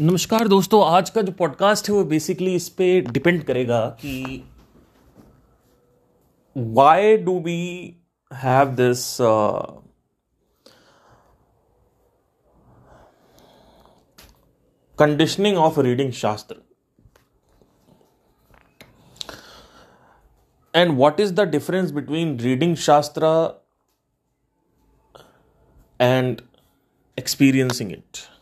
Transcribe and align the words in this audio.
नमस्कार 0.00 0.48
दोस्तों, 0.48 0.86
आज 0.86 1.10
का 1.10 1.22
जो 1.22 1.32
पॉडकास्ट 1.32 1.88
है 1.88 1.94
वो 1.94 2.04
बेसिकली 2.04 2.54
इस 2.54 2.68
पे 2.68 3.00
डिपेंड 3.00 3.44
करेगा 3.44 3.80
कि 4.00 4.44
why 6.56 7.16
do 7.16 7.38
we 7.40 7.58
have 8.32 8.74
this 8.74 9.16
conditioning 14.98 15.58
of 15.58 15.80
reading 15.80 16.12
shastra 16.12 16.56
and 20.74 20.96
what 20.98 21.20
is 21.20 21.34
the 21.34 21.40
difference 21.40 21.90
between 21.90 22.40
reading 22.40 22.76
shastra 22.76 23.26
and 26.00 26.40
experiencing 27.18 27.92
it 27.92 28.33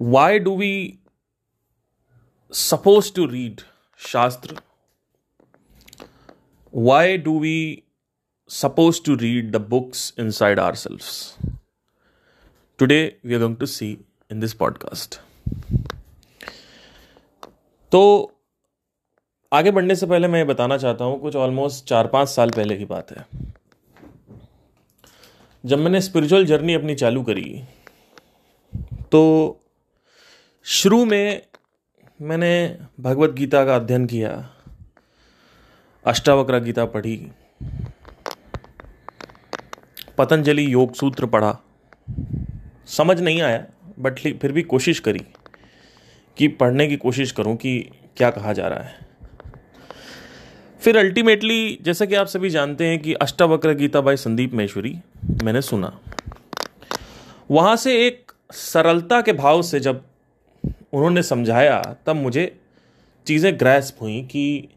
why 0.00 0.38
do 0.38 0.56
we 0.56 0.98
suppose 2.52 3.14
to 3.14 3.26
read 3.26 3.60
shastra 3.98 4.56
why 6.74 7.16
do 7.18 7.40
we 7.40 7.82
suppose 8.48 9.02
to 9.04 9.14
read 9.14 9.52
the 9.52 9.56
books 9.56 10.14
inside 10.30 10.60
our 10.60 10.74
self 10.74 11.02
today 12.78 13.20
we 13.24 13.34
are 13.34 13.40
going 13.40 13.56
to 13.56 13.66
see 13.66 13.98
in 14.30 14.40
this 14.40 14.54
podcast 14.54 15.20
तो 17.92 18.32
आगे 19.52 19.70
बढ़ने 19.70 19.94
से 19.94 20.06
पहले 20.06 20.28
मैं 20.28 20.46
बताना 20.46 20.76
चाहता 20.78 21.04
हूँ, 21.04 21.20
कुछ 21.20 21.36
ऑलमोस्ट 21.36 21.84
चार 21.84 22.06
पाँच 22.06 22.28
साल 22.28 22.50
पहले 22.50 22.76
की 22.76 22.84
बात 22.84 23.10
है। 23.10 23.26
जब 25.64 25.78
मैंने 25.78 26.00
स्पिरिचुअल 26.00 26.46
जर्नी 26.46 26.74
अपनी 26.74 26.94
चालू 26.94 27.22
करी 27.22 27.64
तो 29.12 29.58
शुरू 30.64 31.04
में 31.04 31.42
मैंने 32.22 32.78
भगवत 33.00 33.30
गीता 33.30 33.64
का 33.64 33.76
अध्ययन 33.76 34.06
किया। 34.06 34.50
अष्टावक्र 36.06 36.58
गीता 36.58 36.84
पढ़ी। 36.84 37.30
पतंजलि 40.18 40.72
योग 40.72 40.94
सूत्र 40.94 41.26
पढ़ा। 41.26 41.56
समझ 42.86 43.20
नहीं 43.20 43.42
आया 43.42 43.66
बट 43.98 44.18
फिर 44.18 44.52
भी 44.52 44.62
कोशिश 44.62 45.00
करी 45.00 45.24
कि 46.36 46.48
पढ़ने 46.48 46.86
की 46.86 46.96
कोशिश 46.96 47.32
करूँ 47.32 47.56
कि 47.56 47.90
क्या 48.16 48.30
कहा 48.30 48.52
जा 48.52 48.68
रहा 48.68 48.80
है। 48.80 48.98
फिर 50.80 50.98
अल्टीमेटली 50.98 51.78
जैसा 51.82 52.04
कि 52.04 52.14
आप 52.14 52.26
सभी 52.26 52.50
जानते 52.50 52.86
हैं 52.86 52.98
कि 52.98 53.14
अष्टावक्र 53.14 53.74
गीता 53.74 54.00
बाई 54.00 54.16
संदीप 54.16 54.54
महेश्वरी 54.54 54.96
मैंने 55.44 55.62
सुना। 55.62 55.98
वहाँ 57.50 57.76
से 57.76 58.06
एक 58.06 58.32
सरलता 58.52 59.20
के 59.20 59.32
भाव 59.32 59.62
से 59.62 59.80
जब 59.80 60.04
उन्होंने 60.92 61.22
समझाया, 61.22 61.96
तब 62.06 62.16
मुझे 62.16 62.60
चीज़ें 63.26 63.58
ग्रैस्प 63.58 64.02
हुई 64.02 64.20
कि 64.22 64.68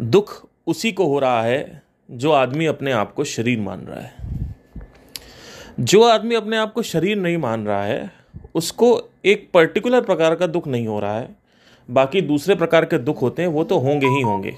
दुख 0.00 0.46
उसी 0.66 0.92
को 0.92 1.06
हो 1.06 1.18
रहा 1.18 1.42
है 1.42 1.82
जो 2.10 2.30
आदमी 2.30 2.66
अपने 2.66 2.92
आप 2.92 3.14
को 3.14 3.24
शरीर 3.24 3.60
मान 3.60 3.80
रहा 3.80 4.00
है। 4.00 4.12
जो 5.80 6.02
आदमी 6.02 6.34
अपने 6.34 6.56
आप 6.56 6.72
को 6.72 6.82
शरीर 6.82 7.16
नहीं 7.16 7.36
मान 7.36 7.66
रहा 7.66 7.84
है, 7.84 8.10
उसको 8.54 9.10
एक 9.24 9.50
पर्टिकुलर 9.54 10.00
प्रकार 10.00 10.34
का 10.34 10.46
दुख 10.46 10.68
नहीं 10.68 10.86
हो 10.86 11.00
रहा 11.00 11.18
है। 11.18 11.36
बाकी 11.90 12.20
दूसरे 12.20 12.54
प्रकार 12.54 12.84
के 12.84 12.98
दुख 12.98 13.22
होते 13.22 13.42
हैं, 13.42 13.48
वो 13.48 13.64
तो 13.64 13.78
होंगे 13.78 14.06
ही 14.06 14.20
होंगे। 14.22 14.54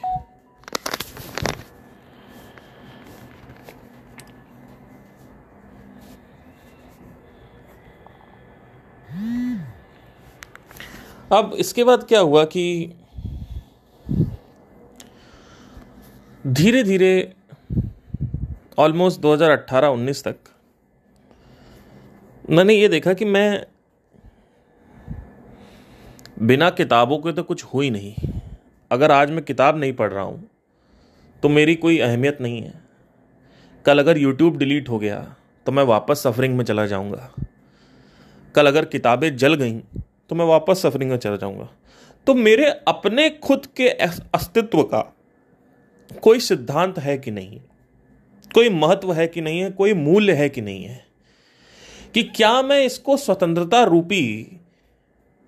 अब 11.32 11.52
इसके 11.58 11.84
बाद 11.84 12.04
क्या 12.08 12.20
हुआ 12.20 12.44
कि 12.46 12.94
धीरे 16.44 16.82
धीरे 16.82 17.12
ऑलमोस्ट 18.78 19.20
2018-19 19.20 20.22
तक 20.24 20.36
मैंने 22.50 22.74
ये 22.74 22.88
देखा 22.88 23.12
कि 23.12 23.24
मैं 23.24 23.66
बिना 26.42 26.70
किताबों 26.70 27.18
के 27.18 27.32
तो 27.32 27.42
कुछ 27.42 27.64
हो 27.64 27.80
ही 27.80 27.90
नहीं। 27.90 28.14
अगर 28.90 29.10
आज 29.10 29.30
मैं 29.30 29.44
किताब 29.44 29.76
नहीं 29.76 29.92
पढ़ 29.92 30.12
रहा 30.12 30.24
हूँ 30.24 30.48
तो 31.42 31.48
मेरी 31.48 31.74
कोई 31.76 31.98
अहमियत 32.00 32.40
नहीं 32.40 32.62
है। 32.62 32.72
कल 33.86 33.98
अगर 33.98 34.18
यूट्यूब 34.18 34.56
डिलीट 34.58 34.88
हो 34.88 34.98
गया 34.98 35.20
तो 35.66 35.72
मैं 35.72 35.82
वापस 35.84 36.22
सफरिंग 36.22 36.56
में 36.56 36.64
चला 36.64 36.86
जाऊँगा। 36.86 37.30
कल 38.54 38.66
अगर 38.66 38.84
किताबें 38.86 39.36
जल 39.36 39.54
गईं 39.54 39.80
तो 40.30 40.34
मैं 40.34 40.44
वापस 40.44 40.82
सफरिंग 40.82 41.10
में 41.10 41.16
चला 41.16 41.36
जाऊँगा। 41.36 41.68
तो 42.26 42.34
मेरे 42.34 42.68
अपने 42.88 43.28
खुद 43.30 43.66
के 43.76 43.88
अस्तित्व 43.88 44.82
का 44.82 45.00
कोई 46.22 46.40
सिद्धांत 46.40 46.98
है 46.98 47.16
कि 47.18 47.30
नहीं? 47.30 47.60
कोई 48.54 48.68
महत्व 48.68 49.12
है 49.12 49.26
कि 49.26 49.40
नहीं 49.40 49.60
है? 49.60 49.70
कोई 49.70 49.94
मूल्य 49.94 50.32
है 50.32 50.48
कि 50.48 50.60
नहीं 50.60 50.84
है? 50.84 51.04
कि 52.14 52.22
क्या 52.24 52.60
मैं 52.62 52.80
इसको 52.84 53.16
स्वतंत्रता 53.16 53.82
रूपी, 53.84 54.60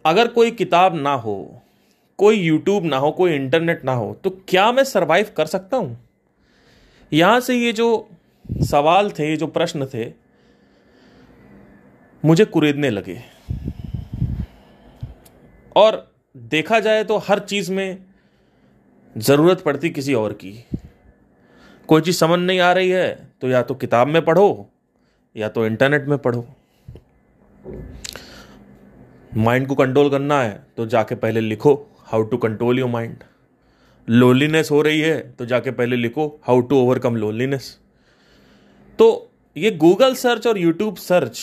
अगर 0.05 0.29
कोई 0.29 0.51
किताब 0.51 0.95
ना 0.95 1.13
हो, 1.15 1.63
कोई 2.19 2.37
यूट्यूब 2.37 2.85
ना 2.85 2.97
हो, 2.97 3.11
कोई 3.11 3.35
इंटरनेट 3.35 3.85
ना 3.85 3.93
हो 3.93 4.13
तो 4.25 4.31
क्या 4.49 4.71
मैं 4.73 4.85
सरवाइव 4.85 5.31
कर 5.37 5.47
सकता 5.47 5.77
हूँ? 5.77 5.99
यहाँ 7.13 7.41
से 7.41 7.57
ये 7.57 7.73
जो 7.73 8.09
सवाल 8.49 9.11
थे, 9.11 9.29
ये 9.31 9.37
जो 9.37 9.47
प्रश्न 9.47 9.87
थे, 9.87 10.13
मुझे 12.25 12.45
कुरेदने 12.45 12.91
लगे। 12.91 13.19
और 15.77 16.07
देखा 16.35 16.79
जाए 16.81 17.05
तो 17.05 17.17
हर 17.19 17.39
चीज़ 17.39 17.73
में 17.73 17.99
ज़रूरत 19.17 19.61
पड़ती 19.61 19.91
किसी 19.91 20.15
और 20.15 20.33
की। 20.33 20.53
कोई 21.89 22.03
चीज़ 22.03 22.17
समझ 22.17 22.39
नहीं 22.39 22.61
आ 22.61 22.73
रही 22.73 22.91
है 22.91 23.09
तो 23.41 23.49
या 23.49 23.63
तो 23.63 23.75
किताब 23.75 24.09
में 24.09 24.25
पढ़ो, 24.25 24.69
या 25.37 25.49
तो 25.49 25.67
इंटरनेट 25.67 26.09
में 26.09 26.19
पढ़ो। 26.19 26.47
माइंड 29.33 29.67
को 29.67 29.75
कंट्रोल 29.75 30.11
करना 30.11 30.41
है 30.43 30.67
तो 30.77 30.87
जाके 30.87 31.15
पहले 31.15 31.41
लिखो 31.41 31.75
how 32.07 32.23
to 32.23 32.37
control 32.37 32.79
your 32.79 32.89
mind 32.91 33.25
loneliness 34.09 34.71
हो 34.71 34.81
रही 34.83 35.01
है 35.01 35.19
तो 35.31 35.47
जाके 35.47 35.71
पहले 35.71 35.97
लिखो 35.97 36.27
हाउ 36.43 36.61
टू 36.61 36.77
ओवरकम 36.77 37.17
लोनलीनेस 37.17 37.79
तो 38.99 39.09
ये 39.57 39.71
गूगल 39.77 40.15
सर्च 40.15 40.47
और 40.47 40.59
यूट्यूब 40.59 40.97
सर्च 40.97 41.41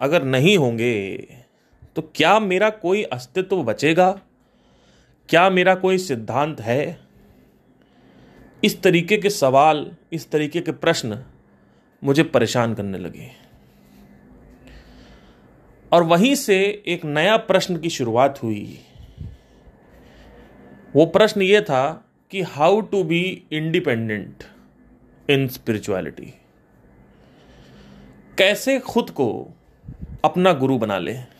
अगर 0.00 0.24
नहीं 0.24 0.56
होंगे 0.58 0.92
तो 1.96 2.02
क्या 2.02 2.40
मेरा 2.40 2.70
कोई 2.70 3.02
अस्तित्व 3.02 3.62
बचेगा? 3.62 4.20
क्या 5.28 5.50
मेरा 5.50 5.74
कोई 5.74 5.98
सिद्धांत 5.98 6.60
है? 6.60 7.00
इस 8.64 8.82
तरीके 8.82 9.16
के 9.16 9.30
सवाल, 9.30 9.96
इस 10.12 10.30
तरीके 10.30 10.60
के 10.60 10.72
प्रश्न 10.72 11.24
मुझे 12.04 12.22
परेशान 12.22 12.74
करने 12.74 12.98
लगे। 12.98 13.30
और 15.92 16.02
वहीं 16.02 16.34
से 16.34 16.82
एक 16.86 17.04
नया 17.04 17.36
प्रश्न 17.36 17.78
की 17.78 17.90
शुरुआत 17.90 18.42
हुई। 18.42 18.78
वो 20.94 21.06
प्रश्न 21.06 21.42
ये 21.42 21.60
था 21.60 22.08
कि 22.30 22.42
how 22.42 22.80
to 22.80 23.04
be 23.04 23.44
independent 23.52 24.44
in 25.30 25.48
spirituality 25.48 26.34
कैसे 28.38 28.78
खुद 28.78 29.10
को 29.10 29.50
अपना 30.24 30.52
गुरु 30.52 30.78
बना 30.78 30.98
ले? 30.98 31.31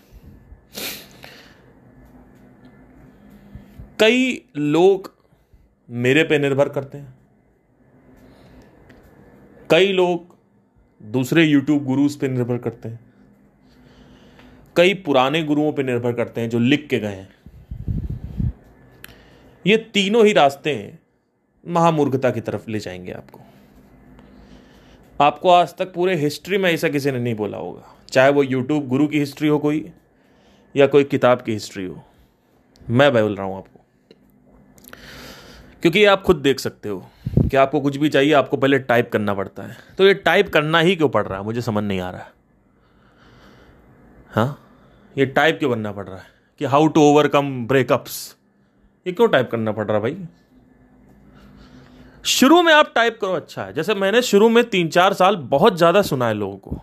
कई 4.01 4.45
लोग 4.57 5.15
मेरे 5.91 6.25
पे 6.25 6.39
निर्भर 6.39 6.69
करते 6.69 6.99
हैं। 6.99 7.15
कई 9.71 9.93
लोग 9.93 10.37
दूसरे 11.03 11.45
यूट्यूब 11.45 11.85
गुरुज 11.85 12.17
पे 12.17 12.29
निर्भर 12.29 12.59
करते 12.59 12.89
हैं। 12.89 13.01
कई 14.77 14.95
पुराने 14.95 15.43
गुरुओं 15.43 15.73
पे 15.73 15.83
निर्भर 15.83 16.13
करते 16.13 16.41
हैं 16.41 16.51
जो 16.51 16.59
लिख 16.59 16.89
के 16.89 16.99
गए 16.99 17.15
हैं। 17.15 17.43
ये 19.67 19.77
तीनों 19.77 20.27
ही 20.27 20.33
रास्ते 20.33 20.99
महामूर्खता 21.69 22.31
की 22.31 22.41
तरफ़ 22.41 22.71
ले 22.71 22.79
जाएँगे 22.79 23.13
आपको। 23.13 23.41
आपको 25.21 25.49
आज 25.49 25.77
तक 25.77 25.95
पूरे 25.95 26.15
हिस्ट्री 26.15 26.59
में 26.59 26.71
ऐसा 26.71 26.89
किसी 26.89 27.11
ने 27.11 27.19
नहीं 27.19 27.35
बोला 27.35 27.59
होगा। 27.59 27.97
चाहे 28.11 28.31
वो 28.31 28.43
यूट्यूब 28.43 28.89
गुरु 28.89 29.09
की 29.09 29.19
हिस्ट्री 29.19 29.49
हो 29.49 29.59
कोई 29.59 29.93
या 30.77 30.87
कोई 30.87 31.05
किताब 31.05 31.43
की 31.43 31.53
हिस्ट्री 31.53 31.85
हो। 31.85 32.05
मैं 32.91 33.13
बोल 33.13 33.37
रहा 33.37 33.47
हूँ 33.47 33.57
आपको। 33.57 33.72
क्योंकि 35.83 36.05
आप 36.05 36.23
खुद 36.23 36.37
देख 36.37 36.61
सकते 36.61 36.89
हो 36.89 37.11
कि 37.51 37.57
आपको 37.57 37.81
कुछ 37.81 37.97
भी 37.97 38.09
चाहिए, 38.09 38.33
आपको 38.33 38.57
पहले 38.57 38.79
टाइप 38.79 39.11
करना 39.13 39.35
पड़ता 39.35 39.63
है। 39.63 39.77
तो 39.99 40.07
ये 40.07 40.15
टाइप 40.15 40.49
करना 40.49 40.79
ही 40.79 40.97
क्यों 40.97 41.09
पड़ 41.09 41.27
रहा 41.27 41.39
है? 41.39 41.45
मुझे 41.45 41.61
समझ 41.61 41.85
नहीं 41.85 42.01
आ 42.01 42.11
रहा 42.11 42.23
है। 42.23 42.33
हाँ? 44.31 44.59
ये 45.19 45.27
टाइप 45.27 45.59
क्यों 45.59 45.71
करना 45.71 45.93
पड़ 45.93 46.07
रहा 46.07 46.17
है? 46.17 46.25
कि 46.59 46.65
हाउ 46.65 46.87
टू 46.87 47.01
ओवरकम 47.01 47.67
ब्रेकअप्स 47.67 48.37
ये 49.07 49.13
क्यों 49.13 49.29
टाइप 49.29 49.51
करना 49.51 49.73
पड़ 49.73 49.87
रहा 49.87 49.97
है 49.97 50.03
भाई? 50.03 50.27
शुरू 52.25 52.63
में 52.63 52.73
आप 52.73 52.93
टाइप 52.95 53.19
करो 53.21 53.33
अच्छा 53.33 53.65
है। 53.65 53.73
जैसे 53.73 53.95
मैंने 53.95 54.23
शुरू 54.23 54.49
में 54.49 54.65
तीन 54.65 54.89
चार 54.89 55.13
साल 55.13 55.37
बहुत 55.37 55.77
ज़्यादा 55.77 56.03
सुना 56.03 56.29
है 56.29 56.35
लोगों 56.35 56.57
को। 56.57 56.83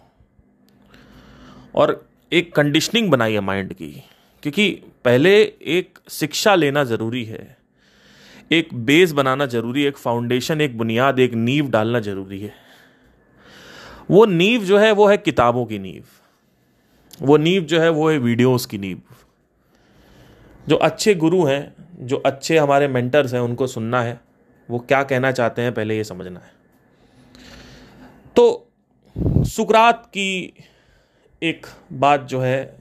और 1.76 2.10
एक 2.34 2.56
कंडीशनिंग 2.56 3.12
बनाई 3.12 3.34
है 3.34 3.40
माइंड 3.40 3.74
की। 3.74 4.04
क्योंकि 4.44 4.84
पहले 5.06 5.42
एक 5.62 6.00
शिक्षा 6.10 6.56
लेना 6.56 6.84
ज़रूरी 6.84 7.24
है। 7.24 7.59
एक 8.52 8.70
बेस 8.74 9.12
बनाना 9.12 9.46
ज़रूरी 9.46 9.82
है, 9.82 9.88
एक 9.88 9.98
फाउंडेशन 9.98 10.62
एक 10.62 10.78
बुनियाद, 10.78 11.20
एक 11.20 11.34
नींव 11.34 11.70
डालना 11.70 12.00
ज़रूरी 12.00 12.40
है। 12.40 12.54
वो 14.12 14.26
नींव 14.26 14.62
जो 14.62 14.78
है, 14.78 14.92
वो 14.92 15.08
है 15.08 15.18
किताबों 15.18 15.66
की 15.66 15.80
नींव। 15.80 16.04
वो 17.22 17.38
नींव 17.38 17.64
जो 17.64 17.80
है, 17.80 17.90
वो 17.90 18.10
है 18.10 18.18
वीडियोस 18.18 18.66
की 18.66 18.78
नींव। 18.78 19.02
जो 20.68 20.76
अच्छे 20.76 21.16
गुरु 21.16 21.46
हैं, 21.46 21.74
जो 22.00 22.18
अच्छे 22.18 22.58
हमारे 22.58 22.88
मेंटर्स 22.88 23.34
हैं, 23.34 23.42
उनको 23.42 23.68
सुनना 23.68 24.04
है, 24.04 24.22
वो 24.70 24.80
क्या 24.80 25.04
कहना 25.04 25.32
चाहते 25.32 25.62
हैं, 25.62 25.74
पहले 25.74 25.98
ये 25.98 26.04
समझना 26.04 26.40
है। 26.40 26.52
तो 28.36 28.72
सुकरात 29.46 30.06
की 30.06 30.54
एक 31.44 31.66
बात 31.94 32.24
जो 32.24 32.40
है, 32.40 32.78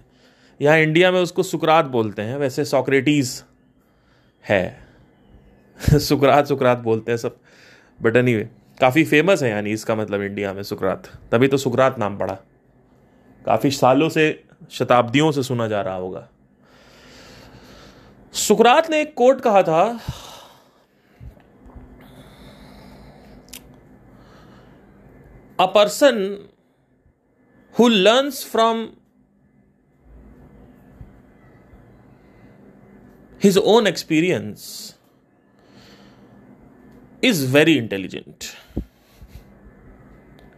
यहाँ 0.60 0.78
इंडिया 0.78 1.12
में 1.12 1.20
उसको 1.20 1.42
सुकरात 1.42 1.84
बोलते 1.84 2.22
हैं, 2.22 2.36
वैसे 2.36 2.64
सॉक्रेटिस 2.64 3.44
है। 4.48 4.87
सुकरात 5.98 6.46
सुकरात 6.46 6.78
बोलते 6.78 7.12
हैं 7.12 7.18
सब। 7.18 7.36
बट 8.02 8.16
एनी 8.16 8.34
काफ़ी 8.80 9.04
फ़ेमस 9.04 9.42
है 9.42 9.50
यानी 9.50 9.70
इसका 9.70 9.94
मतलब 9.94 10.22
इंडिया 10.22 10.52
में 10.52 10.62
सुकरात। 10.62 11.06
तभी 11.32 11.48
तो 11.48 11.56
सुकरात 11.56 11.98
नाम 11.98 12.18
पड़ा। 12.18 12.34
काफ़ी 13.46 13.70
सालों 13.70 14.08
से, 14.08 14.44
शताब्दियों 14.70 15.32
से 15.32 15.42
सुना 15.42 15.66
जा 15.66 15.82
रहा 15.82 15.94
होगा। 15.94 16.28
सुकरात 18.32 18.90
ने 18.90 19.00
एक 19.00 19.14
कोट 19.14 19.40
कहा 19.40 19.62
था 19.62 20.00
a 25.60 25.66
person 25.66 26.48
who 27.78 27.88
learns 27.88 28.44
from 28.46 28.88
his 33.44 33.58
own 33.58 33.86
experience 33.86 34.97
is 37.22 37.46
very 37.52 37.74
intelligent 37.76 38.44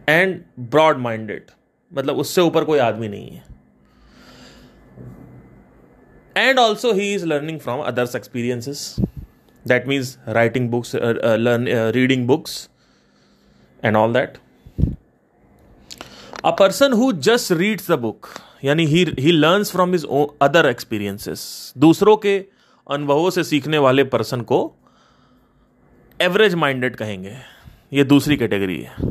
and 0.09 0.39
broad 0.71 0.97
minded 0.97 1.51
मतलब 1.91 2.17
उससे 2.17 2.41
ऊपर 2.41 2.63
कोई 2.63 2.79
आदमी 2.79 3.07
नहीं 3.07 3.29
है। 3.29 3.43
And 6.35 6.59
also 6.59 6.91
he 6.93 7.13
is 7.13 7.25
learning 7.25 7.59
from 7.59 7.81
others 7.81 8.15
experiences 8.15 8.95
that 9.65 9.87
means 9.87 10.17
writing 10.27 10.69
books 10.69 10.95
learn 10.95 11.67
reading 11.95 12.27
books 12.27 12.69
and 13.83 13.95
all 13.95 14.13
that 14.13 14.37
a 16.45 16.51
person 16.59 16.93
who 16.93 17.11
just 17.13 17.51
reads 17.51 17.91
the 17.91 17.99
book 17.99 18.27
यानी 18.63 18.85
he 18.85 19.03
he 19.19 19.31
learns 19.31 19.71
from 19.71 19.91
his 19.91 20.05
other 20.41 20.69
experiences 20.69 21.73
दूसरों 21.77 22.15
के 22.17 22.37
अनुभवों 22.87 23.29
से 23.29 23.43
सीखने 23.43 23.77
वाले 23.77 24.03
person 24.13 24.41
को 24.41 24.61
average 26.21 26.55
minded 26.55 26.95
कहेंगे, 26.95 27.35
ये 27.93 28.03
दूसरी 28.05 28.37
कैटेगरी 28.37 28.79
है। 28.79 29.09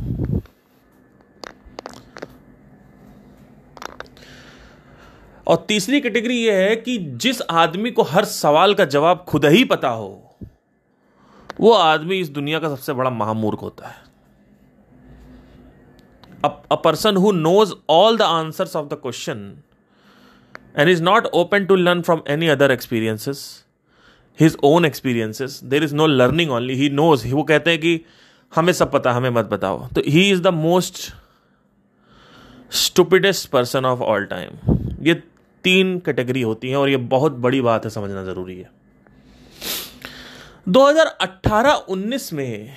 और 5.47 5.65
तीसरी 5.69 6.01
कैटेगरी 6.01 6.37
ये 6.37 6.53
है 6.55 6.75
कि 6.77 6.97
जिस 6.99 7.41
आदमी 7.53 7.91
को 7.91 8.03
हर 8.05 8.25
सवाल 8.27 8.75
का 8.75 8.85
जवाब 8.87 9.25
खुद 9.29 9.45
ही 9.47 9.65
पता 9.65 9.89
हो, 9.89 10.37
वो 11.61 11.73
आदमी 11.73 12.19
इस 12.21 12.29
दुनिया 12.31 12.59
का 12.59 12.69
सबसे 12.69 12.93
बड़ा 12.93 13.11
महामूर्ख 13.11 13.63
होता 13.63 13.89
है। 13.89 14.09
A 16.45 16.75
person 16.75 17.17
who 17.17 17.33
knows 17.33 17.73
all 17.91 18.17
the 18.17 18.23
answers 18.23 18.77
of 18.77 18.87
the 18.89 18.99
question 19.03 19.41
and 20.77 20.89
is 20.89 21.03
not 21.03 21.27
open 21.35 21.65
to 21.65 21.77
learn 21.77 22.03
from 22.03 22.23
any 22.29 22.49
other 22.49 22.71
experiences 22.71 23.43
his 24.41 24.57
own 24.65 24.85
experiences 24.85 25.61
there 25.65 25.85
is 25.85 25.95
no 25.95 26.07
learning 26.07 26.51
only 26.51 26.75
he 26.75 26.89
knows 26.91 27.27
वो 27.35 27.43
कहते 27.43 27.71
हैं 27.71 27.81
कि 27.81 28.01
हमें 28.53 28.73
सब 28.73 28.93
पता, 28.93 29.13
हमें 29.13 29.31
मत 29.31 29.45
बताओ। 29.45 29.87
तो 29.87 30.03
he 30.07 30.31
is 30.31 30.43
the 30.43 30.47
most 30.47 31.13
stupidest 32.75 33.49
person 33.51 33.85
of 33.85 34.01
all 34.01 34.25
time 34.25 34.51
ये 35.03 35.15
तीन 35.65 35.99
कैटेगरी 35.99 36.43
होती 36.43 36.69
हैं 36.69 36.77
और 36.77 36.89
ये 36.89 36.97
बहुत 37.09 37.33
बड़ी 37.39 37.61
बात 37.61 37.85
है, 37.85 37.91
समझना 37.91 38.25
ज़रूरी 38.25 38.59
है। 38.59 38.71
2018-19 40.69 42.33
में 42.33 42.77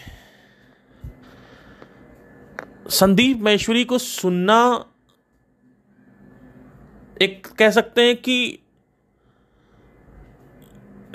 संदीप 2.90 3.42
महेश्वरी 3.42 3.84
को 3.86 3.98
सुनना 3.98 4.86
एक 7.22 7.48
कह 7.60 7.70
सकते 7.72 8.02
हैं 8.02 8.16
कि 8.18 8.60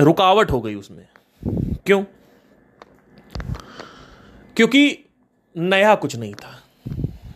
रुकावट 0.01 0.51
हो 0.51 0.61
गई 0.61 0.75
उसमें। 0.75 1.07
क्यों? 1.87 2.03
क्योंकि 4.57 4.99
नया 5.57 5.95
कुछ 5.95 6.17
नहीं 6.17 6.35
था। 6.35 6.55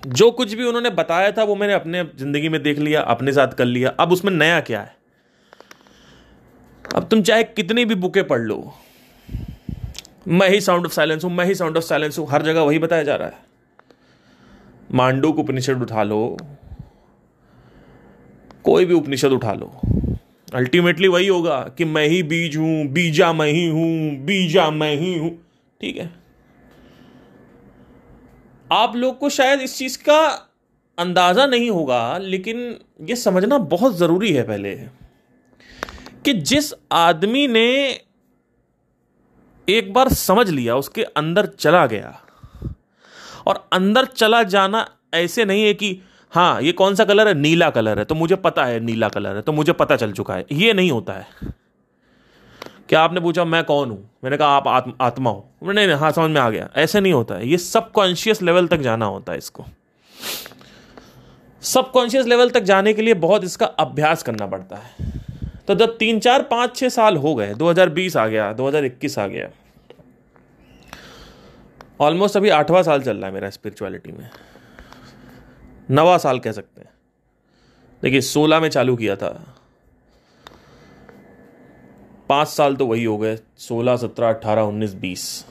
जो 0.06 0.30
कुछ 0.30 0.52
भी 0.54 0.64
उन्होंने 0.64 0.90
बताया 0.90 1.30
था, 1.32 1.44
वो 1.44 1.54
मैंने 1.54 1.72
अपने 1.72 2.04
ज़िंदगी 2.18 2.48
में 2.48 2.62
देख 2.62 2.78
लिया, 2.78 3.00
अपने 3.00 3.32
साथ 3.32 3.48
कर 3.48 3.64
लिया। 3.64 3.90
अब 3.90 4.12
उसमें 4.12 4.32
नया 4.32 4.60
क्या 4.60 4.80
है? 4.80 4.96
अब 6.94 7.08
तुम 7.08 7.22
चाहे 7.22 7.44
कितनी 7.44 7.84
भी 7.84 7.94
बुकें 7.94 8.26
पढ़ 8.28 8.40
लो, 8.40 8.72
मैं 10.28 10.48
ही 10.48 10.60
साउंड 10.60 10.86
ऑफ़ 10.86 10.92
साइलेंस 10.92 11.24
हूँ, 11.24 11.32
मैं 11.32 11.44
ही 11.44 11.54
साउंड 11.54 11.76
ऑफ़ 11.76 11.84
साइलेंस 11.84 12.18
हूँ, 12.18 12.28
हर 12.30 12.42
जगह 12.42 12.60
वही 12.60 12.78
बताया 12.78 13.02
जा 13.02 13.16
रहा 13.16 13.28
है। 13.28 13.38
मांडू 14.94 15.32
को 15.32 15.42
उपनिषद 15.42 15.82
उठा 15.82 16.02
लो, 16.02 16.36
कोई 18.64 18.84
भी 18.84 18.94
उपनिषद 18.94 19.32
उठा 19.32 19.52
लो। 19.52 19.72
अल्टीमेटली 20.54 21.08
वही 21.08 21.26
होगा 21.26 21.58
कि 21.78 21.84
मैं 21.84 22.06
ही 22.08 22.22
बीज 22.22 22.56
हूँ, 22.56 22.86
बीजा 22.86 23.32
मैं 23.32 23.46
ही 23.46 23.66
हूँ, 23.68 24.16
बीजा 24.24 24.70
मैं 24.70 24.96
ही 24.96 25.18
हूँ। 25.18 25.30
ठीक 25.80 25.96
है? 25.96 26.10
आप 28.72 28.96
लोग 28.96 29.18
को 29.18 29.28
शायद 29.28 29.60
इस 29.60 29.76
चीज़ 29.78 29.98
का 29.98 30.48
अंदाज़ा 30.98 31.46
नहीं 31.46 31.70
होगा, 31.70 32.18
लेकिन 32.18 32.78
यह 33.00 33.14
समझना 33.14 33.58
बहुत 33.58 33.96
ज़रूरी 33.96 34.32
है 34.32 34.42
पहले 34.42 34.74
कि 36.24 36.32
जिस 36.32 36.72
आदमी 36.92 37.46
ने 37.46 38.00
एक 39.68 39.92
बार 39.92 40.08
समझ 40.08 40.48
लिया, 40.50 40.76
उसके 40.76 41.02
अंदर 41.02 41.46
चला 41.46 41.86
गया। 41.86 42.18
और 43.46 43.68
अंदर 43.72 44.04
चला 44.04 44.42
जाना 44.42 44.88
ऐसे 45.14 45.44
नहीं 45.44 45.64
है 45.64 45.74
कि 45.74 46.00
हाँ 46.32 46.62
ये 46.62 46.72
कौन 46.72 46.94
सा 46.94 47.04
कलर 47.04 47.28
है? 47.28 47.34
नीला 47.34 47.70
कलर 47.70 47.98
है। 47.98 48.04
तो 48.04 48.14
मुझे 48.14 48.36
पता 48.36 48.64
है 48.64 48.80
नीला 48.80 49.08
कलर 49.08 49.36
है। 49.36 49.42
तो 49.42 49.52
मुझे 49.52 49.72
पता 49.72 49.96
चल 49.96 50.12
चुका 50.12 50.34
है। 50.34 50.46
ये 50.52 50.72
नहीं 50.72 50.90
होता 50.90 51.12
है। 51.12 51.26
क्या 52.88 53.00
आपने 53.00 53.20
पूछा 53.20 53.44
मैं 53.44 53.64
कौन 53.64 53.90
हूँ? 53.90 54.10
मैंने 54.24 54.36
कहा 54.36 54.48
आप 54.48 54.68
आत्म, 54.68 54.92
आत्मा 55.00 55.30
हो। 55.30 55.50
नहीं 55.62 55.86
नहीं 55.86 55.96
हाँ 55.96 56.10
समझ 56.12 56.30
में 56.30 56.40
आ 56.40 56.50
गया। 56.50 56.68
ऐसे 56.76 57.00
नहीं 57.00 57.12
होता 57.12 57.34
है। 57.34 57.48
ये 57.48 57.58
सबकॉन्शियस 57.58 58.42
लेवल 58.42 58.66
तक 58.66 58.76
जाना 58.76 59.06
होता 59.06 59.32
है 59.32 59.38
इसको। 59.38 59.64
सबकॉन्शियस 61.62 62.26
लेवल 62.26 62.50
तक 62.50 62.60
जाने 62.60 62.92
के 62.92 63.02
लिए 63.02 63.14
बहुत 63.14 63.44
इसका 63.44 63.66
अभ्यास 63.66 64.22
करना 64.22 64.46
पड़ता 64.46 64.76
है। 64.76 65.10
तो 65.68 65.74
जब 65.74 65.96
तीन 65.98 66.20
चार 66.20 66.42
पाँच 66.42 66.76
छह 66.76 66.88
साल 66.88 67.16
हो 67.16 67.34
गए 67.34 67.54
2020 67.54 68.16
आ 68.16 68.26
गया 68.26 68.52
2021 68.52 69.18
आ 69.18 69.26
गया 69.26 69.48
ऑलमोस्ट 72.00 72.36
अभी 72.36 72.48
आठवां 72.48 72.82
साल 72.82 73.02
चल 73.02 73.16
रहा 73.16 73.26
है 73.26 73.32
मेरा 73.32 73.50
स्पिरिचुअलिटी 73.50 74.12
में। 74.12 74.30
नवा 75.92 76.18
साल 76.18 76.38
कह 76.38 76.52
सकते 76.52 76.80
हैं। 76.80 76.90
देखिए, 78.02 78.20
सोलह 78.20 78.60
में 78.60 78.68
चालू 78.68 78.96
किया 78.96 79.16
था। 79.16 79.56
पाँच 82.28 82.48
साल 82.48 82.76
तो 82.76 82.86
वही 82.86 83.04
हो 83.04 83.18
गए, 83.18 83.38
सोलह, 83.56 83.96
सत्रह 83.96 84.28
अट्ठारह 84.28 84.62
उन्नीस, 84.62 84.94
बीस। 84.94 85.46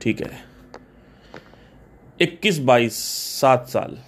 ठीक 0.00 0.20
है। 0.20 0.40
इक्कीस, 2.20 2.58
बाईस, 2.58 2.94
सात 3.40 3.68
साल। 3.68 3.98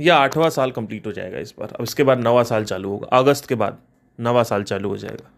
या 0.00 0.16
आठवां 0.16 0.50
साल 0.50 0.70
कंप्लीट 0.70 1.06
हो 1.06 1.12
जाएगा 1.12 1.38
इस 1.38 1.54
बार। 1.58 1.68
अब 1.68 1.82
इसके 1.82 2.02
बाद 2.02 2.18
नवा 2.18 2.42
साल 2.42 2.64
चालू 2.64 2.90
होगा। 2.90 3.16
अगस्त 3.16 3.48
के 3.48 3.54
बाद 3.54 3.78
नवा 4.20 4.42
साल 4.42 4.62
चालू 4.62 4.88
हो 4.88 4.96
जाएगा। 4.96 5.30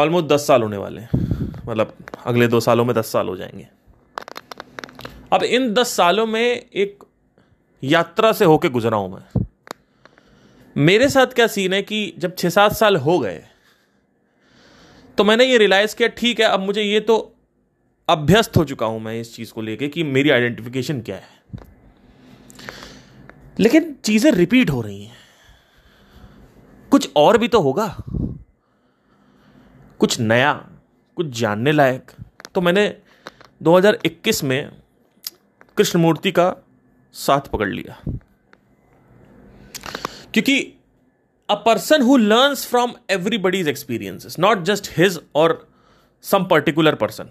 ऑलमोस्ट 0.00 0.26
दस 0.26 0.46
साल 0.46 0.62
होने 0.62 0.76
वाले 0.76 1.00
हैं। 1.00 1.08
मतलब 1.68 1.96
अगले 2.26 2.48
दो 2.48 2.60
सालों 2.60 2.84
में 2.84 2.96
दस 2.96 3.12
साल 3.12 3.28
हो 3.28 3.36
जाएँगे। 3.36 3.77
अब 5.32 5.42
इन 5.42 5.72
दस 5.74 5.88
सालों 5.88 6.26
में 6.26 6.40
एक 6.42 7.04
यात्रा 7.82 8.32
से 8.32 8.44
होके 8.44 8.68
गुजरा 8.68 8.96
हूँ 8.96 9.10
मैं। 9.12 9.44
मेरे 10.76 11.08
साथ 11.08 11.26
क्या 11.26 11.46
सीन 11.46 11.72
है 11.72 11.82
कि 11.82 12.14
जब 12.18 12.34
छह 12.36 12.48
सात 12.48 12.72
साल 12.72 12.96
हो 12.96 13.18
गए 13.18 13.42
तो 15.18 15.24
मैंने 15.24 15.44
ये 15.44 15.58
रियलाइज़ 15.58 15.96
किया, 15.96 16.08
ठीक 16.08 16.40
है, 16.40 16.46
अब 16.46 16.60
मुझे 16.60 16.82
ये 16.82 17.00
तो 17.00 17.34
अभ्यस्त 18.08 18.56
हो 18.56 18.64
चुका 18.64 18.86
हूँ 18.86 19.00
मैं 19.00 19.20
इस 19.20 19.34
चीज़ 19.36 19.52
को 19.52 19.62
लेके 19.62 19.88
कि 19.88 20.02
मेरी 20.02 20.30
आइडेंटिफिकेशन 20.30 21.00
क्या 21.00 21.16
है. 21.16 21.36
लेकिन 23.60 23.94
चीज़ें 24.04 24.30
रिपीट 24.32 24.70
हो 24.70 24.80
रही 24.80 25.04
हैं। 25.04 25.16
कुछ 26.92 27.10
और 27.16 27.38
भी 27.38 27.48
तो 27.48 27.60
होगा। 27.60 27.86
कुछ 30.00 30.18
नया, 30.20 30.52
कुछ 31.16 31.26
जानने 31.40 31.72
लायक। 31.72 32.12
तो 32.54 32.60
मैंने 32.60 32.94
2021 33.62 34.44
में 34.44 34.70
कृष्णमूर्ति 35.78 36.32
का 36.32 36.56
साथ 37.12 37.40
पकड़ 37.40 37.68
लिया। 37.68 38.02
क्योंकि 40.34 40.74
a 41.50 41.54
person 41.54 42.02
who 42.02 42.16
learns 42.16 42.66
from 42.66 42.92
everybody's 43.10 43.68
experiences 43.68 44.38
not 44.38 44.62
just 44.62 44.90
his 44.96 45.20
और 45.34 45.68
सम 46.22 46.44
पर्टिकुलर 46.44 46.94
पर्सन 46.94 47.30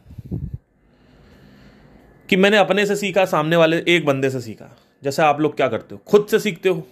कि 2.30 2.36
मैंने 2.36 2.58
अपने 2.58 2.86
से 2.86 2.96
सीखा, 2.96 3.25
सामने 3.25 3.56
वाले 3.56 3.84
एक 3.88 4.06
बंदे 4.06 4.30
से 4.30 4.42
सीखा। 4.42 4.77
जैसे 5.04 5.22
आप 5.22 5.42
लोग 5.42 5.56
क्या 5.56 5.68
करते 5.68 5.96
हो? 5.96 6.01
खुद 6.08 6.27
से 6.32 6.39
सीखते 6.39 6.70
हो। 6.70 6.88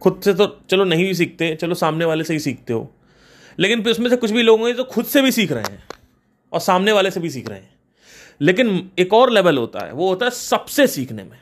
खुद 0.00 0.20
से 0.24 0.34
तो 0.34 0.60
चलो 0.70 0.84
नहीं 0.84 1.04
भी 1.04 1.14
सीखते, 1.14 1.56
चलो 1.56 1.74
सामने 1.74 2.04
वाले 2.04 2.24
से 2.24 2.32
ही 2.32 2.40
सीखते 2.40 2.72
हो। 2.72 2.92
लेकिन 3.58 3.82
फिर 3.82 3.92
उसमें 3.92 4.10
से 4.10 4.16
कुछ 4.16 4.30
भी 4.30 4.42
लोग 4.42 4.66
हैं 4.66 4.76
जो 4.76 4.84
खुद 4.84 5.04
से 5.04 5.22
भी 5.22 5.32
सीख 5.32 5.52
रहे 5.52 5.72
हैं 5.72 5.84
और 6.52 6.60
सामने 6.60 6.92
वाले 6.92 7.10
से 7.10 7.20
भी 7.20 7.30
सीख 7.30 7.48
रहे 7.48 7.58
हैं। 7.58 7.71
लेकिन 8.40 8.90
एक 8.98 9.14
और 9.14 9.30
लेवल 9.30 9.58
होता 9.58 9.84
है, 9.86 9.92
वो 9.92 10.08
होता 10.08 10.24
है 10.24 10.30
सबसे 10.30 10.86
सीखने 10.86 11.24
में। 11.24 11.38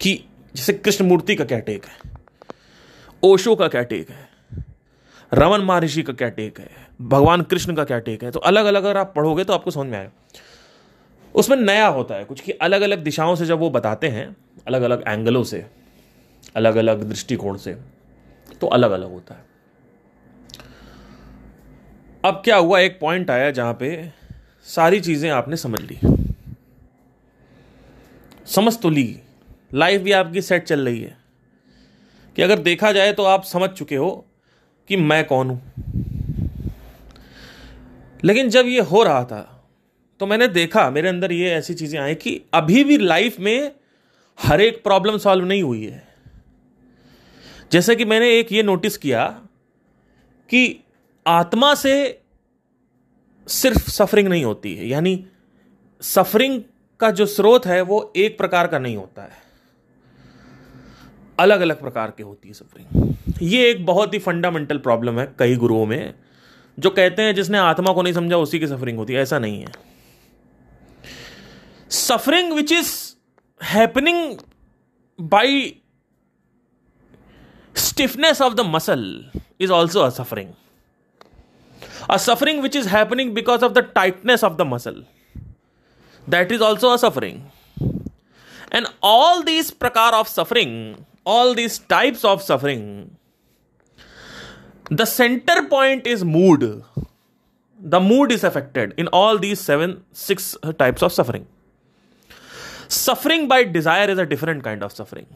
कि 0.00 0.24
जैसे 0.54 0.72
कृष्ण 0.72 1.04
मूर्ति 1.04 1.34
का 1.34 1.44
क्या 1.44 1.58
टेक 1.58 1.84
है? 1.84 2.10
ओशो 3.22 3.56
का 3.56 3.68
क्या 3.68 3.82
टेक 3.82 4.10
है? 4.10 4.28
रमन 5.34 5.60
महर्षि 5.60 6.02
का 6.02 6.12
क्या 6.12 6.28
टेक 6.28 6.58
है? 6.58 6.70
भगवान 7.00 7.42
कृष्ण 7.42 7.74
का 7.74 7.84
क्या 7.84 7.98
टेक 7.98 8.24
है? 8.24 8.30
तो 8.30 8.40
अलग 8.40 8.64
अलग 8.64 8.84
अगर 8.84 8.96
आप 8.96 9.12
पढ़ोगे 9.16 9.44
तो 9.44 9.52
आपको 9.52 9.70
समझ 9.70 9.86
में 9.86 9.98
आएगा। 9.98 10.10
उसमें 11.34 11.56
नया 11.56 11.86
होता 11.86 12.14
है 12.14 12.24
कुछ 12.24 12.40
कि 12.40 12.52
अलग 12.52 12.80
अलग 12.80 12.98
दिशाओं 12.98 13.34
से 13.34 13.46
जब 13.46 13.58
वो 13.58 13.70
बताते 13.70 14.08
हैं 14.08 14.36
अलग 14.66 14.82
अलग 14.82 15.04
एंगलों 15.08 15.44
से 15.44 15.66
अलग 16.56 16.76
अलग 16.76 17.08
दृष्टिकोण 17.08 17.56
से 17.56 17.74
तो 18.60 18.66
अलग 18.66 18.90
अलग 18.90 19.12
होता 19.12 19.34
है। 19.34 19.44
अब 22.24 22.42
क्या 22.44 22.56
हुआ? 22.56 22.80
एक 22.80 23.00
पॉइंट 23.00 23.30
आया 23.30 23.50
जहाँ 23.50 23.74
पे 23.74 24.19
सारी 24.66 25.00
चीज़ें 25.00 25.30
आपने 25.30 25.56
समझ 25.56 25.80
ली। 25.80 25.98
समझ 28.46 28.76
तो 28.78 28.90
ली। 28.90 29.20
लाइफ 29.74 30.00
भी 30.00 30.12
आपकी 30.12 30.42
सेट 30.42 30.64
चल 30.64 30.80
रही 30.80 31.00
है। 31.00 31.16
कि 32.36 32.42
अगर 32.42 32.58
देखा 32.58 32.92
जाए 32.92 33.12
तो 33.12 33.24
आप 33.24 33.44
समझ 33.44 33.70
चुके 33.70 33.96
हो 33.96 34.10
कि 34.90 34.96
मैं 34.96 35.24
कौन 35.24 35.50
हूँ। 35.50 35.60
लेकिन 38.24 38.48
जब 38.48 38.66
ये 38.66 38.80
हो 38.80 39.02
रहा 39.02 39.24
था 39.24 39.40
तो 40.20 40.26
मैंने 40.26 40.48
देखा, 40.48 40.90
मेरे 40.90 41.08
अंदर 41.08 41.32
ये 41.32 41.50
ऐसी 41.50 41.74
चीज़ें 41.74 41.98
आई 42.00 42.14
कि 42.14 42.40
अभी 42.54 42.82
भी 42.84 42.98
लाइफ 42.98 43.38
में 43.40 43.72
हर 44.38 44.60
एक 44.60 44.82
प्रॉब्लम 44.82 45.18
सॉल्व 45.18 45.44
नहीं 45.44 45.62
हुई 45.62 45.84
है। 45.84 46.02
जैसे 47.72 47.94
कि 47.96 48.04
मैंने 48.04 48.28
एक 48.38 48.52
ये 48.52 48.62
नोटिस 48.62 48.96
किया 48.96 49.26
कि 50.50 50.84
आत्मा 51.26 51.74
से 51.74 51.94
सिर्फ़ 53.50 53.90
सफरिंग 53.90 54.28
नहीं 54.28 54.44
होती 54.44 54.74
है। 54.74 54.88
यानी 54.88 55.26
सफरिंग 56.02 56.62
का 57.00 57.10
जो 57.10 57.26
स्रोत 57.26 57.66
है, 57.66 57.80
वो 57.82 58.12
एक 58.16 58.38
प्रकार 58.38 58.66
का 58.66 58.78
नहीं 58.78 58.96
होता 58.96 59.22
है। 59.22 59.42
अलग 61.38 61.60
अलग 61.60 61.80
प्रकार 61.80 62.12
के 62.16 62.22
होती 62.22 62.48
है 62.48 62.54
सफरिंग 62.54 63.14
ये 63.42 63.70
एक 63.70 63.86
बहुत 63.86 64.14
ही 64.14 64.18
फंडामेंटल 64.18 64.78
प्रॉब्लम 64.78 65.20
है 65.20 65.26
कई 65.38 65.56
गुरुओं 65.56 65.86
में, 65.86 66.14
जो 66.78 66.90
कहते 66.90 67.22
हैं, 67.22 67.34
जिसने 67.34 67.58
आत्मा 67.58 67.92
को 67.92 68.02
नहीं 68.02 68.12
समझा, 68.12 68.36
उसी 68.36 68.58
की 68.58 68.66
सफरिंग 68.66 68.98
होती 68.98 69.12
है। 69.12 69.22
ऐसा 69.22 69.38
नहीं 69.38 69.60
है। 69.60 69.72
Suffering 71.90 72.52
which 72.52 72.72
is 72.72 72.92
happening 73.60 74.36
by 75.20 75.76
stiffness 77.76 78.42
of 78.42 78.54
the 78.54 78.60
muscle 78.60 79.30
is 79.60 79.72
also 79.72 80.00
a 80.00 80.10
suffering. 80.10 80.46
A 82.08 82.18
suffering 82.18 82.62
which 82.62 82.74
is 82.74 82.86
happening 82.86 83.34
because 83.34 83.62
of 83.62 83.74
the 83.74 83.82
tightness 83.82 84.42
of 84.42 84.56
the 84.56 84.64
muscle. 84.64 85.04
That 86.28 86.52
is 86.52 86.60
also 86.60 86.92
a 86.92 86.98
suffering. 86.98 87.50
And 88.72 88.86
all 89.02 89.42
these 89.42 89.70
prakar 89.70 90.12
of 90.12 90.28
suffering, 90.28 91.06
all 91.24 91.54
these 91.54 91.78
types 91.78 92.24
of 92.24 92.42
suffering, 92.42 93.16
the 94.90 95.06
center 95.06 95.64
point 95.68 96.06
is 96.06 96.24
mood. 96.24 96.84
The 97.80 98.00
mood 98.00 98.32
is 98.32 98.44
affected 98.44 98.94
in 98.96 99.08
all 99.08 99.38
these 99.38 99.60
seven, 99.60 100.04
six 100.12 100.56
types 100.78 101.02
of 101.02 101.12
suffering. 101.12 101.46
Suffering 102.88 103.48
by 103.48 103.64
desire 103.64 104.10
is 104.10 104.18
a 104.18 104.26
different 104.26 104.64
kind 104.64 104.82
of 104.82 104.92
suffering 104.92 105.26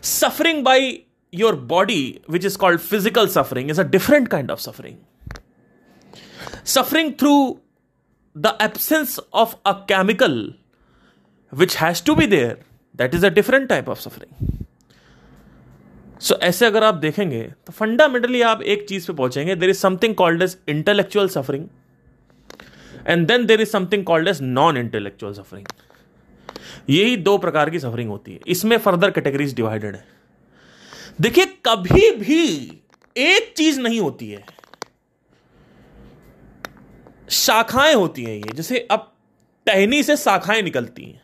Suffering 0.00 0.62
by 0.62 1.02
your 1.30 1.56
body, 1.56 2.22
which 2.26 2.44
is 2.44 2.56
called 2.56 2.80
physical 2.80 3.28
suffering, 3.28 3.68
is 3.68 3.78
a 3.78 3.84
different 3.84 4.30
kind 4.30 4.50
of 4.50 4.60
suffering. 4.60 4.98
Suffering 6.64 7.14
through 7.14 7.60
the 8.36 8.54
absence 8.60 9.18
of 9.32 9.56
a 9.64 9.74
chemical 9.88 10.52
which 11.52 11.74
has 11.76 12.00
to 12.02 12.14
be 12.14 12.26
there, 12.26 12.58
that 12.94 13.14
is 13.14 13.22
a 13.22 13.30
different 13.30 13.68
type 13.68 13.88
of 13.88 14.00
suffering. 14.00 14.32
So 16.20 16.34
ऐसे 16.42 16.66
अगर 16.66 16.84
आप 16.84 16.94
देखेंगे 16.94 17.42
तो 17.66 17.72
fundamentally 17.72 18.42
आप 18.42 18.62
एक 18.62 18.86
चीज़ 18.88 19.06
पे 19.06 19.12
पहुँचेंगे 19.12 19.54
there 19.54 19.70
is 19.70 19.78
something 19.78 20.14
called 20.14 20.42
as 20.42 20.56
intellectual 20.68 21.28
suffering 21.28 21.66
and 23.06 23.26
then 23.28 23.46
there 23.46 23.60
is 23.60 23.70
something 23.70 24.04
called 24.04 24.28
as 24.28 24.42
non 24.42 24.76
intellectual 24.76 25.32
suffering 25.32 25.66
यही 26.90 27.16
दो 27.16 27.36
प्रकार 27.38 27.70
की 27.70 27.78
सफरिंग 27.78 28.10
होती 28.10 28.32
है। 28.32 28.40
इसमें 28.46 28.76
फर्दर 28.78 29.10
कैटेगरीज 29.10 29.54
डिवाइडेड 29.54 29.96
है। 29.96 30.04
देखिए 31.20 31.46
कभी 31.66 32.10
भी 32.16 32.44
एक 33.16 33.52
चीज़ 33.56 33.80
नहीं 33.80 34.00
होती 34.00 34.30
है 34.30 34.44
शाखाएँ 37.30 37.94
होती 37.94 38.22
हैं 38.24 38.34
ये, 38.34 38.52
जैसे 38.54 38.78
अब 38.90 39.12
टहनी 39.66 40.02
से 40.02 40.16
शाखाएँ 40.16 40.62
निकलती 40.62 41.04
हैं। 41.04 41.22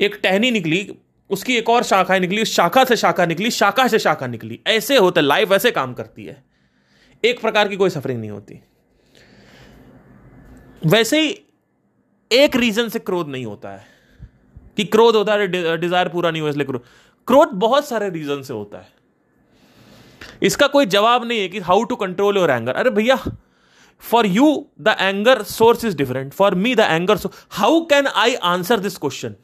एक 0.00 0.18
टहनी 0.22 0.50
निकली, 0.50 0.96
उसकी 1.30 1.56
एक 1.56 1.68
और 1.70 1.82
शाखाएँ 1.82 2.20
निकली, 2.20 2.44
शाखा 2.44 2.84
से 2.84 2.96
शाखा 2.96 3.26
निकली, 3.26 3.50
शाखा 3.50 3.86
से 3.88 3.98
शाखा 3.98 4.26
निकली। 4.26 4.60
ऐसे 4.66 4.96
होता 4.96 5.20
है 5.20 5.26
लाइफ 5.26 5.52
ऐसे 5.52 5.70
काम 5.70 5.94
करती 5.94 6.24
है। 6.24 6.42
एक 7.22 7.40
प्रकार 7.40 7.68
की 7.68 7.76
कोई 7.76 7.90
सफरिंग 7.90 8.20
नहीं 8.20 8.30
होती। 8.30 8.60
वैसे 10.84 11.20
ही 11.20 11.38
एक 12.30 12.56
रीजन 12.56 12.88
से 12.88 12.98
क्रोध 12.98 13.28
नहीं 13.28 13.44
होता 13.46 13.70
है, 13.70 13.84
कि 14.76 14.84
क्रोध 14.84 15.16
होता 15.16 15.32
है 15.32 15.76
डिज़ायर 15.76 16.08
पूरा 16.08 16.30
नहीं 16.30 16.42
हुआ 16.42 16.50
इसलिए 16.50 16.66
क्रोध। 16.66 16.84
क्रोध 17.28 17.48
बहुत 17.58 17.88
सारे 17.88 18.08
रीजन 18.10 18.42
से 18.42 18.52
होता 18.54 18.78
है। 18.78 18.88
इसका 20.42 20.66
कोई 20.66 20.86
जवाब 20.86 21.24
नहीं 21.24 21.40
है 21.40 21.48
कि 21.48 21.58
how 21.60 21.84
to 21.84 21.96
control 21.96 22.36
your 22.36 22.50
anger 22.50 22.74
अरे 22.74 22.90
भैया 22.90 23.18
for 24.10 24.26
you 24.26 24.66
the 24.80 24.96
anger 25.00 25.42
source 25.42 25.84
is 25.84 25.96
different 25.96 26.32
for 26.32 26.54
me 26.54 26.74
the 26.74 26.80
anger 26.80 27.18
how 27.50 27.80
can 27.84 28.06
I 28.06 28.34
answer 28.34 28.80
this 28.80 28.96
question 28.98 29.34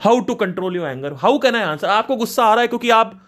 how 0.00 0.20
to 0.20 0.34
control 0.34 0.76
your 0.76 0.88
anger 0.88 1.12
how 1.12 1.38
can 1.38 1.56
I 1.56 1.62
answer 1.62 1.88
आपको 1.88 2.16
गुस्सा 2.16 2.44
आ 2.44 2.52
रहा 2.54 2.62
है 2.62 2.68
क्योंकि 2.68 2.90
आप 2.90 3.20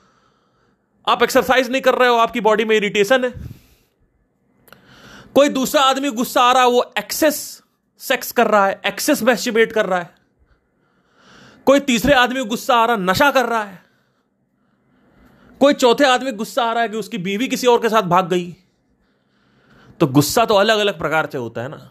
आप 1.06 1.22
exercise 1.22 1.70
नहीं 1.70 1.82
कर 1.82 1.94
रहे 1.94 2.08
हो, 2.08 2.16
आपकी 2.16 2.40
बॉडी 2.40 2.64
में 2.64 2.76
इरिटेशन 2.76 3.24
है। 3.24 3.30
कोई 5.34 5.48
दूसरा 5.48 5.82
आदमी 5.82 6.10
गुस्सा 6.10 6.42
आ 6.42 6.52
रहा 6.52 6.62
है, 6.62 6.68
वो 6.68 6.92
एक्सेस 6.98 7.62
सेक्स 7.98 8.32
कर 8.32 8.46
रहा 8.46 8.66
है 8.66 8.80
एक्सेस 8.86 9.22
मैस्टिबेट 9.22 9.72
कर 9.72 9.86
रहा 9.86 9.98
है। 9.98 10.14
कोई 11.66 11.80
तीसरे 11.80 12.14
आदमी 12.14 12.44
गुस्सा 12.44 12.76
आ 12.76 12.84
रहा 12.84 12.96
नशा 12.96 13.30
कर 13.30 13.46
रहा 13.46 13.62
है। 13.62 13.82
कोई 15.60 15.74
चौथे 15.74 16.04
आदमी 16.04 16.32
गुस्सा 16.32 16.64
आ 16.64 16.72
रहा 16.72 16.82
है 16.82 16.88
कि 16.88 16.96
उसकी 16.96 17.18
बीवी 17.18 17.48
किसी 17.48 17.66
और 17.66 17.80
के 17.82 17.88
साथ 17.88 18.02
भाग 18.02 18.28
गई। 18.28 18.56
तो 20.00 20.06
गुस्सा 20.06 20.44
तो 20.44 20.54
अलग 20.54 20.78
अलग 20.78 20.98
प्रकार 20.98 21.26
से 21.26 21.38
होता 21.38 21.62
है 21.62 21.68
ना। 21.68 21.90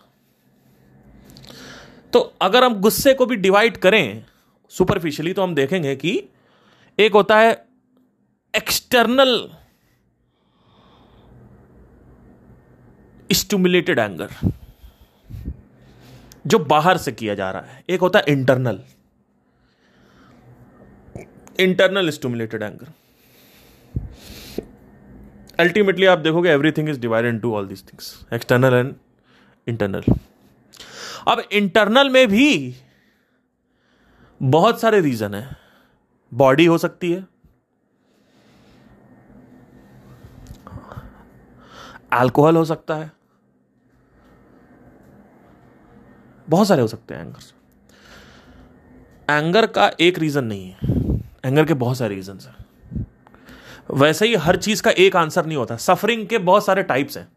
तो 2.14 2.20
अगर 2.42 2.64
हम 2.64 2.80
गुस्से 2.82 3.14
को 3.14 3.26
भी 3.26 3.36
डिवाइड 3.36 3.78
करें 3.78 4.26
सुपरफिशियली 4.72 5.34
तो 5.34 5.44
हम 5.44 5.56
देखेंगे 5.56 5.96
कि 5.96 6.12
एक 7.00 7.14
होता 7.14 7.38
है 7.40 7.52
एक्सटर्नल 8.54 9.50
स्टिमुलेटेड 13.30 14.00
एंगर 14.00 14.30
जो 16.48 16.60
बाहर 16.60 16.98
से 16.98 17.12
किया 17.12 17.36
जा 17.36 17.50
रहा 17.52 17.62
है। 17.62 17.84
एक 17.90 18.02
होता 18.02 18.20
है 18.20 18.34
internal 18.34 18.80
internal 21.60 22.10
stimulated 22.10 22.64
anger 22.64 22.92
ultimately 25.60 26.06
आप 26.06 26.20
देखोगे 26.20 26.50
everything 26.50 26.90
is 26.90 27.00
divide 27.00 27.26
into 27.40 27.54
all 27.56 27.68
these 27.68 27.84
things 27.84 28.26
external 28.34 28.74
and 28.74 28.94
internal 29.68 30.04
अब 31.28 31.40
इंटरनल 31.52 32.10
में 32.10 32.28
भी 32.28 32.76
बहुत 34.42 34.82
सारे 34.82 35.00
रीजन 35.02 35.34
है. 35.34 35.58
बॉडी 36.34 36.66
हो 36.66 36.78
सकती 36.78 37.12
है. 37.12 37.28
अल्कोहल 42.14 42.56
हो 42.56 42.66
सकता 42.66 42.96
है. 42.96 43.12
बहुत 46.50 46.68
सारे 46.68 46.82
हो 46.82 46.88
सकते 46.88 47.14
हैं 47.14 47.22
एंगर 47.22 47.54
एंगर 49.34 49.68
का 49.68 49.92
एक 50.00 50.20
रीजन 50.20 50.44
नहीं 50.44 50.70
है. 50.72 50.78
एंगर 51.46 51.66
के 51.66 51.74
बहुत 51.74 51.98
सारे 51.98 52.16
रीजन 52.16 52.40
हैं. 52.40 52.69
वैसे 53.90 54.28
ही 54.28 54.36
हर 54.36 54.56
चीज़ 54.58 54.82
का 54.84 54.92
एक 54.98 55.16
आंसर 55.16 55.46
नहीं 55.46 55.58
होता। 55.58 55.76
सफरिंग 55.78 56.28
के 56.28 56.38
बहुत 56.40 56.66
सारे 56.66 56.84
टाइप्स 56.84 57.18
हैं। 57.18 57.28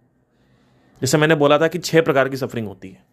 जैसे 1.03 1.19
मैंने 1.19 1.35
बोला 1.35 1.59
था 1.59 1.69
कि 1.69 1.79
छह 1.79 2.01
प्रकार 2.01 2.29
की 2.29 2.37
सफरिंग 2.37 2.67
होती 2.67 2.89
है। 2.89 3.11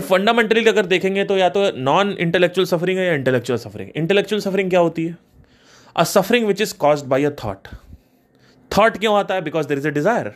फंडामेंटली 0.00 0.64
अगर 0.64 0.86
देखेंगे 0.86 1.24
तो 1.24 1.36
या 1.36 1.48
तो 1.48 1.70
नॉन 1.72 2.10
इंटेलेक्चुअल 2.20 2.66
सफरिंग 2.66 2.98
है 2.98 3.06
या 3.06 3.14
इंटेलेक्चुअल 3.14 3.58
सफरिंग 3.58 3.90
इंटेलेक्चुअल 3.96 4.40
सफरिंग 4.42 4.70
क्या 4.70 4.80
होती 4.80 5.04
है? 5.06 5.16
A 5.96 6.04
suffering 6.04 6.46
which 6.46 6.60
is 6.60 6.74
cause 6.76 7.02
by 7.04 7.24
a 7.24 7.30
thought 7.44 7.68
thought 8.70 8.96
क्यों 8.96 9.16
आता 9.16 9.34
है? 9.34 9.40
Because 9.40 9.68
there 9.68 9.78
is 9.78 9.88
a 9.88 9.90
desire 9.90 10.32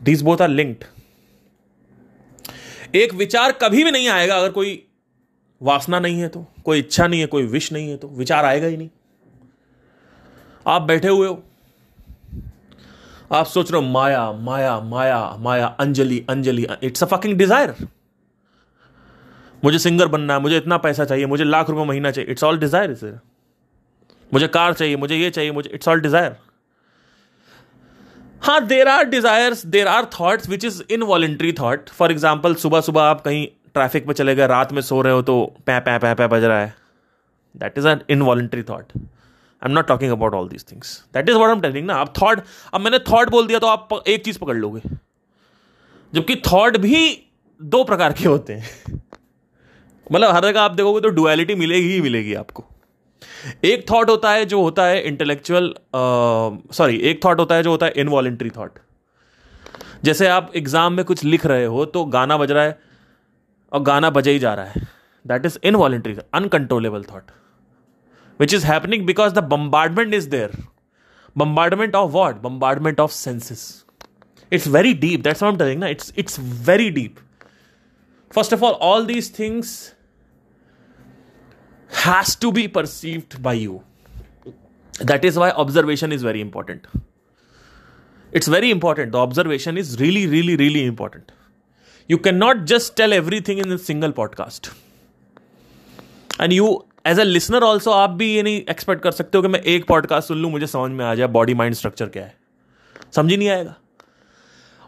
these 0.00 0.22
both 0.22 0.42
are 0.42 0.48
linked 0.48 0.84
एक 2.94 3.14
विचार 3.14 3.52
कभी 3.52 3.84
भी 3.84 3.90
नहीं 3.90 4.08
आएगा 4.08 4.36
अगर 4.36 4.50
कोई 4.50 4.82
वासना 5.60 5.98
नहीं 6.00 6.20
है 6.20 6.28
तो 6.28 6.44
कोई 6.64 6.78
इच्छा 6.78 7.06
नहीं 7.06 7.20
है, 7.20 7.26
कोई 7.26 7.46
विश 7.46 7.72
नहीं 7.72 7.90
है 7.90 7.96
तो। 7.96 8.08
विचार 8.08 8.44
आएगा 8.44 8.66
ही 8.66 8.76
नहीं। 8.76 8.88
आप 10.66 10.82
बैठे 10.82 11.08
हुए 11.08 11.28
हो? 11.28 11.42
आप 13.32 13.46
सोच 13.46 13.70
रहे 13.72 13.80
हो, 13.80 13.88
Maya 13.88 14.30
Maya 14.32 14.78
Maya 14.80 15.36
Maya, 15.40 15.66
Anjali 15.66 16.24
Anjali 16.30 16.66
it's 16.82 17.02
a 17.02 17.06
fucking 17.06 17.36
desire 17.38 17.74
मुझे 19.62 19.78
सिंगर 19.78 20.08
बनना 20.08 20.34
है, 20.34 20.40
मुझे 20.40 20.56
इतना 20.56 20.76
पैसा 20.78 21.04
चाहिए, 21.04 21.26
मुझे 21.26 21.44
लाख 21.44 21.70
रुपए 21.70 21.84
महीना 21.86 22.10
चाहिए 22.10 22.30
इट्स 22.30 22.44
ऑल 22.44 22.58
डिज़ायर 22.58 22.90
इज़ 22.90 23.04
मुझे 24.32 24.48
कार 24.48 24.74
चाहिए, 24.74 24.96
मुझे 24.96 25.16
ये 25.16 25.30
चाहिए, 25.30 25.50
मुझे 25.52 25.70
इट्स 25.70 25.88
ऑल 25.88 26.00
डिज़ायर 26.00 26.36
हाँ 28.42 28.64
there 28.66 28.88
are 28.88 29.04
desires 29.04 29.64
there 29.66 29.88
are 29.88 30.04
thoughts 30.12 30.48
which 30.48 30.64
is 30.64 30.82
involuntary 30.90 31.52
thought 31.52 31.88
for 31.90 32.12
example 32.12 32.54
सुबह 32.56 32.80
सुबह 32.80 33.02
आप 33.02 33.20
कहीं 33.20 33.46
ट्रैफ़िक 33.74 34.06
में 34.06 34.14
चले 34.14 34.34
गए, 34.34 34.46
रात 34.46 34.72
में 34.72 34.80
सो 34.82 35.00
रहे 35.02 35.12
हो 35.12 35.22
तो 35.22 35.42
पै 35.66 35.78
पै 35.80 35.98
पै 35.98 36.14
पै 36.14 36.26
बज 36.28 36.44
रहा 36.44 36.60
है. 36.60 36.74
That 37.54 37.78
is 37.78 37.88
an 37.88 38.00
involuntary 38.10 38.62
thought 38.62 38.92
I 39.62 39.70
am 39.70 39.74
not 39.74 39.86
talking 39.86 40.12
about 40.12 40.34
all 40.34 40.48
these 40.48 40.64
things 40.70 40.96
that 41.14 41.28
is 41.28 41.36
what 41.36 41.50
am 41.50 41.60
telling 41.60 41.86
ना 41.86 41.94
आप 41.94 42.12
थॉट 42.22 42.40
अब 42.74 42.80
मैंने 42.80 42.98
थॉट 43.10 43.30
बोल 43.30 43.46
दिया 43.46 43.58
तो 43.58 43.66
आप 43.66 44.02
एक 44.06 44.24
चीज़ 44.24 44.38
पकड़ 44.38 44.56
लोगे। 44.56 44.80
जबकि 46.12 46.36
थॉट 46.46 46.76
भी 46.78 47.28
दो 47.60 47.82
प्रकार 47.84 48.12
के 48.12 48.28
होते 48.28 48.52
हैं। 48.52 49.00
मतलब 50.06 50.34
हर 50.34 50.42
जगह 50.42 50.60
आप 50.60 50.70
देखोगे 50.70 51.00
तो 51.00 51.08
डुअलिटी 51.10 51.54
मिलेगी 51.54 51.92
ही 51.92 52.00
मिलेगी 52.00 52.34
आपको। 52.34 52.64
एक 53.64 53.84
थॉट 53.90 54.10
होता 54.10 54.30
है 54.30 54.44
जो 54.44 54.60
होता 54.62 54.84
है 54.86 55.02
इंटेलेक्चुअल 55.02 55.74
सॉरी 55.94 56.96
एक 57.00 57.24
थॉट 57.24 57.40
होता 57.40 57.54
है 57.54 57.62
जो 57.62 57.70
होता 57.70 57.86
है 57.86 57.92
इनवॉलेंट्री 57.96 58.50
थॉट 58.50 58.78
जैसे 60.04 60.28
आप 60.28 60.52
एग्ज़ाम 60.56 60.92
में 60.92 61.04
कुछ 61.04 61.22
लिख 61.24 61.46
रहे 61.46 61.64
हो 61.64 61.84
तो 61.86 62.04
गाना 62.06 62.36
बज 62.36 62.52
रहा 62.52 62.64
है 62.64 62.78
और 63.72 63.82
गाना 63.82 64.10
बजे 64.10 64.32
ही 64.32 64.38
जा 64.38 64.54
रहा 64.54 64.66
है। 64.66 64.86
That 65.24 65.46
is 65.46 65.58
involuntary 65.64 66.16
uncontrollable 66.34 67.04
thought 67.04 67.30
which 68.42 68.52
is 68.52 68.64
happening 68.64 69.06
because 69.06 69.34
the 69.34 69.42
bombardment 69.42 70.14
is 70.14 70.28
there. 70.30 70.50
Bombardment 71.36 71.94
of 71.94 72.12
what? 72.12 72.42
Bombardment 72.42 72.98
of 72.98 73.12
senses. 73.12 73.84
It's 74.50 74.66
very 74.66 74.94
deep. 74.94 75.22
That's 75.22 75.40
what 75.40 75.48
I'm 75.48 75.58
telling 75.58 75.82
you. 75.82 75.88
It's 75.96 76.12
it's 76.22 76.36
very 76.36 76.90
deep. 76.90 77.20
First 78.30 78.52
of 78.52 78.64
all, 78.64 78.74
all 78.88 79.04
these 79.04 79.28
things 79.28 79.94
has 82.02 82.34
to 82.36 82.50
be 82.50 82.66
perceived 82.66 83.40
by 83.42 83.54
you. 83.54 83.84
That 85.12 85.24
is 85.24 85.38
why 85.38 85.50
observation 85.50 86.12
is 86.12 86.22
very 86.22 86.40
important. 86.40 86.86
It's 88.32 88.48
very 88.48 88.70
important. 88.70 89.12
The 89.12 89.18
observation 89.18 89.78
is 89.78 89.98
really, 90.00 90.26
really, 90.26 90.56
really 90.56 90.84
important. 90.84 91.32
You 92.08 92.18
cannot 92.18 92.64
just 92.64 92.96
tell 92.96 93.12
everything 93.12 93.58
in 93.58 93.70
a 93.70 93.78
single 93.78 94.12
podcast. 94.12 94.72
And 96.40 96.52
you 96.52 96.86
as 97.06 97.18
a 97.18 97.24
listener 97.24 97.62
also 97.62 97.90
आप 97.90 98.10
भी 98.10 98.34
ये 98.34 98.42
नहीं 98.42 98.62
expect 98.70 99.02
कर 99.02 99.10
सकते 99.10 99.38
हो 99.38 99.42
कि 99.42 99.48
मैं 99.48 99.60
एक 99.60 99.86
पॉडकास्ट 99.86 100.28
सुन 100.28 100.38
लूँ, 100.38 100.50
मुझे 100.50 100.66
समझ 100.66 100.90
में 100.90 101.04
आ 101.04 101.14
जाए 101.14 101.26
बॉडी 101.26 101.54
माइंड 101.54 101.74
स्ट्रक्चर 101.74 102.06
क्या 102.06 102.24
है। 102.24 102.36
समझ 103.12 103.32
नहीं 103.34 103.48
आएगा। 103.48 103.74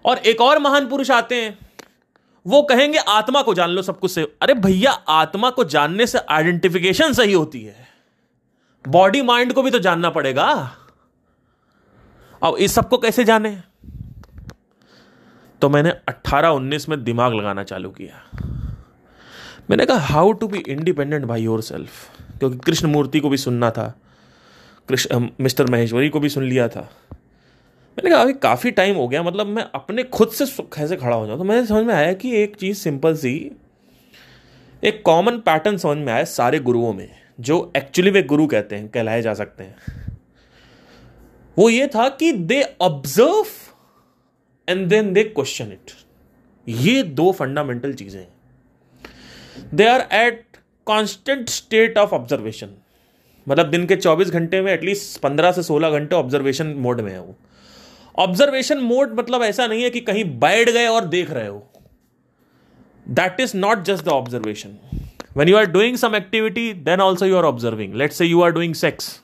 और 0.04 0.18
एक 0.18 0.40
और 0.40 0.59
महान 0.59 0.88
पुरुष 0.88 1.11
आते 1.11 1.42
हैं, 1.42 1.59
वो 2.47 2.62
कहेंगे 2.62 2.99
आत्मा 2.99 3.42
को 3.42 3.54
जान 3.54 3.71
लो 3.71 3.83
सब 3.83 3.99
कुछ 3.99 4.11
से। 4.11 4.23
अरे 4.42 4.54
भैया, 4.54 4.90
आत्मा 4.90 5.50
को 5.50 5.64
जानने 5.64 6.06
से 6.06 6.18
आइडेंटिफिकेशन 6.18 7.12
सही 7.12 7.33
होती 7.33 7.62
है। 7.62 7.88
बॉडी 8.88 9.23
माइंड 9.23 9.52
को 9.52 9.62
भी 9.62 9.71
तो 9.71 9.78
जानना 9.78 10.11
पड़ेगा। 10.11 10.77
अब 12.42 12.57
इस 12.57 12.74
सबको 12.74 12.98
कैसे 12.98 13.24
जाने? 13.24 13.62
तो 15.61 15.68
मैंने 15.68 15.90
18-19 16.09 16.88
में 16.88 17.05
दिमाग 17.05 17.35
लगाना 17.35 17.62
चालू 17.62 17.90
किया। 17.90 18.31
मैंने 19.68 19.87
कहा 19.87 19.98
how 20.07 20.33
to 20.33 20.46
be 20.48 20.59
independent 20.68 21.24
by 21.24 21.42
yourself 21.62 21.90
क्योंकि 22.38 22.59
कृष्ण 22.59 22.88
मूर्ति 22.88 23.20
को 23.20 23.29
भी 23.29 23.37
सुनना 23.37 23.70
था, 23.70 23.94
कृष्ण 24.88 25.29
मिस्टर 25.40 25.70
महेश्वरी 25.70 26.09
को 26.09 26.20
भी 26.20 26.29
सुन 26.29 26.44
लिया 26.44 26.68
था। 26.68 26.81
मैंने 27.98 28.11
कहा, 28.11 28.20
अभी 28.22 28.33
काफ़ी 28.33 28.70
टाइम 28.70 28.96
हो 28.96 29.07
गया 29.09 29.22
मतलब 29.22 29.46
मैं 29.46 29.62
अपने 29.74 30.03
खुद 30.05 30.29
से 30.29 30.46
कैसे 30.74 30.96
खड़ा 30.96 31.16
हो 31.16 31.27
जाऊँ? 31.27 31.38
तो 31.38 31.44
मैंने 31.44 31.66
समझ 31.66 31.85
में 31.85 31.94
आया 31.94 32.12
कि 32.12 32.35
एक 32.37 32.57
चीज़ 32.57 32.79
सिंपल 32.79 33.16
सी, 33.16 33.50
एक 34.83 35.03
कॉमन 35.05 35.38
पैटर्न 35.38 35.77
समझ 35.77 35.96
में 35.96 36.12
आया 36.12 36.24
सारे 36.24 36.59
गुरुओं 36.59 36.92
में, 36.92 37.09
जो 37.40 37.72
एक्चुअली 37.77 38.11
वे 38.11 38.22
गुरु 38.24 38.46
कहते 38.46 38.77
हैं, 38.77 38.88
कहलाए 38.88 39.22
जा 39.22 39.35
सकते 39.35 39.64
हैं। 39.64 39.77
वो 41.57 41.68
ये 41.70 41.87
था 41.87 42.09
कि 42.11 42.33
they 42.33 42.62
observe 42.81 43.46
and 44.68 44.87
then 44.88 45.12
they 45.12 45.24
question 45.24 45.72
it 45.72 45.90
ये 46.66 47.03
दो 47.03 47.31
फंडामेंटल 47.33 47.92
चीज़ें 47.94 48.20
हैं। 48.20 48.34
They 49.75 49.87
are 49.87 50.01
at 50.12 50.45
constant 50.87 51.49
state 51.49 51.99
of 51.99 52.14
observation 52.14 52.75
मतलब 53.47 53.71
दिन 53.71 53.87
के 53.87 53.97
24 53.97 54.31
घंटे 54.31 54.61
में 54.62 54.73
एटलीस्ट 54.73 55.21
15 55.23 55.53
से 55.53 55.62
16 55.62 55.90
घंटे 55.90 56.17
ऑब्जर्वेशन 56.17 56.67
मोड 56.67 57.01
में 57.01 57.12
है 57.12 57.21
वो। 57.21 57.35
ऑब्जर्वेशन 58.19 58.79
मोड 58.79 59.19
मतलब 59.19 59.43
ऐसा 59.43 59.67
नहीं 59.67 59.83
है 59.83 59.90
कि 59.90 60.01
कहीं 60.01 60.25
बैठ 60.38 60.69
गए 60.71 60.87
और 60.87 61.05
देख 61.05 61.31
रहे 61.31 61.47
हो। 61.47 61.67
That 63.09 63.40
is 63.40 63.57
not 63.57 63.83
just 63.85 64.05
the 64.05 64.09
observation 64.09 64.77
when 65.37 65.49
you 65.49 65.57
are 65.57 65.67
doing 65.67 65.97
some 65.97 66.14
activity 66.14 66.73
then 66.73 67.01
also 67.01 67.27
you 67.27 67.37
are 67.37 67.45
observing 67.45 67.95
let 67.95 68.12
say 68.12 68.27
you 68.27 68.43
are 68.43 68.53
doing 68.53 68.75
sex 68.75 69.21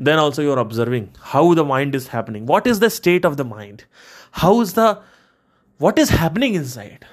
then 0.00 0.16
also 0.16 0.42
you 0.42 0.52
are 0.52 0.58
observing 0.58 1.06
how 1.20 1.54
the 1.54 1.66
mind 1.66 1.94
is 1.94 2.08
happening 2.12 2.48
what 2.48 2.66
is 2.66 2.80
the 2.80 2.88
state 2.88 3.26
of 3.26 3.34
the 3.34 3.40
mind 3.40 3.82
how 4.32 4.62
is 4.62 4.74
the 4.80 4.96
what 5.80 5.98
is 5.98 6.12
happening 6.12 6.56
inside 6.64 7.04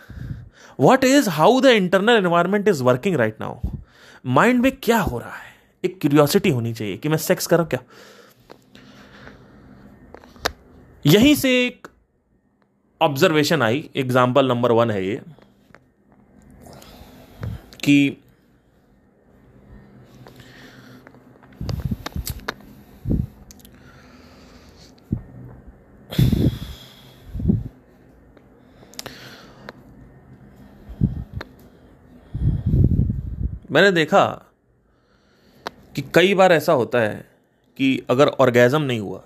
what 0.82 1.04
is 1.04 1.30
how 1.30 1.60
the 1.62 1.66
internal 1.66 2.16
environment 2.16 2.68
is 2.68 2.84
working 2.84 3.16
right 3.16 3.42
now 3.42 3.70
mind 4.26 4.62
में 4.62 4.72
क्या 4.84 5.00
हो 5.00 5.20
रहा 5.20 5.36
है? 5.36 5.52
एक 5.84 6.00
curiosity 6.02 6.50
होनी 6.50 6.74
चाहिए 6.74 6.98
कि 6.98 7.10
मैं 7.10 7.18
सेक्स 7.18 7.48
करूँ 7.48 7.66
क्या? 7.66 7.80
यहीं 11.06 11.36
से 11.36 11.50
एक 11.66 11.88
observation 13.02 13.62
I 13.62 13.90
example 13.96 14.48
number 14.48 14.72
one 14.72 14.92
है 14.92 15.06
ये, 15.06 15.22
कि 17.84 18.18
मैंने 33.72 33.92
देखा 33.92 34.26
कि 35.96 36.02
कई 36.16 36.34
बार 36.34 36.52
ऐसा 36.52 36.74
होता 36.74 37.00
है 37.00 37.26
कि 37.78 38.06
अगर 38.10 38.28
ऑर्गेजम 38.28 38.82
नहीं 38.82 39.00
हुआ 39.00 39.20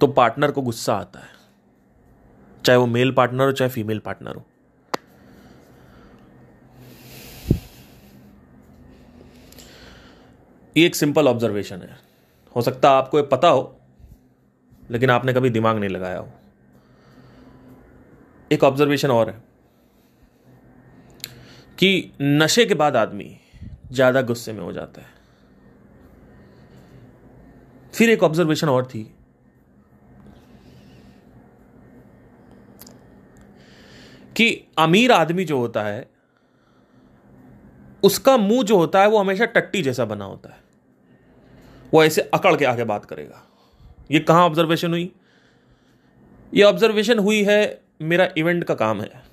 तो 0.00 0.06
पार्टनर 0.06 0.50
को 0.50 0.62
गुस्सा 0.62 0.94
आता 0.94 1.20
है। 1.20 1.30
चाहे 2.64 2.78
वो 2.78 2.86
मेल 2.86 3.12
पार्टनर 3.12 3.44
हो, 3.44 3.52
चाहे 3.52 3.70
फीमेल 3.70 3.98
पार्टनर 3.98 4.36
हो। 4.36 4.44
ये 10.76 10.86
एक 10.86 10.96
सिंपल 10.96 11.28
ऑब्जर्वेशन 11.28 11.76
है। 11.76 11.98
हो 12.56 12.62
सकता 12.62 12.90
है 12.90 12.96
आपको 12.96 13.18
ये 13.18 13.26
पता 13.26 13.48
हो, 13.48 13.80
लेकिन 14.90 15.10
आपने 15.10 15.32
कभी 15.32 15.50
दिमाग 15.50 15.76
नहीं 15.76 15.90
लगाया 15.90 16.18
हो। 16.18 16.30
एक 18.52 18.64
ऑब्जर्वेशन 18.64 19.10
और 19.10 19.30
है। 19.30 19.47
कि 21.78 22.12
नशे 22.22 22.66
के 22.66 22.74
बाद 22.74 22.96
आदमी 22.96 23.40
ज़्यादा 23.92 24.22
गुस्से 24.22 24.52
में 24.52 24.60
हो 24.60 24.72
जाता 24.72 25.00
है। 25.00 25.06
फिर 27.94 28.10
एक 28.10 28.22
ऑब्जर्वेशन 28.22 28.68
और 28.68 28.86
थी। 28.86 29.14
कि 34.36 34.64
अमीर 34.78 35.12
आदमी 35.12 35.44
जो 35.44 35.58
होता 35.58 35.82
है, 35.82 36.10
उसका 38.02 38.36
मुँह 38.36 38.62
जो 38.62 38.76
होता 38.76 39.00
है, 39.00 39.08
वो 39.08 39.18
हमेशा 39.18 39.44
टट्टी 39.44 39.82
जैसा 39.82 40.04
बना 40.04 40.24
होता 40.24 40.48
है। 40.48 40.60
वो 41.94 42.04
ऐसे 42.04 42.20
अकड़ 42.20 42.56
के 42.56 42.64
आगे 42.64 42.84
बात 42.84 43.04
करेगा। 43.04 43.46
ये 44.10 44.20
कहाँ 44.20 44.46
ऑब्जर्वेशन 44.46 44.90
हुई? 44.90 45.12
ये 46.54 46.62
ऑब्जर्वेशन 46.62 47.18
हुई 47.18 47.44
है 47.44 47.80
मेरा 48.02 48.28
इवेंट 48.38 48.64
का 48.64 48.74
काम 48.74 49.00
है। 49.00 49.27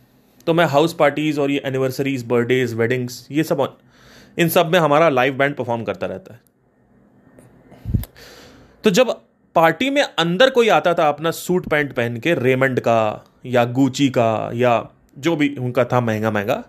तो 0.47 0.53
मैं 0.53 0.65
हाउस 0.67 0.93
पार्टीज़ 0.93 1.39
और 1.39 1.51
ये 1.51 1.61
एनिवर्सरीज 1.65 2.25
बर्थडेज 2.27 2.73
वेडिंग्स 2.73 3.27
ये 3.31 3.43
सब 3.43 3.77
इन 4.37 4.49
सब 4.49 4.71
में 4.71 4.79
हमारा 4.79 5.09
लाइव 5.09 5.37
बैंड 5.37 5.55
परफॉर्म 5.55 5.83
करता 5.83 6.07
रहता 6.07 6.33
है। 6.33 6.39
तो 8.83 8.89
जब 8.91 9.11
पार्टी 9.55 9.89
में 9.89 10.01
अंदर 10.01 10.49
कोई 10.49 10.69
आता 10.71 10.93
था 10.93 11.07
अपना 11.09 11.31
सूट 11.33 11.67
पैंट 11.69 11.93
पहन 11.93 12.17
के 12.19 12.33
रेमंड 12.35 12.79
का 12.79 13.23
या 13.45 13.63
गुची 13.73 14.09
का 14.09 14.49
या 14.53 14.73
जो 15.17 15.35
भी 15.35 15.55
उनका 15.57 15.83
था 15.85 15.99
महँगा 16.01 16.31
महँगा 16.31 16.63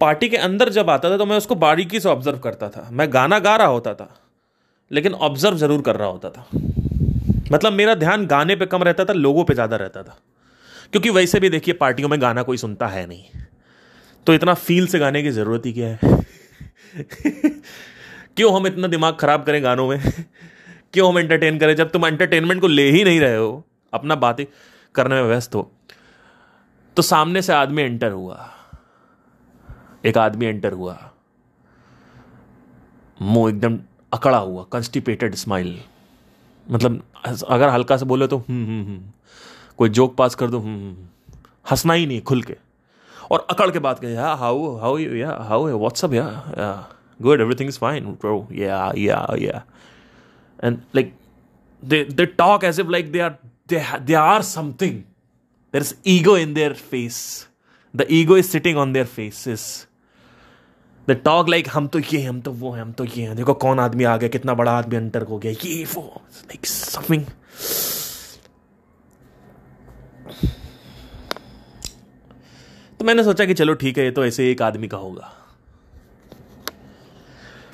पार्टी 0.00 0.28
के 0.28 0.36
अंदर 0.38 0.68
जब 0.70 0.90
आता 0.90 1.10
था 1.10 1.16
तो 1.16 1.26
मैं 1.26 1.36
उसको 1.36 1.54
बारीकी 1.56 2.00
से 2.00 2.08
ऑब्ज़र्व 2.08 2.38
करता 2.38 2.68
था। 2.68 2.88
मैं 2.92 3.12
गाना 3.12 3.38
गा 3.38 3.54
रहा 3.56 3.66
होता 3.68 3.94
था, 3.94 4.08
लेकिन 4.90 5.14
ऑब्ज़र्व 5.20 5.56
ज़रूर 5.56 5.82
कर 5.82 5.96
रहा 5.96 6.08
होता 6.08 6.30
था। 6.30 6.46
मतलब 7.52 7.72
मेरा 7.72 7.94
ध्यान 7.94 8.26
गाने 8.26 8.56
पे 8.56 8.66
कम 8.66 8.82
रहता 8.82 9.04
था, 9.04 9.12
लोगों 9.12 9.44
पे 9.44 9.54
ज़्यादा 9.54 9.76
रहता 9.76 10.02
था। 10.02 10.16
क्योंकि 10.92 11.10
वैसे 11.10 11.40
भी 11.40 11.48
देखिए, 11.48 11.74
पार्टियों 11.74 12.08
में 12.08 12.22
गाना 12.22 12.42
कोई 12.42 12.56
सुनता 12.56 12.86
है 12.86 13.06
नहीं। 13.06 13.24
तो 14.26 14.34
इतना 14.34 14.54
फील 14.54 14.86
से 14.86 14.98
गाने 14.98 15.22
की 15.22 15.30
ज़रूरत 15.30 15.62
ही 15.66 15.72
क्या 15.72 15.88
है? 15.88 16.26
क्यों 18.36 18.56
हम 18.56 18.66
इतना 18.66 18.88
दिमाग 18.88 19.16
खराब 19.16 19.44
करें 19.44 19.62
गानों 19.62 19.88
में? 19.88 20.12
क्यों 20.92 21.12
हम 21.12 21.18
एंटरटेन 21.18 21.58
करें? 21.58 21.76
जब 21.76 21.90
तुम 21.90 22.06
एंटरटेनमेंट 22.06 22.60
को 22.60 22.66
ले 22.66 22.90
ही 22.90 23.04
नहीं 23.04 23.20
रहे 23.20 23.36
हो, 23.36 23.66
अपना 23.94 24.14
बातें 24.14 24.44
करने 24.94 25.14
में 25.14 25.22
व्यस्त 25.22 25.54
हो। 25.54 25.72
तो 26.96 27.02
सामने 27.02 27.42
से 27.42 27.52
आदमी 27.52 27.82
एंटर 27.82 28.12
हुआ। 28.12 28.50
एक 30.04 30.18
आदमी 30.18 30.46
एंटर 30.46 30.72
हुआ। 30.72 31.10
मुँह 33.22 33.50
एकदम 33.50 33.78
अकड़ा 34.12 34.38
हुआ 34.38 34.66
कंस्टिपेटेड 34.72 35.34
स्माइल 35.34 35.80
मतलब 36.70 37.02
अगर 37.48 37.68
हल्का 37.68 37.96
से 37.96 38.04
बोले 38.04 38.26
तो 38.26 38.38
हम्म 38.38 38.66
हम्म 38.66 38.86
हम्म। 38.86 39.02
कोई 39.82 39.88
जोक 40.00 40.16
पास 40.16 40.34
कर 40.34 40.50
दो? 40.50 40.58
हम्म, 40.58 40.74
हम्म, 40.74 40.90
हम्म। 40.90 41.40
हंसना 41.70 41.92
ही 41.92 42.06
नहीं 42.06 42.20
खुल 42.22 42.42
के। 42.42 42.56
और 43.30 43.46
अकड़ 43.50 43.70
के 43.70 43.78
बात 43.78 43.98
करें 43.98 44.14
या 44.14 44.34
हाउ 44.34 44.76
हाउ 44.78 44.98
यू 44.98 45.14
या 45.14 45.36
हाउ 45.48 45.78
व्हाट्सअप 45.78 46.14
या 46.14 46.26
good 47.20 47.40
everything 47.40 47.68
is 47.68 47.78
fine 47.78 48.06
bro 48.20 48.46
या 48.52 48.92
या 48.98 49.26
या 49.38 49.64
and 50.64 50.78
like 50.94 51.14
they 51.82 51.98
they 52.18 52.24
talk 52.40 52.64
as 52.66 52.76
if 52.80 52.90
like 52.94 53.08
they 53.14 53.20
are 53.26 53.32
they 53.70 53.78
they 54.08 54.16
are 54.18 54.42
something. 54.48 54.98
There 55.74 55.84
is 55.86 55.88
ego 56.12 56.34
in 56.42 56.52
their 56.58 56.74
face. 56.90 57.16
The 57.94 58.06
ego 58.18 58.36
is 58.42 58.50
sitting 58.50 58.78
on 58.82 58.92
their 58.96 59.08
faces. 59.14 59.64
The 61.08 61.16
talk 61.24 61.48
like 61.48 61.68
हम 61.72 61.86
तो 61.86 61.98
ये 61.98 62.22
हम 62.22 62.40
तो 62.40 62.52
वो 62.52 62.70
हैं 62.72 62.82
हम 62.82 62.92
तो 62.92 63.04
ये 63.04 63.22
हैं. 63.22 63.36
देखो 63.36 63.54
कौन 63.64 63.80
आदमी 63.80 64.04
आ 64.04 64.16
गया 64.16 64.28
कितना 64.28 64.54
बड़ा 64.54 64.72
आदमी 64.72 64.96
अंटर 64.96 65.22
हो 65.22 65.38
गया। 65.38 65.52
ये 65.64 65.84
वो 65.94 66.02
लाइक 66.36 66.66
समथिंग 66.66 67.24
तो 73.00 73.04
मैंने 73.04 73.24
सोचा 73.24 73.44
कि 73.44 73.54
चलो 73.54 73.74
ठीक 73.74 73.98
है, 73.98 74.04
ये 74.04 74.10
तो 74.10 74.24
ऐसे 74.24 74.50
एक 74.50 74.62
आदमी 74.62 74.88
का 74.88 74.96
होगा। 74.96 75.32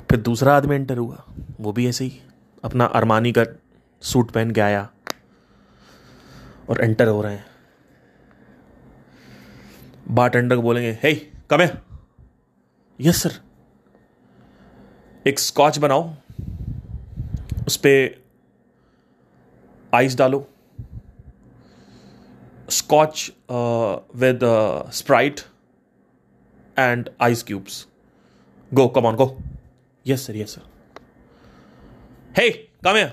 फिर 0.09 0.19
दूसरा 0.19 0.55
आदमी 0.57 0.75
एंटर 0.75 0.97
हुआ, 0.97 1.23
वो 1.59 1.71
भी 1.71 1.87
ऐसे 1.87 2.05
ही, 2.05 2.21
अपना 2.63 2.85
अरमानी 2.85 3.31
का 3.31 3.43
सूट 4.01 4.31
पहन 4.31 4.51
के 4.51 4.61
आया 4.61 4.89
और 6.69 6.81
एंटर 6.81 7.07
हो 7.07 7.21
रहे 7.21 7.33
हैं। 7.33 7.45
बाट 10.09 10.35
एंडर 10.35 10.55
को 10.55 10.61
बोलेंगे 10.61 10.97
हे 11.03 11.13
कम 11.49 11.67
यस 12.99 13.21
सर 13.23 13.33
एक 15.25 15.39
स्कॉच 15.39 15.77
बनाओ, 15.77 16.13
उस 17.67 17.77
पर 17.77 18.23
आइस 19.93 20.17
डालो। 20.17 20.47
Scotch 22.71 23.31
with 24.15 24.39
sprite 24.93 25.39
and 26.77 27.09
ice 27.21 27.43
cubes 27.43 27.87
go 28.71 28.87
come 28.87 29.05
on 29.05 29.15
go 29.15 29.37
yes 30.07 30.25
sir 30.27 30.35
yes 30.35 30.55
sir 30.55 30.61
hey 32.37 32.49
come 32.83 32.95
है 32.95 33.07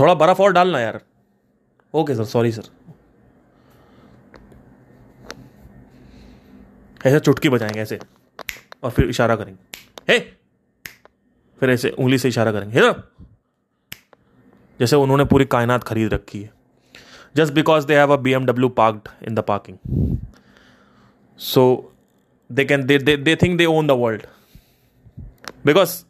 थोड़ा 0.00 0.14
बर्फ़ 0.14 0.42
और 0.42 0.52
डालना 0.52 0.80
यार। 0.80 1.00
ओके 1.94 2.14
सर 2.14 2.24
सॉरी 2.24 2.52
सर 2.52 2.68
ऐसे 7.06 7.20
चुटकी 7.20 7.48
बजाएँगे, 7.48 7.80
ऐसे। 7.80 7.98
और 8.82 8.90
फिर 8.90 9.08
इशारा 9.08 9.36
करेंगे। 9.36 10.12
हे 10.12 10.18
फिर 11.60 11.70
ऐसे 11.70 11.90
उंगली 11.90 12.18
से 12.18 12.28
इशारा 12.28 12.52
करेंगे। 12.52 12.80
हे 12.80 12.92
जैसे 14.80 14.96
उन्होंने 14.96 15.24
पूरी 15.24 15.44
कायनात 15.44 15.84
खरीद 15.84 16.14
रखी 16.14 16.42
है। 16.42 16.59
Just 17.36 17.52
because 17.52 17.86
they 17.86 17.96
have 17.96 18.12
a 18.12 18.16
B 18.16 18.32
M W 18.32 18.68
parked 18.68 19.28
in 19.28 19.34
the 19.34 19.38
parking 19.38 20.16
so 21.38 21.92
they 22.52 22.64
can 22.64 22.86
they 22.86 23.16
they 23.16 23.36
think 23.36 23.58
they 23.58 23.66
own 23.66 23.86
the 23.86 23.90
world 23.90 24.22
because 25.66 26.04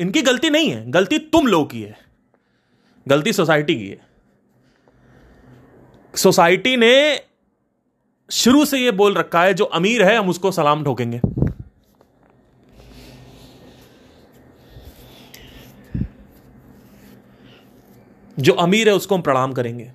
इनकी 0.00 0.22
गलती 0.22 0.50
नहीं 0.50 0.70
है। 0.70 0.90
गलती 0.90 1.18
तुम 1.18 1.46
लोग 1.46 1.70
की 1.70 1.82
है। 1.82 1.98
गलती 3.08 3.32
सोसाइटी 3.32 3.74
की 3.74 3.88
है। 3.88 3.98
सोसाइटी 6.14 6.76
ने 6.76 7.20
शुरू 8.30 8.64
से 8.64 8.78
ये 8.78 8.90
बोल 8.90 9.14
रखा 9.14 9.42
है, 9.42 9.54
जो 9.54 9.64
अमीर 9.64 10.02
है, 10.02 10.16
हम 10.16 10.28
उसको 10.28 10.50
सलाम 10.50 10.84
ठोकेंगे। 10.84 11.20
जो 18.38 18.52
अमीर 18.52 18.88
है, 18.88 18.94
उसको 18.94 19.14
हम 19.14 19.22
प्रणाम 19.22 19.52
करेंगे। 19.52 19.92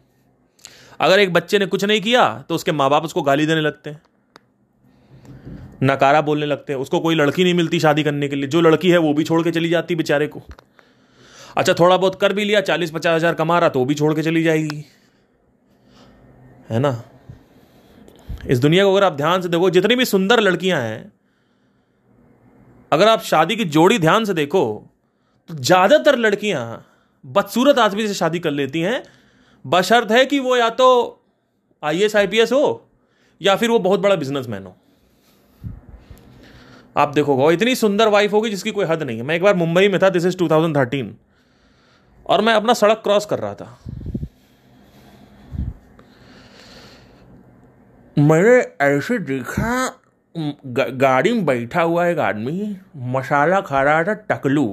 अगर 1.02 1.20
एक 1.20 1.34
बच्चे 1.34 1.60
ने 1.60 1.66
कुछ 1.66 1.84
नहीं 1.86 2.02
किया 2.02 2.24
तो 2.50 2.56
उसके 2.56 2.72
माँ 2.72 2.90
बाप 2.90 3.06
उसको 3.06 3.22
गाली 3.22 3.46
देने 3.46 3.62
लगते 3.62 3.90
हैं। 3.90 4.02
नकारा 5.84 6.22
बोलने 6.22 6.46
लगते 6.46 6.74
हैं। 6.74 6.80
उसको 6.80 7.00
कोई 7.00 7.16
लड़की 7.16 7.44
नहीं 7.44 7.54
मिलती 7.54 7.80
शादी 7.80 8.04
करने 8.04 8.28
के 8.28 8.36
लिए। 8.36 8.48
जो 8.48 8.62
लड़की 8.62 8.90
है, 8.90 8.98
वो 8.98 9.14
भी 9.14 9.24
छोड़ 9.24 9.42
के 9.44 9.52
चली 9.52 9.70
जाती 9.70 9.96
बेचारे 9.96 10.28
को। 10.28 10.42
अच्छा 11.58 11.74
थोड़ा 11.74 11.96
बहुत 11.98 12.20
कर 12.22 12.34
भी 12.34 12.44
लिया 12.46 12.62
चालीस 12.64 12.92
पचास 12.92 13.16
हज़ार 13.16 13.34
कमा 13.36 13.58
रहा 13.60 13.70
तो 13.70 13.80
वो 13.80 13.86
भी 13.86 13.96
छोड़ 13.96 14.14
के 14.14 14.24
चली 14.24 14.44
जाएगी। 14.44 14.86
है 16.70 16.80
ना? 16.80 17.02
इस 18.48 18.60
दुनिया 18.60 18.84
को 18.84 18.94
अगर 18.94 19.06
आप 19.06 19.14
ध्यान 19.14 19.42
से 19.42 19.50
देखो, 19.50 19.70
जितनी 19.70 19.96
भी 19.96 20.06
सुंदर 20.06 20.40
लड़कियाँ 20.40 20.82
हैं, 20.82 21.12
अगर 22.92 23.08
आप 23.08 23.22
शादी 23.24 23.56
की 23.56 23.66
जोड़ी 23.68 23.98
ध्यान 24.00 24.26
से 24.26 24.34
देखो 24.34 24.64
तो 25.50 25.54
ज़्यादातर 25.56 26.18
लड़कियाँ 26.18 26.64
बदसूरत 27.24 27.80
आदमी 27.80 28.08
से 28.08 28.14
शादी 28.14 28.40
कर 28.40 28.52
लेती 28.52 28.82
हैं 28.82 29.04
बशर्त 29.66 30.12
है 30.12 30.26
कि 30.26 30.40
वो 30.40 30.56
या 30.58 30.70
तो 30.72 30.88
I 31.84 32.02
S 32.04 32.16
I 32.16 32.28
P 32.28 32.40
S 32.40 32.52
हो, 32.52 32.88
या 33.42 33.56
फिर 33.56 33.70
वो 33.70 33.80
बहुत 33.80 34.00
बड़ा 34.00 34.16
बिजनेसमैन 34.16 34.64
हो। 34.64 34.76
आप 36.98 37.14
देखोगे 37.14 37.54
इतनी 37.54 37.76
सुंदर 37.76 38.08
वाइफ 38.08 38.34
होगी 38.34 38.50
जिसकी 38.50 38.72
कोई 38.72 38.86
हद 38.86 39.04
नहीं 39.04 39.18
है। 39.18 39.24
मैं 39.24 39.36
एक 39.36 39.44
बार 39.44 39.56
मुंबई 39.56 39.88
में 39.88 40.00
था 40.02 40.10
दिस 40.10 40.26
इज़ 40.26 40.38
2013 40.38 41.14
और 42.26 42.42
मैं 42.42 42.54
अपना 42.54 42.74
सड़क 42.74 43.02
क्रॉस 43.04 43.26
कर 43.26 43.40
रहा 43.40 43.54
था। 43.56 43.78
मैंने 48.18 48.58
ऐसे 48.86 49.18
देखा 49.20 49.98
गाड़ी 50.36 51.32
में 51.34 51.46
बैठा 51.46 51.82
हुआ 51.82 52.06
एक 52.08 52.20
आदमी, 52.20 52.76
मसाला 52.98 53.62
खा 53.62 53.82
रहा 53.84 54.04
था 54.04 54.14
टकलू। 54.30 54.68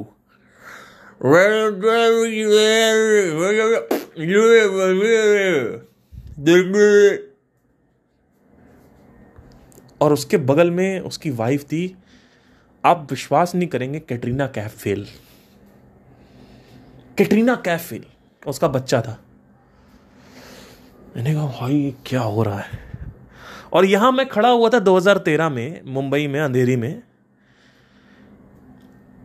और 10.01 10.13
उसके 10.13 10.37
बगल 10.37 10.71
में 10.71 11.01
उसकी 11.01 11.31
वाइफ 11.31 11.65
थी। 11.65 11.97
आप 12.85 13.07
विश्वास 13.11 13.55
नहीं 13.55 13.69
करेंगे, 13.69 14.01
Katrina 14.01 14.47
Kaif 14.47 14.79
fail 14.79 15.07
Katrina 17.19 17.55
Kaif 17.55 17.81
fail 17.81 18.05
उसका 18.47 18.69
बच्चा 18.69 19.01
था। 19.01 19.25
मैंने 21.17 21.35
कहा, 21.35 21.47
भाई 21.47 21.95
क्या 22.07 22.21
हो 22.21 22.43
रहा 22.43 22.59
है? 22.59 22.89
और 23.73 23.85
यहाँ 23.85 24.13
मैं 24.13 24.29
खड़ा 24.29 24.49
हुआ 24.49 24.69
था 24.69 24.79
2013 24.79 25.49
में, 25.49 25.81
मुंबई 25.85 26.27
में, 26.27 26.41
अंधेरी 26.41 26.77
में। 26.77 27.03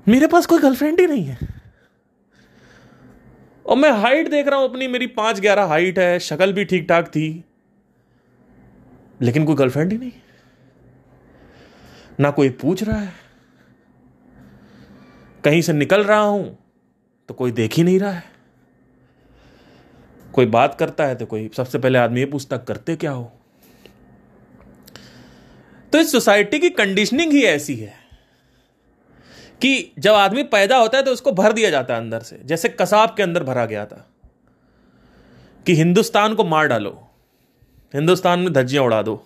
मेरे 0.07 0.27
पास 0.27 0.45
कोई 0.45 0.59
गर्लफ्रेंड 0.59 0.99
ही 0.99 1.07
नहीं 1.07 1.25
है। 1.25 1.62
और 3.65 3.77
मैं 3.77 3.91
हाइट 3.91 4.29
देख 4.29 4.47
रहा 4.47 4.59
हूँ 4.59 4.69
अपनी, 4.69 4.87
मेरी 4.87 5.07
पाँच 5.07 5.39
ग्यारह 5.39 5.63
हाइट 5.63 5.99
है, 5.99 6.19
शक्ल 6.19 6.53
भी 6.53 6.65
ठीक 6.65 6.87
ठाक 6.89 7.07
थी। 7.07 7.43
लेकिन 9.21 9.45
कोई 9.45 9.55
गर्लफ्रेंड 9.55 9.91
ही 9.91 9.97
नहीं। 9.97 10.11
ना 12.19 12.31
कोई 12.31 12.49
पूछ 12.49 12.83
रहा 12.83 12.99
है। 12.99 13.13
कहीं 15.43 15.61
से 15.61 15.73
निकल 15.73 16.03
रहा 16.03 16.19
हूँ 16.19 16.57
तो 17.29 17.33
कोई 17.33 17.51
देख 17.51 17.73
ही 17.73 17.83
नहीं 17.83 17.99
रहा 17.99 18.11
है। 18.11 18.23
कोई 20.33 20.45
बात 20.45 20.75
करता 20.75 21.05
है 21.05 21.15
तो 21.15 21.25
कोई 21.25 21.49
सबसे 21.57 21.79
पहले 21.79 21.99
आदमी 21.99 22.19
ये 22.19 22.25
पूछता, 22.25 22.57
करते 22.57 22.95
क्या 22.95 23.11
हो? 23.11 23.31
तो 25.93 25.99
इस 25.99 26.11
सोसाइटी 26.11 26.59
की 26.59 26.69
कंडीशनिंग 26.69 27.31
ही 27.31 27.43
ऐसी 27.43 27.75
है। 27.75 28.02
कि 29.61 29.91
जब 29.99 30.13
आदमी 30.13 30.43
पैदा 30.45 30.77
होता 30.77 30.97
है 30.97 31.03
तो 31.03 31.11
उसको 31.11 31.31
भर 31.31 31.53
दिया 31.53 31.69
जाता 31.69 31.93
है 31.93 31.99
अंदर 31.99 32.19
से, 32.21 32.39
जैसे 32.45 32.69
कसाब 32.71 33.13
के 33.17 33.23
अंदर 33.23 33.43
भरा 33.43 33.65
गया 33.65 33.85
था, 33.85 34.07
कि 35.65 35.75
हिंदुस्तान 35.75 36.35
को 36.35 36.43
मार 36.45 36.67
डालो, 36.67 36.91
हिंदुस्तान 37.93 38.39
में 38.39 38.51
धज्जियाँ 38.53 38.83
उड़ा 38.85 39.01
दो 39.01 39.21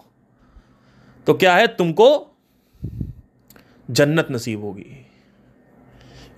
तो 1.27 1.33
क्या 1.33 1.55
है, 1.55 1.67
तुमको 1.67 2.35
जन्नत 3.89 4.27
नसीब 4.31 4.63
होगी। 4.63 4.85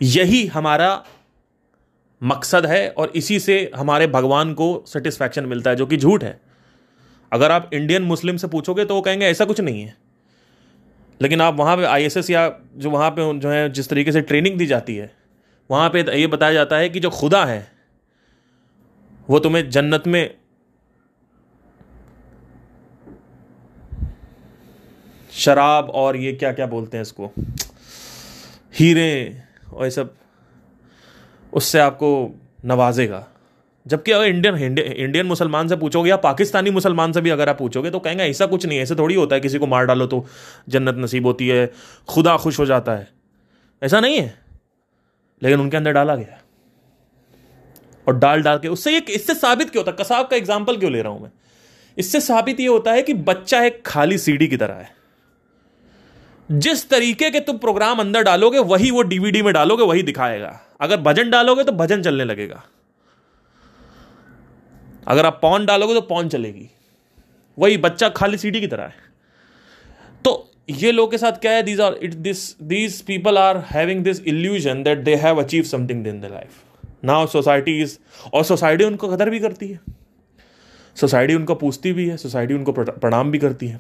यही 0.02 0.46
हमारा 0.48 1.04
मकसद 2.22 2.66
है 2.66 2.90
और 2.90 3.12
इसी 3.16 3.40
से 3.40 3.60
हमारे 3.76 4.08
भगवान 4.08 4.54
को 4.54 4.84
सेटिस्फैक्शन 4.88 5.46
मिलता 5.46 5.70
है, 5.70 5.76
जो 5.76 5.86
कि 5.86 5.98
झूठ 5.98 6.24
है। 6.24 6.40
अगर 7.32 7.52
आप 7.52 7.70
इंडियन 7.74 8.04
मुस्लिम 8.04 8.38
से 8.38 8.48
पूछोगे 8.48 8.86
तो 8.86 8.96
वो 8.96 9.02
कहेंगे, 9.02 9.26
ऐसा 9.26 9.46
कुछ 9.46 9.60
नहीं 9.62 9.82
है। 9.82 9.96
लेकिन 11.22 11.42
आप 11.42 11.56
वहाँ 11.56 11.78
पे 11.78 11.84
आईएसएस 11.84 12.30
या 12.30 12.60
जो 12.76 12.90
वहाँ 12.90 13.10
पे 13.10 13.40
जो 13.40 13.50
है, 13.50 13.70
जिस 13.70 13.90
तरीके 13.90 14.12
से 14.12 14.22
ट्रेनिंग 14.22 14.58
दी 14.58 14.66
जाती 14.66 14.96
है, 14.96 15.16
वहाँ 15.72 15.90
पे 15.90 16.20
ये 16.20 16.28
बताया 16.28 16.54
जाता 16.54 16.78
है 16.78 16.90
कि 16.90 17.00
जो 17.00 17.10
खुदा 17.10 17.46
है, 17.46 17.72
वो 19.30 19.40
तुम्हें 19.40 19.70
जन्नत 19.70 20.04
में 20.08 20.38
शराब 25.32 25.90
और 25.90 26.18
ये 26.18 26.34
क्या 26.34 26.52
क्या 26.54 26.68
बोलते 26.68 26.98
हैं 26.98 27.02
इसको? 27.02 27.32
हीरे 28.74 29.42
और 29.74 29.84
ये 29.86 29.92
सब, 29.92 30.16
उससे 31.54 31.80
आपको 31.80 32.40
नवाजेगा। 32.66 33.28
जबकि 33.90 34.12
अगर 34.12 34.26
इंडियन 34.26 34.78
इंडियन 34.78 35.26
मुसलमान 35.26 35.68
से 35.68 35.76
पूछोगे 35.76 36.10
या 36.10 36.16
पाकिस्तानी 36.20 36.70
मुसलमान 36.72 37.12
से 37.12 37.22
भी 37.22 37.30
अगर 37.30 37.50
आप 37.50 37.58
पूछोगे 37.58 37.90
तो 37.90 38.00
कहेंगे, 38.00 38.24
ऐसा 38.24 38.46
कुछ 38.46 38.66
नहीं 38.66 38.80
ऐसे 38.80 38.96
थोड़ी 38.96 39.16
होता 39.16 39.36
है, 39.36 39.42
किसी 39.42 39.60
को 39.60 39.68
मार 39.68 39.86
डालो 39.86 40.08
तो 40.08 40.26
जन्नत 40.70 40.96
नसीब 40.98 41.26
होती 41.26 41.48
है, 41.48 41.72
खुदा 42.10 42.36
खुश 42.38 42.60
हो 42.60 42.66
जाता 42.66 42.92
है। 42.92 43.08
ऐसा 43.82 44.00
नहीं 44.00 44.18
है। 44.18 44.38
लेकिन 45.42 45.60
उनके 45.60 45.78
अंदर 45.78 45.92
डाला 45.92 46.16
गया 46.16 46.40
और 48.08 48.18
डाल 48.18 48.42
डाल 48.42 48.58
के, 48.58 48.68
उससे 48.68 48.94
ये, 48.94 49.00
इससे 49.10 49.34
साबित 49.36 49.70
क्यों 49.70 49.84
होता 49.84 49.92
है? 49.92 50.04
कसाब 50.04 50.28
का 50.28 50.38
एग्ज़ाम्पल 50.38 50.78
क्यों 50.78 50.92
ले 50.92 51.02
रहा 51.02 51.12
हूँ 51.12 51.22
मैं? 51.22 51.32
इससे 51.98 52.20
साबित 52.22 52.60
ये 52.60 52.68
होता 52.68 52.92
है 52.92 53.02
कि 53.02 53.14
बच्चा 53.14 53.62
एक 53.64 53.82
खाली 53.86 54.18
सीडी 54.18 54.48
की 54.48 54.58
तरह 54.58 54.74
है। 54.74 54.98
जिस 56.50 56.90
तरीके 56.90 57.30
के 57.30 57.40
तुम 57.40 57.58
प्रोग्राम 57.58 58.00
अंदर 58.00 58.24
डालोगे, 58.24 58.60
वही 58.60 58.92
वो 58.92 59.02
डीवीडी 59.04 59.42
में 59.42 59.54
डालोगे, 59.54 59.84
वही 59.84 60.04
दिखाएगा। 60.04 60.60
अगर 60.82 60.98
भजन 60.98 61.30
डालोगे 61.30 61.64
तो 61.64 61.72
भजन 61.72 62.02
चलने 62.02 62.24
लगेगा। 62.24 62.64
अगर 65.10 65.26
आप 65.26 65.40
पॉन 65.42 65.66
डालोगे 65.66 65.94
तो 65.94 66.02
पॉन 66.04 66.30
चलेगी। 66.30 66.70
वही 67.58 67.78
बच्चा 67.80 68.10
खाली 68.12 68.38
सीडी 68.38 68.60
की 68.62 68.68
तरह 68.68 68.84
है। 68.84 69.08
तो 70.26 70.50
ये 70.72 70.92
लोग 70.92 71.12
के 71.12 71.18
साथ 71.18 71.40
क्या 71.42 71.52
है? 71.52 71.64
These 71.64 71.82
are 71.82 71.94
it 71.94 72.14
this 72.16 72.42
these 72.64 73.02
people 73.04 73.38
are 73.38 73.58
having 73.68 74.04
this 74.04 74.22
illusion 74.24 74.84
that 74.84 75.04
they 75.04 75.16
have 75.18 75.42
achieve 75.44 75.64
something 75.66 76.08
in 76.08 76.20
the 76.22 76.26
life 76.26 77.06
now 77.06 77.28
society 77.28 77.80
is 77.82 77.98
और 78.34 78.44
सोसाइटी 78.44 78.84
उनको 78.84 79.08
कदर 79.08 79.30
भी 79.30 79.40
करती 79.40 79.68
है। 79.68 79.80
सोसाइटी 80.98 81.36
उनको 81.36 81.56
पूछती 81.56 81.94
भी 81.94 82.08
है 82.10 82.18
सोसाइटी 82.18 82.54
उनको 82.54 82.72
प्रणाम 82.72 83.32
भी 83.32 83.40
करती 83.40 83.68
है। 83.68 83.80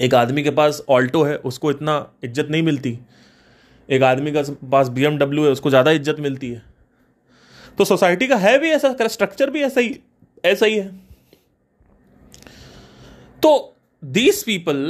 एक 0.00 0.14
आदमी 0.14 0.42
के 0.42 0.50
पास 0.52 0.82
ऑल्टो 0.88 1.22
है, 1.22 1.36
उसको 1.36 1.70
इतना 1.70 1.94
इज़्ज़त 2.24 2.48
नहीं 2.50 2.62
मिलती। 2.62 2.98
एक 3.88 4.02
आदमी 4.02 4.32
का 4.32 4.42
पास 4.70 4.88
बी 4.88 5.02
है, 5.02 5.50
उसको 5.50 5.70
ज़्यादा 5.70 5.90
इज़्ज़त 5.90 6.20
मिलती 6.20 6.50
है। 6.50 6.62
तो 7.78 7.84
सोसाइटी 7.84 8.26
का 8.26 8.36
है 8.36 8.58
भी 8.58 8.70
ऐसा 8.70 9.08
स्ट्रक्चर 9.08 9.50
भी 9.50 9.62
ऐसा 9.62 9.80
ही। 9.80 9.98
ऐसा 10.45 10.65
ही 10.65 10.77
है 10.77 10.89
तो 13.43 13.53
these 14.17 14.43
people 14.43 14.83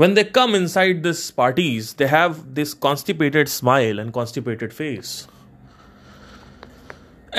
when 0.00 0.14
they 0.16 0.24
come 0.24 0.54
inside 0.56 0.98
these 1.04 1.20
parties 1.36 1.94
they 2.00 2.06
have 2.06 2.40
this 2.56 2.74
constipated 2.86 3.50
smile 3.52 4.02
and 4.02 4.12
constipated 4.16 4.74
face 4.78 5.12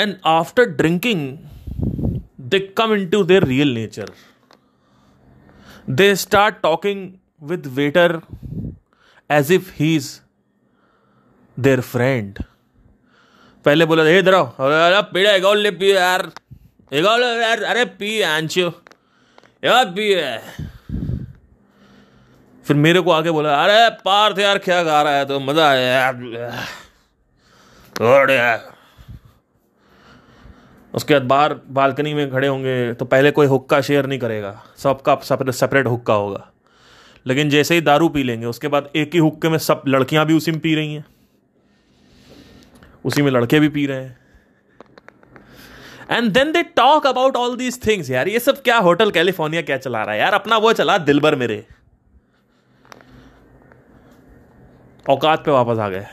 and 0.04 0.18
after 0.32 0.66
drinking 0.80 1.22
they 2.54 2.62
come 2.82 2.96
into 2.98 3.24
their 3.32 3.44
real 3.52 3.76
nature 3.76 4.10
they 5.88 6.10
start 6.24 6.62
talking 6.64 7.04
with 7.40 7.72
waiter 7.78 8.24
as 9.30 9.52
if 9.60 9.70
he's 9.82 10.10
their 11.68 11.82
friend 11.82 12.44
पहले 13.65 13.85
बोला 13.85 14.03
हे 14.03 14.19
इधर 14.19 14.35
अरे 14.35 15.03
पीड़ा, 15.13 15.31
एक 15.31 15.45
ले 15.47 15.71
P 15.73 15.91
यार। 15.93 16.31
एक 16.93 17.05
यार। 17.41 17.63
अरे 17.63 17.85
पी 17.95 18.21
आंचो। 18.23 18.73
यार 19.65 19.85
पी 19.89 20.15
फिर 22.67 22.77
मेरे 22.77 23.01
को 23.01 23.11
आके 23.11 23.31
बोला, 23.31 23.55
अरे 23.55 23.89
पार्थ 24.05 24.39
यार, 24.39 24.59
क्या 24.59 24.83
गा 24.83 25.03
रहा 25.03 25.13
है 25.13 25.25
तो? 25.25 25.39
मज़ा 25.41 25.69
आया 25.71 25.87
यार। 25.93 26.15
उसके 30.95 31.15
बाद 31.15 31.23
बाहर 31.23 31.55
बालकनी 31.71 32.15
में 32.15 32.31
खड़े 32.31 32.49
होंगे 32.49 32.93
तो 32.95 33.05
पहले 33.05 33.31
कोई 33.31 33.47
हुक्का 33.47 33.81
शेयर 33.81 34.07
नहीं 34.07 34.19
करेगा। 34.19 34.53
सबका 34.79 35.51
सेपरेट 35.51 35.87
हुक्का 35.87 36.15
होगा। 36.15 36.47
लेकिन 37.27 37.51
जैसे 37.51 37.75
ही 37.75 37.81
दारू 37.81 38.09
पी 38.09 38.23
लेंगे, 38.23 38.47
उसके 38.47 38.69
बाद 38.69 38.89
एक 38.97 39.11
ही 39.15 39.19
हुक्के 39.19 39.49
में 39.49 39.59
सब 39.59 39.83
लड़कियाँ 39.89 40.27
भी 40.27 40.35
उसी 40.35 40.51
में 40.51 40.61
पी 40.61 40.75
रही 40.75 40.95
हैं। 40.95 41.05
उसी 43.05 43.23
में 43.23 43.31
लड़के 43.31 43.61
भी 43.61 43.69
पी 43.69 43.87
रहे 43.87 44.05
हैं। 44.05 44.19
And 46.11 46.33
then 46.33 46.53
they 46.53 46.63
talk 46.63 47.07
about 47.07 47.37
all 47.37 47.57
these 47.57 47.87
things 47.87 48.11
यार, 48.11 48.29
ये 48.29 48.41
सब 48.41 48.63
क्या 48.63 48.79
होटल 48.79 49.11
कैलिफ़ोर्निया 49.11 49.63
क्या 49.63 49.77
चला 49.77 50.03
रहा 50.03 50.15
है? 50.15 50.21
यार, 50.21 50.35
अपना 50.35 50.57
वो 50.57 50.73
चला, 50.73 50.99
दिलबर 50.99 51.37
मेरे। 51.37 51.67
औकात 55.11 55.45
पे 55.45 55.51
वापस 55.51 55.79
आ 55.79 55.89
गए। 55.89 56.07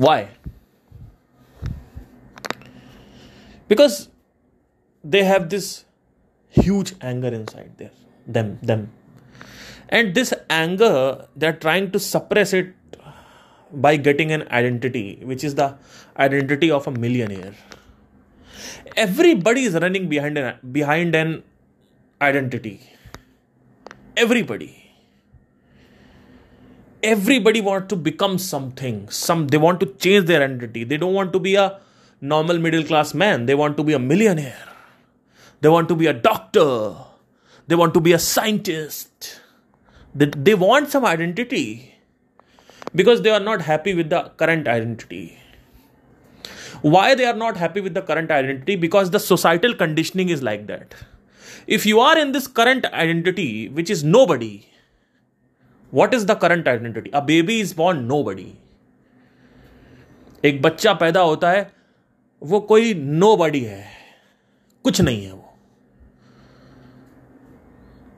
Why? 0.00 0.24
Because 3.70 3.94
they 5.06 5.22
have 5.22 5.48
this 5.54 5.85
huge 6.62 6.94
anger 7.00 7.28
inside 7.28 7.72
there 7.78 7.96
them 8.26 8.58
them. 8.62 8.90
And 9.88 10.14
this 10.14 10.32
anger 10.50 11.26
they're 11.36 11.58
trying 11.66 11.90
to 11.92 11.98
suppress 11.98 12.52
it 12.52 12.74
by 13.72 13.96
getting 13.96 14.32
an 14.32 14.46
identity 14.60 15.20
which 15.22 15.44
is 15.44 15.54
the 15.54 15.68
identity 16.18 16.70
of 16.70 16.86
a 16.86 16.90
millionaire. 16.90 17.54
Everybody 18.96 19.64
is 19.64 19.74
running 19.74 20.08
behind 20.08 20.38
an, 20.38 20.58
behind 20.72 21.14
an 21.14 21.42
identity. 22.20 22.80
Everybody. 24.16 24.82
Everybody 27.02 27.60
want 27.60 27.88
to 27.90 27.96
become 27.96 28.38
something. 28.38 29.08
Some 29.10 29.48
they 29.48 29.58
want 29.58 29.80
to 29.80 29.86
change 29.86 30.26
their 30.26 30.42
identity. 30.42 30.84
They 30.84 30.96
don't 30.96 31.14
want 31.14 31.32
to 31.34 31.38
be 31.38 31.54
a 31.56 31.78
normal 32.20 32.58
middle 32.58 32.82
class 32.82 33.12
man. 33.14 33.46
They 33.46 33.54
want 33.54 33.76
to 33.76 33.84
be 33.84 33.92
a 33.92 33.98
millionaire 33.98 34.75
they 35.61 35.69
want 35.69 35.87
to 35.89 35.95
be 35.95 36.07
a 36.07 36.13
doctor. 36.13 36.95
They 37.67 37.75
want 37.75 37.93
to 37.93 38.01
be 38.01 38.13
a 38.13 38.19
scientist. 38.19 39.39
They, 40.13 40.25
they 40.25 40.55
want 40.55 40.89
some 40.89 41.05
identity 41.05 41.95
because 42.93 43.21
they 43.21 43.29
are 43.29 43.39
not 43.39 43.61
happy 43.61 43.93
with 43.93 44.09
the 44.09 44.31
current 44.37 44.67
identity. 44.67 45.37
Why 46.81 47.13
they 47.15 47.25
are 47.25 47.35
not 47.35 47.57
happy 47.57 47.79
with 47.79 47.93
the 47.93 48.01
current 48.01 48.31
identity? 48.31 48.75
Because 48.75 49.11
the 49.11 49.19
societal 49.19 49.75
conditioning 49.75 50.29
is 50.29 50.41
like 50.41 50.67
that. 50.67 50.95
If 51.67 51.85
you 51.85 51.99
are 51.99 52.17
in 52.17 52.31
this 52.31 52.47
current 52.47 52.85
identity, 52.87 53.69
which 53.69 53.89
is 53.89 54.03
nobody, 54.03 54.65
what 55.91 56.13
is 56.13 56.25
the 56.25 56.35
current 56.35 56.67
identity? 56.67 57.11
A 57.13 57.21
baby 57.21 57.59
is 57.59 57.73
born 57.73 58.07
nobody. 58.07 58.57
एक 60.45 60.61
बच्चा 60.61 60.93
पैदा 61.01 61.21
होता 61.21 61.49
है 61.51 61.71
वो 62.43 62.59
कोई 62.69 62.93
no 62.93 63.35
बडी 63.37 63.59
है 63.63 63.85
कुछ 64.83 65.01
नहीं 65.01 65.25
है 65.25 65.31
वो 65.31 65.44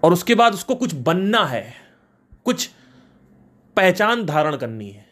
और 0.03 0.13
उसके 0.13 0.35
बाद 0.35 0.55
उसको 0.55 0.75
कुछ 0.75 0.95
बनना 0.95 1.45
है, 1.45 1.75
कुछ 2.45 2.71
पहचान 3.77 4.27
धारण 4.27 4.57
करनी 4.57 4.91
है। 4.91 5.07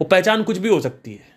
वो 0.00 0.04
पहचान 0.04 0.42
कुछ 0.42 0.58
भी 0.58 0.68
हो 0.68 0.80
सकती 0.80 1.14
है। 1.14 1.32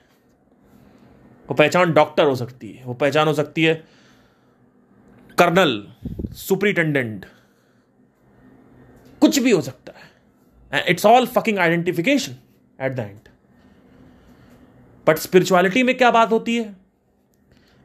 वो 1.50 1.54
पहचान 1.54 1.93
डॉक्टर 1.93 2.26
हो 2.26 2.36
सकती 2.36 2.71
है, 2.71 2.86
वो 2.86 2.93
पहचान 2.93 3.28
हो 3.28 3.34
सकती 3.34 3.63
है 3.63 3.73
कर्नल, 5.38 5.88
सुपरिटेंडेंट, 6.32 7.26
कुछ 9.21 9.39
भी 9.39 9.52
हो 9.52 9.62
सकता 9.62 9.93
है। 9.97 10.84
It's 10.88 11.06
all 11.06 11.26
fucking 11.26 11.60
identification 11.60 12.36
at 12.82 12.91
the 12.91 13.00
end 13.00 13.30
but 15.08 15.17
spirituality 15.17 15.84
में 15.84 15.97
क्या 15.97 16.12
बात 16.12 16.32
होती 16.32 16.56
है? 16.58 16.76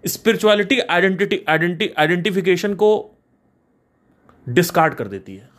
स्पिरिचुअलिटी 0.05 0.79
आइडेंटिटी 0.81 1.45
आइडेंटी 1.49 1.89
आइडेंटिफिकेशन 1.99 2.75
को 2.75 3.12
डिस्कार्ड 4.49 4.95
कर 4.95 5.09
देती 5.09 5.37
है। 5.37 5.51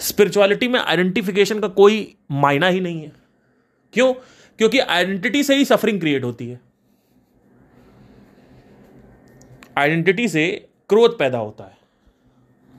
स्पिरिचुअलिटी 0.00 0.68
में 0.68 0.80
आइडेंटिफिकेशन 0.80 1.60
का 1.60 1.68
कोई 1.68 2.16
मायना 2.30 2.66
ही 2.66 2.80
नहीं 2.80 3.02
है। 3.02 3.12
क्यों? 3.92 4.14
क्योंकि 4.58 4.78
आइडेंटिटी 4.78 5.42
से 5.42 5.56
ही 5.56 5.64
सफरिंग 5.64 6.00
क्रिएट 6.00 6.24
होती 6.24 6.48
है। 6.48 6.60
आइडेंटिटी 9.78 10.28
से 10.28 10.68
क्रोध 10.88 11.18
पैदा 11.18 11.38
होता 11.38 11.64
है। 11.64 11.78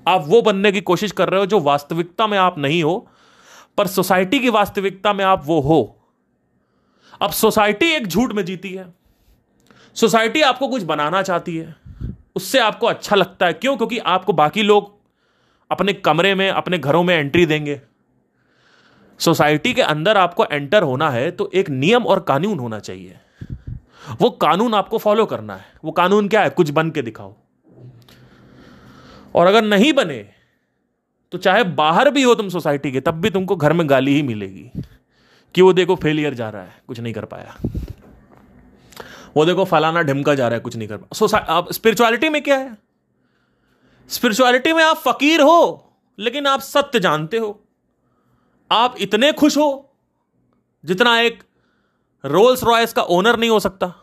आप 0.07 0.23
वो 0.27 0.41
बनने 0.41 0.71
की 0.71 0.81
कोशिश 0.81 1.11
कर 1.11 1.29
रहे 1.29 1.39
हो 1.39 1.45
जो 1.45 1.59
वास्तविकता 1.59 2.27
में 2.27 2.37
आप 2.37 2.57
नहीं 2.57 2.83
हो, 2.83 3.09
पर 3.77 3.87
सोसाइटी 3.87 4.39
की 4.39 4.49
वास्तविकता 4.49 5.13
में 5.13 5.25
आप 5.25 5.41
वो 5.45 5.61
हो। 5.61 6.01
अब 7.21 7.31
सोसाइटी 7.31 7.85
एक 7.85 8.07
झूठ 8.07 8.31
में 8.31 8.45
जीती 8.45 8.73
है। 8.73 8.93
सोसाइटी 9.93 10.41
आपको 10.41 10.67
कुछ 10.67 10.83
बनाना 10.83 11.21
चाहती 11.21 11.57
है। 11.57 11.84
उससे 12.35 12.59
आपको 12.59 12.87
अच्छा 12.87 13.15
लगता 13.15 13.45
है। 13.45 13.53
क्यों? 13.53 13.75
क्योंकि 13.77 13.97
आपको 13.97 14.33
बाकी 14.33 14.63
लोग 14.63 14.93
अपने 15.71 15.93
कमरे 15.93 16.33
में, 16.35 16.49
अपने 16.49 16.77
घरों 16.77 17.03
में 17.03 17.15
एंट्री 17.15 17.45
देंगे। 17.45 17.81
सोसाइटी 19.19 19.73
के 19.73 19.81
अंदर 19.81 20.17
आपको 20.17 20.45
एंटर 20.45 20.83
होना 20.83 21.09
है 21.09 21.29
तो 21.31 21.49
एक 21.53 21.69
नियम 21.69 22.03
और 22.03 22.19
कानून 22.19 22.59
होना 22.59 22.79
चाहिए। 22.79 23.17
वो 24.21 24.29
कानून 24.29 24.73
आपको 24.73 24.97
फॉलो 24.97 25.25
करना 25.25 25.55
है। 25.55 25.65
वो 25.83 25.91
कानून 25.91 26.27
क्या 26.27 26.41
है? 26.41 26.49
कुछ 26.49 26.69
बन 26.69 26.91
के 26.91 27.01
दिखाओ। 27.01 27.33
और 29.35 29.47
अगर 29.47 29.63
नहीं 29.63 29.93
बने 29.93 30.25
तो 31.31 31.37
चाहे 31.37 31.63
बाहर 31.63 32.09
भी 32.09 32.21
हो 32.23 32.33
तुम 32.35 32.49
सोसाइटी 32.49 32.91
के, 32.91 32.99
तब 33.01 33.13
भी 33.13 33.29
तुमको 33.29 33.55
घर 33.55 33.73
में 33.73 33.89
गाली 33.89 34.13
ही 34.13 34.21
मिलेगी 34.23 34.81
कि 35.55 35.61
वो 35.61 35.73
देखो 35.73 35.95
फेलियर 35.95 36.33
जा 36.33 36.49
रहा 36.49 36.61
है, 36.61 36.75
कुछ 36.87 36.99
नहीं 36.99 37.13
कर 37.13 37.25
पाया। 37.25 37.55
वो 39.35 39.45
देखो 39.45 39.65
फलाना 39.65 40.01
ढिमका 40.01 40.35
जा 40.35 40.47
रहा 40.47 40.55
है, 40.55 40.59
कुछ 40.59 40.75
नहीं 40.75 40.87
कर 40.87 40.97
पा 40.97 41.15
सो 41.15 41.27
आप 41.37 41.71
स्पिरिचुअलिटी 41.73 42.29
में 42.29 42.41
क्या 42.43 42.57
है? 42.57 42.77
स्पिरिचुअलिटी 44.09 44.73
में 44.73 44.83
आप 44.83 44.97
फकीर 44.97 45.41
हो, 45.41 45.91
लेकिन 46.17 46.47
आप 46.47 46.59
सत्य 46.59 46.99
जानते 46.99 47.37
हो। 47.37 47.59
आप 48.71 48.95
इतने 48.99 49.31
खुश 49.33 49.57
हो, 49.57 49.91
जितना 50.83 51.19
एक 51.19 51.43
रोल्स 52.23 52.63
रॉयस 52.63 52.93
का 52.93 53.01
ओनर 53.01 53.39
नहीं 53.39 53.49
हो 53.49 53.59
सकता। 53.59 53.93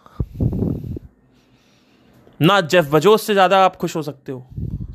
ना 2.41 2.61
जेफ 2.61 2.91
बजोस 2.93 3.27
से 3.27 3.33
ज़्यादा 3.33 3.65
आप 3.65 3.77
खुश 3.77 3.97
हो 3.97 4.03
सकते 4.03 4.33
हो। 4.33 4.47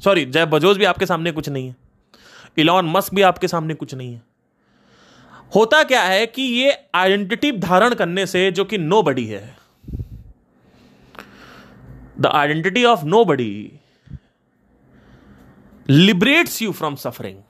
सॉरी 0.03 0.25
जेफ 0.25 0.47
बजोस 0.47 0.77
भी 0.77 0.85
आपके 0.85 1.05
सामने 1.05 1.31
कुछ 1.31 1.49
नहीं 1.49 1.67
है। 1.67 1.75
इलॉन 2.57 2.85
मस्क 2.85 3.13
भी 3.13 3.21
आपके 3.21 3.47
सामने 3.47 3.73
कुछ 3.73 3.93
नहीं 3.93 4.13
है। 4.13 4.21
होता 5.55 5.83
क्या 5.83 6.01
है 6.03 6.25
कि 6.25 6.41
ये 6.41 6.77
आइडेंटिटी 6.95 7.51
धारण 7.51 7.93
करने 7.93 8.25
से 8.25 8.51
जो 8.51 8.65
कि 8.65 8.77
नो 8.77 9.01
बडी 9.03 9.25
है। 9.25 9.56
the 12.17 12.33
identity 12.35 12.85
of 12.85 13.05
nobody 13.05 13.79
liberates 15.87 16.59
you 16.59 16.73
from 16.73 16.97
suffering. 16.97 17.43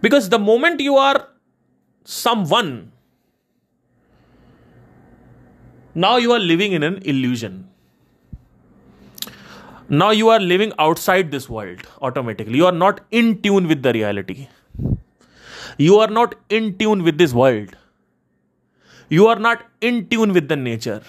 Because 0.00 0.28
the 0.28 0.38
moment 0.38 0.80
you 0.80 0.96
are 0.96 1.28
someone, 2.04 2.92
now 5.94 6.16
you 6.16 6.32
are 6.32 6.40
living 6.40 6.72
in 6.72 6.82
an 6.82 6.98
illusion. 7.02 7.68
Now 9.88 10.10
you 10.10 10.28
are 10.28 10.40
living 10.40 10.72
outside 10.78 11.30
this 11.30 11.48
world 11.48 11.86
automatically. 12.02 12.56
You 12.56 12.66
are 12.66 12.72
not 12.72 13.00
in 13.10 13.40
tune 13.42 13.68
with 13.68 13.82
the 13.82 13.92
reality. 13.92 14.48
You 15.78 15.98
are 15.98 16.08
not 16.08 16.34
in 16.48 16.78
tune 16.78 17.02
with 17.02 17.18
this 17.18 17.32
world. 17.32 17.76
You 19.08 19.26
are 19.26 19.38
not 19.38 19.64
in 19.80 20.08
tune 20.08 20.32
with 20.32 20.48
the 20.48 20.56
nature. 20.56 21.02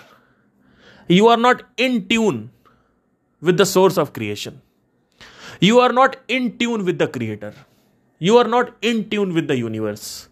You 1.11 1.27
are 1.27 1.37
not 1.37 1.61
in 1.79 2.01
tune 2.01 2.49
with 3.43 3.61
the 3.61 3.63
source 3.63 3.97
of 3.99 4.11
creation 4.11 4.59
you 5.63 5.79
are 5.79 5.91
not 5.91 6.15
in 6.29 6.49
tune 6.49 6.81
with 6.81 7.01
the 7.03 7.05
creator 7.05 7.53
you 8.21 8.37
are 8.37 8.47
not 8.47 8.85
in 8.85 9.03
tune 9.03 9.31
with 9.31 9.47
the 9.47 9.51
universe 9.51 10.29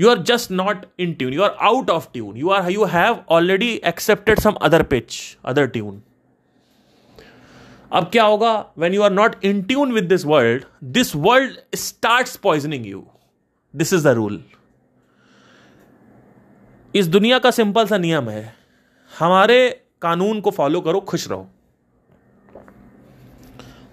you 0.00 0.10
are 0.10 0.18
just 0.18 0.50
not 0.50 0.86
in 0.98 1.12
tune 1.12 1.32
you 1.32 1.42
are 1.42 1.50
out 1.50 1.90
of 1.90 2.08
tune 2.12 2.36
you 2.36 2.48
are 2.48 2.70
you 2.70 2.84
have 2.84 3.24
already 3.28 3.70
accepted 3.84 4.40
some 4.40 4.52
other 4.52 4.82
pitch 4.82 5.36
other 5.44 5.66
tune 5.66 6.02
अब 7.92 8.04
क्या 8.04 8.24
होगा? 8.24 8.72
When 8.78 8.94
you 8.94 9.02
are 9.02 9.12
not 9.12 9.44
in 9.44 9.62
tune 9.62 9.92
with 9.92 10.04
this 10.04 10.24
world 10.24 10.64
this 10.84 11.16
world 11.16 11.58
start 11.74 12.36
poisoning 12.36 12.86
you 12.86 13.06
this 13.76 13.92
is 13.92 14.04
the 14.04 14.06
rule 14.06 14.42
इस 16.94 17.06
दुनिया 17.06 17.38
का 17.38 17.50
simple 17.50 17.86
सा 17.86 17.98
नियम 17.98 18.28
है, 18.30 18.54
हमारे 19.18 19.85
कानून 20.06 20.40
को 20.40 20.50
फॉलो 20.50 20.80
करो, 20.80 21.00
खुश 21.00 21.28
रहो। 21.28 21.48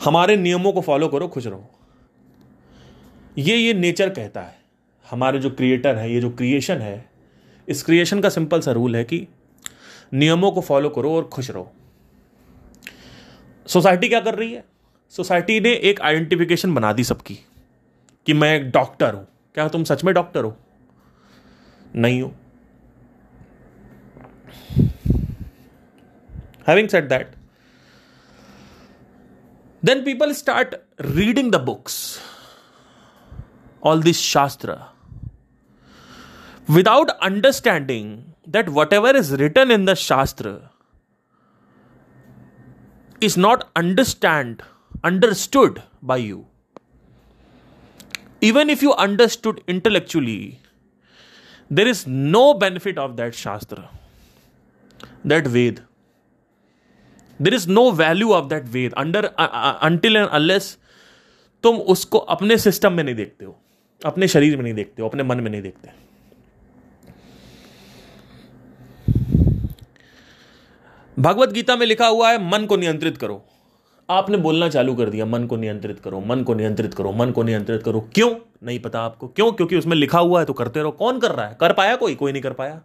हमारे 0.04 0.36
नियमों 0.38 0.72
को 0.74 0.82
फॉलो 0.82 1.08
करो, 1.08 1.28
खुश 1.28 1.48
रहो। 1.48 1.70
ये 3.38 3.56
ये 3.58 3.74
नेचर 3.74 4.10
कहता 4.10 4.42
है, 4.42 4.58
हमारे 5.12 5.40
जो 5.40 5.50
क्रिएटर 5.50 5.96
है, 5.96 6.14
ये 6.14 6.22
जो 6.22 6.30
क्रिएशन 6.30 6.78
है, 6.78 7.10
इस 7.70 7.84
क्रिएशन 7.84 8.22
का 8.22 8.30
सिंपल 8.30 8.62
सा 8.62 8.72
रूल 8.72 8.96
है 8.96 9.04
कि 9.04 9.28
नियमों 10.14 10.52
को 10.52 10.62
फॉलो 10.62 10.90
करो 10.90 11.16
और 11.16 11.24
खुश 11.24 11.50
रहो। 11.52 11.72
सोसाइटी 13.68 14.10
क्या 14.10 14.20
कर 14.20 14.36
रही 14.36 14.54
है? 14.54 14.64
सोसाइटी 15.10 15.60
ने 15.60 15.74
एक 15.74 16.02
आइडेंटिफिकेशन 16.02 16.74
बना 16.74 16.94
दी 16.94 17.04
सबकी 17.04 17.40
कि 18.26 18.34
मैं 18.34 18.56
एक 18.56 18.72
डॉक्टर 18.72 19.14
हूँ। 19.14 19.28
क्या 19.56 19.68
तुम 19.68 19.84
सच 19.84 20.04
में 20.04 20.14
डॉक्टर 20.14 20.44
हो? 20.44 20.58
नहीं 21.96 22.22
हो। 22.22 22.34
Having 26.66 26.90
said 26.90 27.10
that, 27.10 27.36
then 29.82 30.04
people 30.04 30.34
start 30.34 30.86
reading 31.00 31.52
the 31.52 31.60
books, 31.60 32.22
all 33.82 34.00
this 34.00 34.20
Shastra, 34.20 34.90
without 36.68 37.10
understanding 37.20 38.34
that 38.48 38.70
whatever 38.70 39.16
is 39.16 39.32
written 39.32 39.72
in 39.72 39.86
the 39.86 39.96
Shastra 39.96 40.72
is 43.20 43.36
not 43.38 43.70
understand 43.76 44.62
understood 45.04 45.82
by 46.02 46.18
you 46.18 46.46
even 48.42 48.70
if 48.70 48.82
you 48.82 48.94
understood 49.04 49.62
intellectually 49.74 50.60
there 51.70 51.88
is 51.88 52.06
no 52.06 52.54
benefit 52.54 52.98
of 52.98 53.16
that 53.16 53.34
shastra 53.34 53.90
that 55.24 55.48
Veda. 55.48 55.82
There 57.42 57.54
is 57.54 57.70
no 57.70 57.92
value 57.92 58.32
of 58.32 58.46
that 58.46 58.68
Veda 58.68 58.94
under 58.94 59.26
until 59.26 60.16
and 60.16 60.28
unless 60.28 60.78
तुम 61.64 61.76
उसको 61.78 62.18
अपने 62.18 62.58
system 62.58 62.94
में 62.94 63.04
नहीं 63.04 63.16
देखते 63.16 63.46
हो, 63.46 63.58
अपने 64.02 64.28
शरीर 64.28 64.56
में 64.58 64.64
नहीं 64.64 64.74
देखते 64.74 65.02
हो, 65.02 65.10
अपने 65.10 65.24
मन 65.24 65.40
में 65.40 65.52
नहीं 65.52 65.62
देखते। 65.62 66.02
भगवत 71.18 71.50
गीता 71.50 71.76
में 71.76 71.86
लिखा 71.86 72.08
हुआ 72.08 72.30
है, 72.32 72.50
मन 72.52 72.66
को 72.66 72.78
नियंत्रित 72.78 73.18
करो। 73.18 73.44
आपने 74.10 74.38
बोलना 74.38 74.70
चालू 74.70 74.96
कर 74.96 75.10
दिया, 75.10 75.26
मन 75.26 75.46
को 75.48 75.58
नियंत्रित 75.58 76.00
करो, 76.00 76.20
मन 76.20 76.44
को 76.44 76.54
नियंत्रित 76.54 76.94
करो, 76.94 77.12
मन 77.12 77.32
को 77.32 77.44
नियंत्रित 77.44 77.84
करो। 77.84 78.00
क्यों? 78.16 78.30
नहीं 78.64 78.80
पता 78.80 79.02
आपको। 79.02 79.28
क्यों? 79.28 79.52
क्योंकि 79.52 79.78
उसमें 79.78 79.96
लिखा 79.98 80.20
हुआ 80.20 80.40
है 80.40 80.46
तो 80.46 80.54
करते 80.54 80.80
रहो। 80.80 80.92
कौन 80.92 81.20
कर 81.20 81.32
रहा 81.32 81.46
है? 81.48 81.58
कर 81.60 81.74
पाया 81.74 81.96
कोई? 81.96 82.16
कोई 82.16 82.32
नहीं 82.32 82.42
कर 82.42 82.54
पाया। 82.54 82.82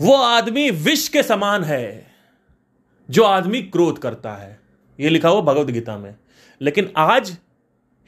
वो 0.00 0.14
आदमी 0.14 0.70
विष 0.70 1.08
के 1.08 1.22
समान 1.22 1.64
है, 1.64 2.06
जो 3.08 3.24
आदमी 3.24 3.62
क्रोध 3.62 3.98
करता 3.98 4.32
है। 4.32 4.58
यह 4.98 5.10
लिखा 5.10 5.28
हुआ 5.28 5.40
भगवत 5.42 5.66
गीता 5.66 5.96
में। 5.98 6.14
लेकिन 6.60 6.90
आज 6.96 7.36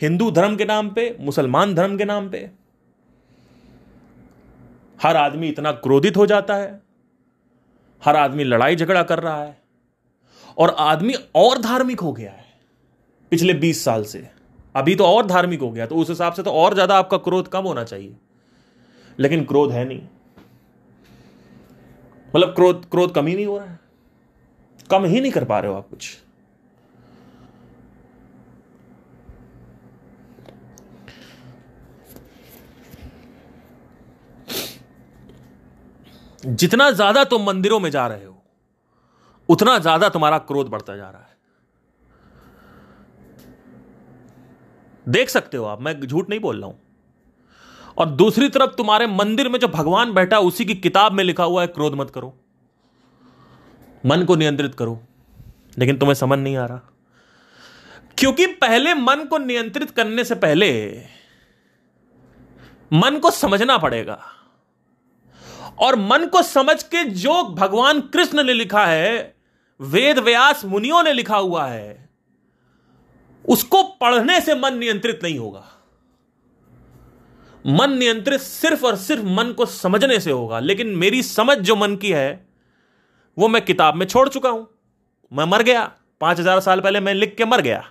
हिंदू 0.01 0.31
धर्म 0.31 0.57
के 0.57 0.65
नाम 0.65 0.91
पे, 0.91 1.17
मुसलमान 1.21 1.75
धर्म 1.75 1.97
के 1.99 2.05
नाम 2.05 2.29
पे, 2.31 2.51
हर 5.01 5.17
आदमी 5.17 5.49
इतना 5.49 5.73
क्रोधित 5.73 6.17
हो 6.17 6.27
जाता 6.27 6.55
है, 6.55 6.81
हर 8.03 8.17
आदमी 8.17 8.45
लड़ाई 8.45 8.77
झगड़ा 8.77 9.03
कर 9.03 9.19
रहा 9.19 9.43
है, 9.43 9.59
और 10.59 10.75
आदमी 10.79 11.15
और 11.37 11.59
धार्मिक 11.59 12.01
हो 12.01 12.13
गया 12.13 12.31
है 12.31 12.45
पिछले 13.33 13.55
बीस 13.55 13.85
साल 13.85 14.05
से। 14.05 14.29
अभी 14.75 14.95
तो 14.95 15.05
और 15.07 15.27
धार्मिक 15.27 15.61
हो 15.61 15.71
गया 15.71 15.87
तो 15.87 15.97
उस 15.97 16.09
हिसाब 16.09 16.33
से 16.33 16.43
तो 16.43 16.51
और 16.53 16.75
ज़्यादा 16.75 16.99
आपका 16.99 17.17
क्रोध 17.19 17.49
कम 17.49 17.65
होना 17.65 17.85
चाहिए। 17.85 18.17
लेकिन 19.19 19.45
क्रोध 19.45 19.73
है 19.73 19.85
नहीं। 19.85 20.01
मतलब 22.35 22.55
क्रोध 22.55 22.89
क्रोध 22.91 23.15
कम 23.15 23.27
ही 23.27 23.35
नहीं 23.35 23.47
हो 23.47 23.57
रहा 23.59 23.67
है। 23.67 23.79
कम 24.91 25.05
ही 25.05 25.21
नहीं 25.21 25.33
कर 25.33 25.45
पा 25.45 25.59
रहे 25.61 25.71
हो 25.71 25.77
आप 25.77 25.89
कुछ। 25.91 26.17
जितना 36.43 36.91
ज़्यादा 36.91 37.23
तुम 37.25 37.43
मंदिरों 37.43 37.79
में 37.81 37.91
जा 37.91 38.07
रहे 38.07 38.25
हो, 38.25 38.37
उतना 39.49 39.79
ज़्यादा 39.79 40.09
तुम्हारा 40.09 40.39
क्रोध 40.41 40.69
बढ़ता 40.69 40.97
जा 40.97 41.11
रहा 41.11 41.23
है। 41.23 41.39
देख 45.07 45.29
सकते 45.29 45.57
हो 45.57 45.65
आप, 45.65 45.81
मैं 45.81 46.01
झूठ 46.01 46.29
नहीं 46.29 46.41
बोल 46.41 46.61
रहा 46.61 46.67
हूँ। 46.67 46.79
और 48.01 48.07
दूसरी 48.07 48.49
तरफ़ 48.49 48.71
तुम्हारे 48.71 49.07
मंदिर 49.07 49.49
में 49.49 49.59
जो 49.59 49.69
भगवान 49.69 50.13
बैठा 50.13 50.39
उसी 50.39 50.65
की 50.65 50.75
किताब 50.75 51.13
में 51.13 51.25
लिखा 51.25 51.45
हुआ 51.45 51.63
है, 51.63 51.67
क्रोध 51.67 51.95
मत 51.95 52.11
करो। 52.11 52.41
मन 54.07 54.25
को 54.25 54.37
नियंत्रित 54.37 54.75
करो, 54.75 55.03
लेकिन 55.79 55.99
तुम्हें 55.99 56.15
समझ 56.15 56.39
नहीं 56.39 56.57
आ 56.57 56.67
रहा। 56.67 56.81
क्योंकि 58.19 58.47
पहले 58.47 58.95
मन 58.95 59.25
को 59.25 59.39
नियंत्रित 59.39 59.91
करने 59.91 60.25
से 60.25 60.35
पहले 60.35 61.03
मन 62.93 63.19
को 63.19 63.31
समझना 63.31 63.79
पड़ेगा। 63.79 64.25
और 65.79 65.97
मन 65.97 66.27
को 66.27 66.43
समझ 66.43 66.83
के 66.83 67.05
जो 67.05 67.45
भगवान 67.45 68.01
कृष्ण 68.01 68.43
ने 68.43 68.53
लिखा 68.53 68.87
है, 68.87 69.37
वेद 69.81 70.19
व्यास 70.19 70.65
मुनियों 70.65 71.03
ने 71.03 71.13
लिखा 71.13 71.37
हुआ 71.37 71.67
है, 71.67 72.11
उसको 73.49 73.83
पढ़ने 73.83 74.41
से 74.41 74.55
मन 74.55 74.79
नियंत्रित 74.79 75.21
नहीं 75.23 75.39
होगा। 75.39 75.80
मन 77.65 77.93
नियंत्रित 77.93 78.41
सिर्फ़ 78.41 78.87
और 78.87 78.97
सिर्फ़ 78.97 79.25
मन 79.25 79.53
को 79.53 79.67
समझने 79.67 80.19
से 80.21 80.31
होगा, 80.31 80.59
लेकिन 80.59 80.87
मेरी 80.87 81.23
समझ 81.23 81.57
जो 81.59 81.77
मन 81.77 81.97
की 81.97 82.11
है, 82.11 82.47
वो 83.37 83.49
मैं 83.49 83.65
किताब 83.65 83.95
में 83.95 84.07
छोड़ 84.07 84.29
चुका 84.29 84.51
हूँ। 84.51 84.69
मैं 85.33 85.45
मर 85.45 85.63
गया। 85.63 85.93
पाँच 86.21 86.41
हज़ार 86.41 86.61
साल 86.61 86.81
पहले 86.81 87.01
मैं 87.01 87.15
लिख 87.15 87.35
के 87.37 87.45
मर 87.45 87.61
गया। 87.61 87.85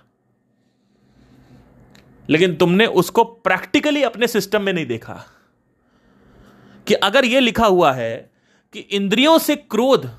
लेकिन 2.28 2.54
तुमने 2.54 2.86
उसको 2.86 3.24
प्रैक्टिकली 3.24 4.02
अपने 4.02 4.26
सिस्टम 4.26 4.62
में 4.62 4.72
नहीं 4.72 4.86
देखा 4.86 5.14
कि 6.86 6.94
अगर 6.94 7.24
यह 7.24 7.40
लिखा 7.40 7.66
हुआ 7.66 7.92
है 7.92 8.30
कि 8.74 8.78
इंद्रियों 8.78 9.38
से 9.38 9.56
क्रोध 9.56 10.10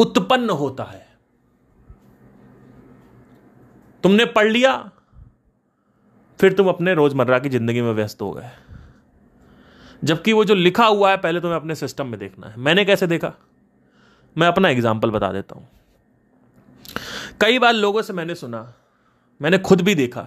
उत्पन्न 0.00 0.50
होता 0.50 0.84
है। 0.84 1.06
तुमने 4.02 4.24
पढ़ 4.24 4.50
लिया 4.50 4.90
फिर 6.40 6.52
तुम 6.52 6.68
अपने 6.68 6.94
रोज़मर्रा 6.94 7.38
की 7.38 7.48
ज़िंदगी 7.48 7.82
में 7.82 7.92
व्यस्त 7.92 8.22
हो 8.22 8.30
गए। 8.32 8.50
जबकि 10.02 10.32
वो 10.32 10.44
जो 10.44 10.54
लिखा 10.54 10.86
हुआ 10.86 11.10
है, 11.10 11.16
पहले 11.16 11.40
तुम्हें 11.40 11.56
अपने 11.56 11.74
सिस्टम 11.74 12.06
में 12.06 12.18
देखना 12.20 12.46
है। 12.46 12.54
मैंने 12.58 12.84
कैसे 12.84 13.06
देखा? 13.06 13.32
मैं 14.36 14.46
अपना 14.46 14.68
एग्ज़ाम्पल 14.68 15.10
बता 15.10 15.32
देता 15.32 15.58
हूँ। 15.58 15.68
कई 17.40 17.58
बार 17.58 17.72
लोगों 17.72 18.02
से 18.02 18.12
मैंने 18.12 18.34
सुना, 18.34 18.72
मैंने 19.40 19.58
खुद 19.58 19.80
भी 19.80 19.94
देखा 19.94 20.22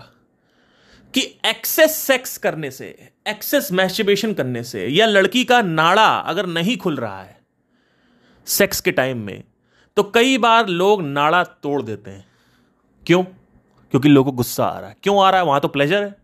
कि 1.13 1.21
एक्सेस 1.45 1.95
सेक्स 1.97 2.37
करने 2.37 2.71
से 2.71 2.87
एक्सेस 3.27 3.71
मैस्टिबेशन 3.71 4.33
करने 4.33 4.63
से 4.63 4.87
या 4.87 5.05
लड़की 5.05 5.43
का 5.45 5.61
नाड़ा 5.61 6.07
अगर 6.07 6.45
नहीं 6.45 6.77
खुल 6.77 6.95
रहा 6.95 7.21
है 7.21 7.35
सेक्स 8.47 8.81
के 8.81 8.91
टाइम 8.91 9.17
में 9.17 9.43
तो 9.97 10.03
कई 10.05 10.37
बार 10.37 10.67
लोग 10.67 11.01
नाड़ा 11.03 11.43
तोड़ 11.43 11.81
देते 11.81 12.11
हैं। 12.11 12.25
क्यों? 13.03 13.23
क्योंकि 13.91 14.09
लोगों 14.09 14.31
को 14.31 14.37
गुस्सा 14.37 14.65
आ 14.65 14.79
रहा 14.79 14.89
है। 14.89 14.95
क्यों 15.03 15.25
आ 15.25 15.29
रहा 15.29 15.41
है? 15.41 15.47
वहाँ 15.47 15.59
तो 15.59 15.67
प्लेजर 15.67 16.03
है। 16.03 16.15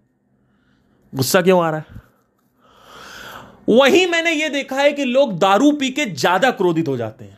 गुस्सा 1.16 1.42
क्यों 1.42 1.64
आ 1.64 1.70
रहा 1.70 1.80
है? 1.80 2.02
वहीं 3.70 4.08
मैंने 4.08 4.32
यह 4.32 4.50
देखा 4.50 4.76
है 4.76 4.92
कि 4.92 5.06
लोग 5.06 5.38
दारू 5.40 5.72
पी 5.72 5.90
के 5.90 6.06
ज़्यादा 6.06 6.52
क्रोधित 6.52 6.88
हो 6.88 6.98
जाते 6.98 7.26
हैं। 7.26 7.38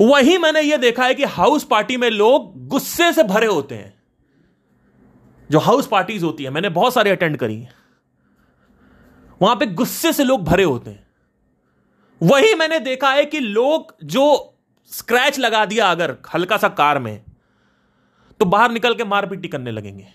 वहीं 0.00 0.38
मैंने 0.38 0.60
यह 0.60 0.76
देखा 0.76 1.04
है 1.04 1.14
कि 1.14 1.24
हाउस 1.24 1.64
पार्टी 1.64 1.96
में 1.96 2.10
लोग 2.10 2.66
गुस्से 2.68 3.12
से 3.12 3.22
भरे 3.22 3.46
होते 3.46 3.74
हैं। 3.74 3.94
जो 5.50 5.58
हाउस 5.58 5.86
पार्टीज़ 5.86 6.24
होती 6.24 6.44
है, 6.44 6.50
मैंने 6.50 6.68
बहुत 6.68 6.94
सारे 6.94 7.10
अटेंड 7.10 7.36
करी 7.36 7.60
हैं। 7.60 7.74
वहाँ 9.40 9.56
पे 9.56 9.66
गुस्से 9.66 10.12
से 10.12 10.24
लोग 10.24 10.44
भरे 10.44 10.64
होते 10.64 10.90
हैं। 10.90 11.06
वही 12.20 12.54
मैंने 12.54 12.78
देखा 12.80 13.10
है 13.10 13.24
कि 13.24 13.40
लोग 13.40 13.94
जो 14.04 14.54
स्क्रैच 14.90 15.38
लगा 15.38 15.64
दिया 15.64 15.90
अगर, 15.90 16.16
हल्का 16.34 16.56
सा 16.56 16.68
कार 16.68 16.98
में 16.98 17.24
तो 18.40 18.46
बाहर 18.46 18.70
निकल 18.72 18.94
के 18.94 19.04
मारपीटी 19.06 19.48
करने 19.48 19.70
लगेंगे। 19.70 20.06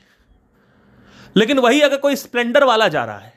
लेकिन 1.35 1.59
वही 1.59 1.81
अगर 1.81 1.97
कोई 1.99 2.15
स्प्लेंडर 2.17 2.63
वाला 2.63 2.87
जा 2.87 3.03
रहा 3.05 3.17
है, 3.17 3.33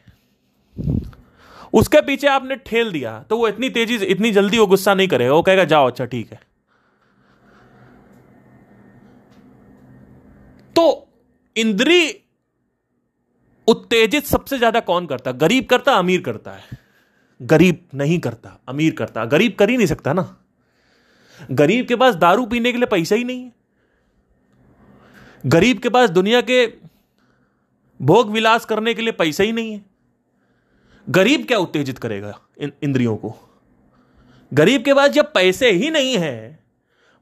उसके 1.72 2.00
पीछे 2.02 2.26
आपने 2.28 2.56
ठेल 2.66 2.90
दिया 2.92 3.18
तो 3.20 3.36
वो 3.36 3.48
इतनी 3.48 3.70
तेज़ी 3.70 3.98
से, 3.98 4.06
इतनी 4.06 4.30
जल्दी 4.32 4.58
वो 4.58 4.66
गुस्सा 4.66 4.94
नहीं 4.94 5.08
करेगा। 5.08 5.32
वो 5.32 5.42
कहेगा, 5.42 5.64
जाओ 5.64 5.86
अच्छा 5.86 6.04
ठीक 6.06 6.32
है। 6.32 6.40
तो 10.76 11.08
इंद्री 11.56 12.20
उत्तेजित 13.68 14.24
सबसे 14.26 14.58
ज़्यादा 14.58 14.80
कौन 14.82 15.06
करता? 15.06 15.32
गरीब 15.32 15.66
करता, 15.66 15.92
अमीर 15.94 16.20
करता 16.20 16.52
है। 16.52 16.78
गरीब 17.40 17.86
नहीं 17.94 18.18
करता, 18.20 18.58
अमीर 18.68 18.94
करता। 18.94 19.24
गरीब 19.26 19.54
कर 19.58 19.70
ही 19.70 19.76
नहीं 19.76 19.86
सकता 19.86 20.12
ना। 20.12 20.24
गरीब 21.40 21.86
के 21.86 21.96
पास 21.96 22.14
दारू 22.16 22.46
पीने 22.46 22.72
के 22.72 22.78
लिए 22.78 22.86
पैसा 22.88 23.14
ही 23.14 23.24
नहीं 23.24 23.44
है। 23.44 23.52
गरीब 25.44 25.78
के 25.78 25.88
पास 25.88 26.10
दुनिया 26.10 26.40
के 26.40 26.66
भोग 28.00 28.30
विलास 28.30 28.64
करने 28.64 28.94
के 28.94 29.02
लिए 29.02 29.12
पैसा 29.12 29.44
ही 29.44 29.52
नहीं 29.52 29.72
है। 29.72 29.84
गरीब 31.08 31.46
क्या 31.46 31.58
उत्तेजित 31.58 31.98
करेगा 31.98 32.38
इन, 32.60 32.72
इंद्रियों 32.82 33.16
को? 33.16 33.34
गरीब 34.52 34.84
के 34.84 34.94
पास 34.94 35.10
जब 35.10 35.32
पैसे 35.32 35.70
ही 35.70 35.90
नहीं 35.90 36.16
है, 36.18 36.64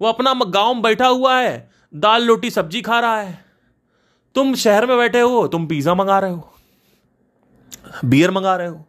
वो 0.00 0.08
अपना 0.08 0.34
गाँव 0.34 0.74
में 0.74 0.82
बैठा 0.82 1.06
हुआ 1.06 1.40
है, 1.40 1.70
दाल 1.94 2.26
रोटी 2.26 2.50
सब्ज़ी 2.50 2.82
खा 2.82 3.00
रहा 3.00 3.20
है। 3.20 3.44
तुम 4.34 4.54
शहर 4.54 4.86
में 4.86 4.96
बैठे 4.98 5.20
हो, 5.20 5.46
तुम 5.48 5.66
पिज्जा 5.66 5.94
मंगा 5.94 6.18
रहे 6.18 6.30
हो 6.30 6.48
बियर 8.04 8.30
मंगा 8.30 8.56
रहे 8.56 8.68
हो। 8.68 8.84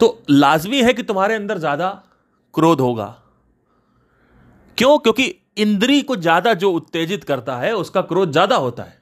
तो 0.00 0.22
लाजमी 0.30 0.82
है 0.82 0.92
कि 0.92 1.02
तुम्हारे 1.02 1.34
अंदर 1.34 1.58
ज़्यादा 1.58 1.88
क्रोध 2.54 2.80
होगा। 2.80 3.06
क्यों? 4.78 4.98
क्योंकि 4.98 5.34
इंद्री 5.56 6.02
को 6.02 6.16
ज़्यादा 6.16 6.54
जो 6.54 6.70
उत्तेजित 6.72 7.24
करता 7.24 7.56
है, 7.56 7.74
उसका 7.76 8.00
क्रोध 8.00 8.32
ज़्यादा 8.32 8.56
होता 8.56 8.82
है। 8.82 9.00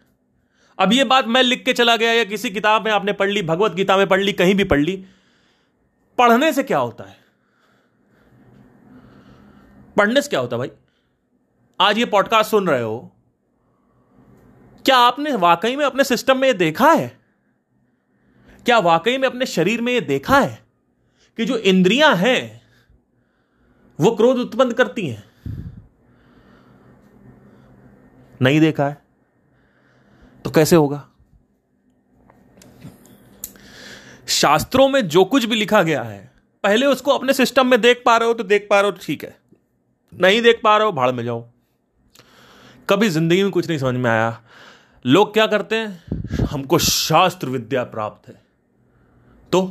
अब 0.78 0.92
ये 0.92 1.04
बात 1.04 1.26
मैं 1.26 1.42
लिख 1.42 1.64
के 1.64 1.72
चला 1.72 1.96
गया 1.96 2.12
या 2.12 2.24
किसी 2.24 2.50
किताब 2.50 2.84
में 2.84 2.92
आपने 2.92 3.12
पढ़ 3.12 3.30
ली, 3.30 3.42
भगवत 3.42 3.72
गीता 3.72 3.96
में 3.96 4.06
पढ़ 4.08 4.20
ली, 4.20 4.32
कहीं 4.32 4.54
भी 4.54 4.64
पढ़ 4.64 4.80
ली, 4.80 5.04
पढ़ने 6.18 6.52
से 6.52 6.62
क्या 6.62 6.78
होता 6.78 7.04
है? 7.04 7.16
पढ़ने 9.96 10.22
से 10.22 10.28
क्या 10.28 10.40
होता 10.40 10.56
है 10.56 10.58
भाई? 10.58 10.70
आज 11.80 11.98
ये 11.98 12.04
पॉडकास्ट 12.04 12.50
सुन 12.50 12.68
रहे 12.68 12.82
हो। 12.82 13.12
क्या 14.84 14.96
आपने 14.96 15.32
वाकई 15.32 15.76
में 15.76 15.84
अपने 15.84 16.04
सिस्टम 16.04 16.38
में 16.38 16.48
ये 16.48 16.54
देखा 16.54 16.92
है? 16.92 17.08
क्या 18.66 18.78
वाकई 18.78 19.16
में 19.18 19.28
अपने 19.28 19.46
शरीर 19.46 19.80
में 19.80 19.92
ये 19.92 20.00
देखा 20.00 20.38
है 20.40 20.58
कि 21.38 21.44
जो 21.44 21.56
इंद्रियाँ 21.56 22.14
हैं, 22.16 22.62
वो 23.98 24.10
क्रोध 24.16 24.38
उत्पन्न 24.38 24.72
करती 24.72 25.06
हैं? 25.08 25.29
नहीं 28.40 28.60
देखा 28.60 28.88
है 28.88 29.02
तो 30.44 30.50
कैसे 30.50 30.76
होगा? 30.76 31.06
शास्त्रों 34.28 34.88
में 34.88 35.06
जो 35.08 35.24
कुछ 35.24 35.44
भी 35.44 35.56
लिखा 35.56 35.82
गया 35.82 36.02
है, 36.02 36.30
पहले 36.64 36.86
उसको 36.86 37.10
अपने 37.10 37.32
सिस्टम 37.32 37.66
में 37.66 37.80
देख 37.80 38.02
पा 38.06 38.16
रहे 38.16 38.28
हो 38.28 38.34
तो 38.34 38.44
देख 38.44 38.66
पा 38.70 38.80
रहे 38.80 38.90
हो 38.90 38.96
तो 38.96 39.04
ठीक 39.04 39.24
है। 39.24 39.36
नहीं 40.12 40.40
देख 40.42 40.60
पा 40.64 40.76
रहे 40.76 40.86
हो, 40.86 40.92
भाड़ 40.92 41.10
में 41.12 41.24
जाओ। 41.24 41.44
कभी 42.88 43.08
ज़िंदगी 43.08 43.42
में 43.42 43.52
कुछ 43.52 43.68
नहीं 43.68 43.78
समझ 43.78 43.94
में 43.94 44.10
आया। 44.10 44.40
लोग 45.04 45.32
क्या 45.32 45.46
करते 45.46 45.76
हैं? 45.76 46.46
हमको 46.46 46.78
शास्त्र 46.78 47.48
विद्या 47.48 47.84
प्राप्त 47.84 48.28
है। 48.28 48.40
तो 49.52 49.62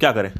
क्या 0.00 0.12
करें? 0.12 0.32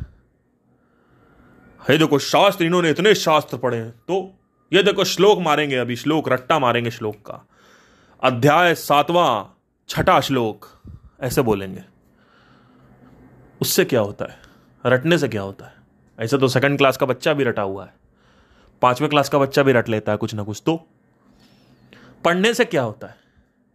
हे 1.81 1.99
देखो, 1.99 2.19
शास्त्र, 2.19 2.65
इन्होंने 2.65 2.91
इतने 2.91 3.15
शास्त्र 3.15 3.57
पढ़े 3.57 3.77
हैं। 3.77 3.91
तो 3.91 4.35
ये 4.73 4.83
देखो, 4.83 5.05
श्लोक 5.05 5.39
मारेंगे 5.39 5.77
अभी, 5.77 5.97
श्लोक, 5.97 6.29
रट्टा 6.29 6.59
मारेंगे 6.59 6.91
श्लोक 6.91 7.17
का। 7.17 7.45
अध्याय 8.25 8.75
सातवां, 8.75 9.61
छठा 9.89 10.21
श्लोक। 10.21 10.83
ऐसे 11.21 11.43
बोलेंगे। 11.43 11.85
उससे 13.61 13.85
क्या 13.85 14.01
होता 14.01 14.25
है? 14.25 14.39
रटने 14.87 15.19
से 15.19 15.29
क्या 15.29 15.43
होता 15.43 15.67
है? 15.67 15.73
ऐसे 16.21 16.39
तो 16.39 16.49
सेकंड 16.49 16.79
क्लास 16.79 16.97
का 16.97 17.07
बच्चा 17.07 17.33
भी 17.33 17.45
रटा 17.45 17.63
हुआ 17.63 17.85
है। 17.85 17.95
पाँचवें 18.83 19.11
क्लास 19.11 19.29
का 19.29 19.39
बच्चा 19.39 19.63
भी 19.63 19.73
रट 19.73 19.89
लेता 19.89 20.13
है, 20.13 20.19
कुछ 20.19 20.35
ना 20.35 20.43
कुछ 20.43 20.63
तो। 20.67 20.89
पढ़ने 22.25 22.55
से 22.55 22.65
क्या 22.65 22.83
होता 22.83 23.07
है? 23.07 23.17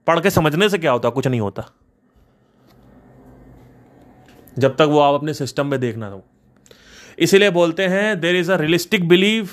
पढ़ 0.07 0.19
के 0.19 0.29
समझने 0.29 0.69
से 0.69 0.77
क्या 0.77 0.91
होता 0.91 1.07
है? 1.07 1.11
कुछ 1.11 1.27
नहीं 1.27 1.41
होता। 1.41 1.69
जब 4.59 4.75
तक 4.75 4.81
वो 4.81 4.99
आप 4.99 5.13
अपने 5.13 5.33
सिस्टम 5.33 5.67
में 5.67 5.79
देखना 5.79 6.09
दो 6.09 6.25
इसीलिए 7.19 7.49
बोलते 7.49 7.87
हैं 7.87 8.19
there 8.19 8.35
is 8.35 8.51
a 8.51 8.55
realistic 8.55 9.07
believe 9.07 9.49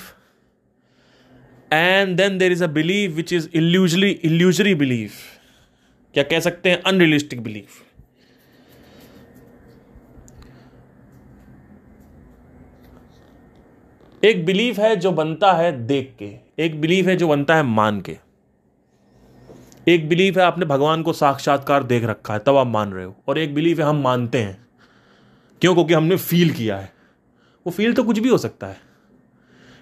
and 1.73 2.17
then 2.17 2.37
there 2.37 2.51
is 2.51 2.63
a 2.63 2.67
believe 2.67 3.11
which 3.11 3.33
is 3.33 3.49
illusory 3.53 4.11
illusory 4.11 4.75
believe 4.75 5.11
क्या 6.13 6.23
कह 6.23 6.39
सकते 6.39 6.69
हैं? 6.69 6.83
अनरियलिस्टिक 6.83 7.41
बिलीफ 7.41 7.83
एक 14.23 14.45
बिलीफ 14.45 14.79
है 14.79 14.95
जो 14.95 15.11
बनता 15.11 15.53
है 15.53 15.87
देख 15.87 16.15
के। 16.19 16.35
एक 16.59 16.81
बिलीफ 16.81 17.05
है 17.05 17.15
जो 17.15 17.27
बनता 17.27 17.55
है 17.55 17.63
मान 17.63 18.01
के। 18.01 18.17
एक 19.87 20.09
बिलीफ 20.09 20.37
है 20.37 20.43
आपने 20.43 20.65
भगवान 20.65 21.03
को 21.03 21.13
साक्षात्कार 21.13 21.83
देख 21.83 22.03
रखा 22.03 22.33
है, 22.33 22.39
तब 22.39 22.55
आप 22.55 22.67
मान 22.67 22.93
रहे 22.93 23.05
हो। 23.05 23.23
और 23.27 23.37
एक 23.37 23.53
बिलीफ 23.53 23.79
है 23.79 23.85
हम 23.85 24.01
मानते 24.01 24.37
हैं। 24.37 24.67
क्यों? 25.61 25.73
क्योंकि 25.73 25.93
हमने 25.93 26.15
फील 26.15 26.49
किया 26.49 26.77
है। 26.77 26.93
वो 27.67 27.71
फील 27.71 27.93
तो 27.93 28.03
कुछ 28.03 28.19
भी 28.19 28.29
हो 28.29 28.37
सकता 28.37 28.67
है। 28.67 28.86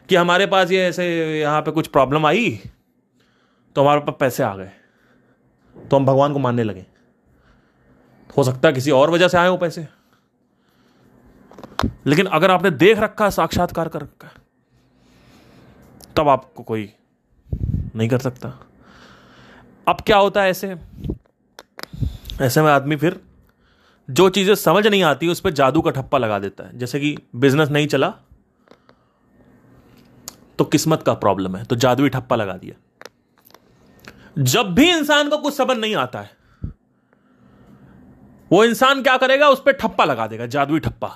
कि 0.09 0.15
हमारे 0.15 0.45
पास 0.45 0.71
ये 0.71 0.85
ऐसे 0.85 1.05
यहाँ 1.39 1.61
पे 1.61 1.71
कुछ 1.71 1.87
प्रॉब्लम 1.87 2.25
आई 2.25 2.49
तो 3.75 3.81
हमारे 3.81 3.99
पास 3.99 4.15
पैसे 4.19 4.43
आ 4.43 4.55
गए। 4.55 4.71
तो 5.75 5.95
हम 5.95 6.05
भगवान 6.05 6.33
को 6.33 6.39
मानने 6.39 6.63
लगे। 6.63 6.85
हो 8.37 8.43
सकता 8.43 8.67
है 8.67 8.73
किसी 8.73 8.91
और 8.91 9.09
वजह 9.09 9.27
से 9.27 9.37
आए 9.37 9.47
हो 9.47 9.57
पैसे। 9.57 9.87
लेकिन 12.05 12.25
अगर 12.25 12.51
आपने 12.51 12.71
देख 12.71 12.99
रखा 12.99 13.25
है, 13.25 13.31
साक्षात्कार 13.31 13.87
कर 13.87 14.01
रखा 14.01 14.27
है, 14.27 14.33
तब 16.15 16.29
आपको 16.29 16.63
कोई 16.63 16.89
नहीं 17.95 18.09
कर 18.09 18.19
सकता। 18.19 18.49
अब 19.87 20.01
क्या 20.01 20.17
होता 20.17 20.41
है 20.43 20.49
ऐसे? 20.49 20.75
ऐसे 22.41 22.61
में 22.61 22.71
आदमी 22.71 22.95
फिर 22.95 23.19
जो 24.09 24.29
चीज़ें 24.29 24.53
समझ 24.55 24.87
नहीं 24.87 25.03
आती, 25.03 25.27
उस 25.27 25.39
पर 25.39 25.51
जादू 25.51 25.81
का 25.81 25.91
ठप्पा 25.91 26.17
लगा 26.17 26.39
देता 26.39 26.63
है। 26.63 26.77
जैसे 26.77 26.99
कि 26.99 27.17
बिज़नेस 27.35 27.69
नहीं 27.69 27.87
चला 27.87 28.13
तो 30.57 30.65
किस्मत 30.65 31.03
का 31.03 31.13
प्रॉब्लम 31.13 31.55
है। 31.55 31.63
तो 31.63 31.75
जादुई 31.75 32.09
ठप्पा 32.09 32.35
लगा 32.35 32.53
दिया। 32.53 32.75
जब 34.39 34.73
भी 34.73 34.89
इंसान 34.89 35.29
को 35.29 35.37
कुछ 35.37 35.53
समझ 35.53 35.77
नहीं 35.77 35.95
आता 35.95 36.21
है, 36.21 36.37
वो 38.51 38.63
इंसान 38.65 39.03
क्या 39.03 39.17
करेगा? 39.17 39.49
उस 39.49 39.61
पर 39.65 39.71
ठप्पा 39.71 40.05
लगा 40.05 40.27
देगा, 40.27 40.45
जादुई 40.45 40.79
ठप्पा। 40.79 41.07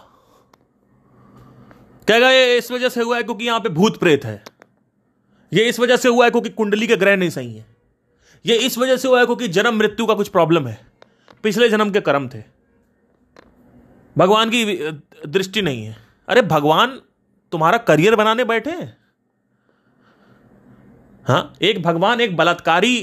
कहेगा, 2.07 2.29
ये 2.29 2.57
इस 2.57 2.71
वजह 2.71 2.89
से 2.89 3.01
हुआ 3.01 3.17
है 3.17 3.23
क्योंकि 3.23 3.45
यहाँ 3.45 3.59
पे 3.59 3.69
भूत 3.69 3.99
प्रेत 3.99 4.25
है। 4.25 4.43
ये 5.53 5.63
इस 5.63 5.79
वजह 5.79 5.97
से 5.97 6.09
हुआ 6.09 6.25
है 6.25 6.31
क्योंकि 6.31 6.49
कुंडली 6.49 6.87
के 6.87 6.97
ग्रह 6.97 7.17
नहीं 7.17 7.29
सही 7.29 7.53
है। 7.55 7.65
ये 8.45 8.55
इस 8.55 8.77
वजह 8.77 8.97
से 8.97 9.07
हुआ 9.07 9.19
है 9.19 9.25
क्योंकि 9.25 9.47
जन्म 9.47 9.75
मृत्यु 9.75 10.05
का 10.05 10.13
कुछ 10.13 10.29
प्रॉब्लम 10.29 10.67
है। 10.67 10.87
पिछले 11.43 11.69
जन्म 11.69 11.91
के 11.91 12.01
कर्म 12.01 12.29
थे। 12.29 12.43
भगवान 14.17 14.49
की 14.49 14.91
दृष्टि 15.27 15.61
नहीं 15.61 15.85
है। 15.85 15.97
अरे 16.27 16.41
भगवान 16.41 17.01
तुम्हारा 17.51 17.77
करियर 17.77 18.15
बनाने 18.15 18.43
बैठे 18.43 18.71
हैं। 18.71 18.98
हाँ 21.25 21.53
एक 21.61 21.81
भगवान 21.81 22.21
एक 22.21 22.35
बलात्कारी 22.37 22.95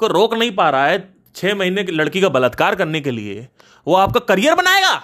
को 0.00 0.06
रोक 0.06 0.34
नहीं 0.34 0.50
पा 0.50 0.68
रहा 0.70 0.86
है 0.86 0.98
छह 1.34 1.54
महीने 1.54 1.84
की 1.84 1.92
लड़की 1.92 2.20
का 2.20 2.28
बलात्कार 2.28 2.74
करने 2.74 3.00
के 3.00 3.10
लिए। 3.10 3.48
वो 3.86 3.94
आपका 3.94 4.20
करियर 4.20 4.54
बनाएगा। 4.54 4.94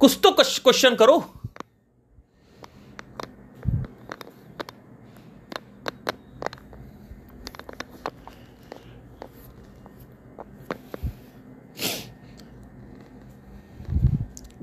कुछ 0.00 0.18
तो 0.22 0.30
क्वेश्चन 0.30 0.94
करो। 0.94 1.18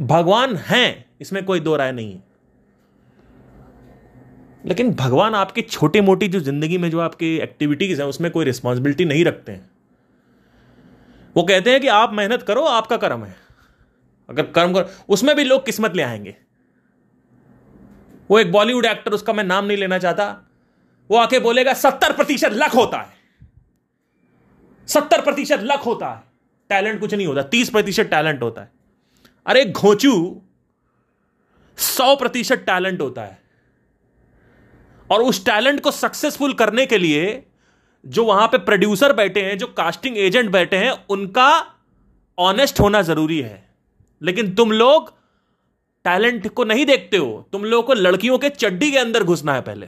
भगवान 0.02 0.56
हैं, 0.56 1.06
इसमें 1.22 1.46
कोई 1.46 1.60
दो 1.60 1.76
राय 1.76 1.92
नहीं 1.92 2.14
है। 2.14 2.29
लेकिन 4.66 4.94
भगवान 4.94 5.36
आपकी 5.36 5.62
छोटी 5.62 6.02
मोटी 6.02 6.28
जो 6.28 6.40
ज़िंदगी 6.40 6.78
में 6.78 6.92
जो 6.92 7.00
आपकी 7.00 7.38
एक्टिविटीज़ 7.38 8.02
हैं, 8.02 8.10
उसमें 8.10 8.32
कोई 8.32 8.46
रिस्पॉन्सिबिलिटी 8.46 9.06
नहीं 9.06 9.26
रखते 9.26 9.52
हैं। 9.52 9.72
वो 11.38 11.44
कहते 11.44 11.72
हैं 11.72 11.82
कि 11.82 11.88
आप 11.88 12.14
मेहनत 12.14 12.42
करो, 12.42 12.62
आपका 12.62 12.98
कर्म 12.98 13.24
है। 13.24 13.36
अगर 14.30 14.44
कर्म 14.44 14.74
करो, 14.74 15.06
उसमें 15.10 15.36
भी 15.36 15.44
लोग 15.44 15.66
किस्मत 15.66 15.96
ले 15.96 16.04
आएँगे। 16.04 16.36
वो 18.32 18.40
एक 18.40 18.52
बॉलीवुड 18.52 18.86
एक्टर 18.86 19.12
उसका 19.12 19.34
मैं 19.34 19.44
नाम 19.44 19.66
नहीं 19.66 19.78
लेना 19.78 20.00
चाहता। 20.00 20.50
वो 21.12 21.18
आके 21.18 21.40
बोलेगा, 21.40 21.74
सत्तर 21.74 22.14
प्रतिशत 22.14 22.50
लक 22.54 22.72
होता 22.72 22.98
है। 22.98 23.10
सत्तर 24.88 25.22
प्रतिशत 25.22 25.60
लक 25.62 25.80
होता 25.80 26.10
है। 26.10 26.24
टैलेंट 26.70 27.00
कुछ 27.00 27.14
नहीं 27.14 27.28
होता, 27.28 27.42
तीस 27.42 27.70
प्रतिशत 27.70 28.04
टैलेंट 28.04 28.42
होता 28.42 28.62
है। 28.62 28.72
अरे 29.46 29.66
घोचू, 29.66 30.42
सौ 31.78 32.16
प्रतिशत 32.16 32.56
टैलेंट 32.56 33.02
होता 33.02 33.22
है। 33.22 33.49
और 35.12 35.24
उस 35.24 35.46
टैलेंट 35.46 35.82
को 35.82 35.92
सक्सेसफुल 35.92 36.54
करने 36.54 36.86
के 36.86 36.98
लिए 36.98 37.46
जो 38.06 38.26
वहाँ 38.26 38.48
पे 38.48 38.58
प्रोड्यूसर 38.58 39.14
बैठे 39.14 39.42
हैं, 39.42 39.58
जो 39.58 39.68
कास्टिंग 39.68 40.18
एजेंट 40.18 40.52
बैठे 40.52 40.78
हैं, 40.78 41.06
उनका 41.10 41.74
ऑनेस्ट 42.40 42.80
होना 42.80 43.02
ज़रूरी 43.02 43.42
है। 43.42 43.70
लेकिन 44.22 44.56
तुम 44.56 44.72
लोग 44.72 45.10
टैलेंट 46.04 46.48
को 46.48 46.64
नहीं 46.64 46.86
देखते 46.86 47.18
हो। 47.18 47.50
तुम 47.52 47.66
लोगों 47.66 47.84
को 47.84 47.94
लड़कियों 47.94 48.38
के 48.38 48.50
चड्डी 48.50 48.92
के 48.92 48.98
अंदर 48.98 49.24
घुसना 49.24 49.54
है 49.54 49.62
पहले। 49.62 49.88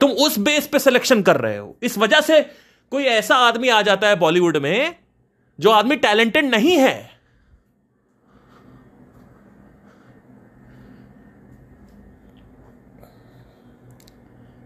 तुम 0.00 0.10
उस 0.10 0.38
बेस 0.38 0.66
पे 0.66 0.78
सिलेक्शन 0.78 1.22
कर 1.22 1.36
रहे 1.36 1.56
हो। 1.56 1.76
इस 1.82 1.98
वजह 1.98 2.20
से 2.20 2.42
कोई 2.90 3.04
ऐसा 3.04 3.36
आदमी 3.36 3.68
आ 3.68 3.82
जाता 3.82 4.08
है 4.08 4.16
बॉलीवुड 4.16 4.56
में, 4.56 4.96
जो 5.60 5.70
आदमी 5.70 5.96
टैलेंटेड 5.96 6.44
नहीं 6.44 6.78
है। 6.78 7.19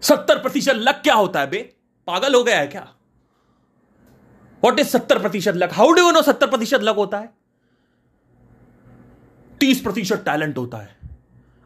सत्तर 0.04 0.38
प्रतिशत 0.38 0.72
लक 0.74 0.94
क्या 0.94 1.14
होता 1.14 1.40
है 1.40 1.50
बे? 1.50 1.76
पागल 2.06 2.34
हो 2.34 2.44
गया 2.44 2.58
है 2.58 2.66
क्या? 2.66 2.88
वॉट 4.64 4.80
इज़ 4.80 4.88
सत्तर 4.88 5.18
प्रतिशत 5.18 5.52
luck? 5.56 5.72
How 5.72 5.92
do 5.92 6.02
you 6.02 6.10
know 6.10 6.22
सत्तर 6.22 6.46
प्रतिशत 6.46 6.80
लक 6.82 6.96
होता 6.96 7.18
है? 7.18 7.34
तीस 9.60 9.80
प्रतिशत 9.80 10.16
टैलेंट 10.16 10.58
होता 10.58 10.78
है। 10.78 10.96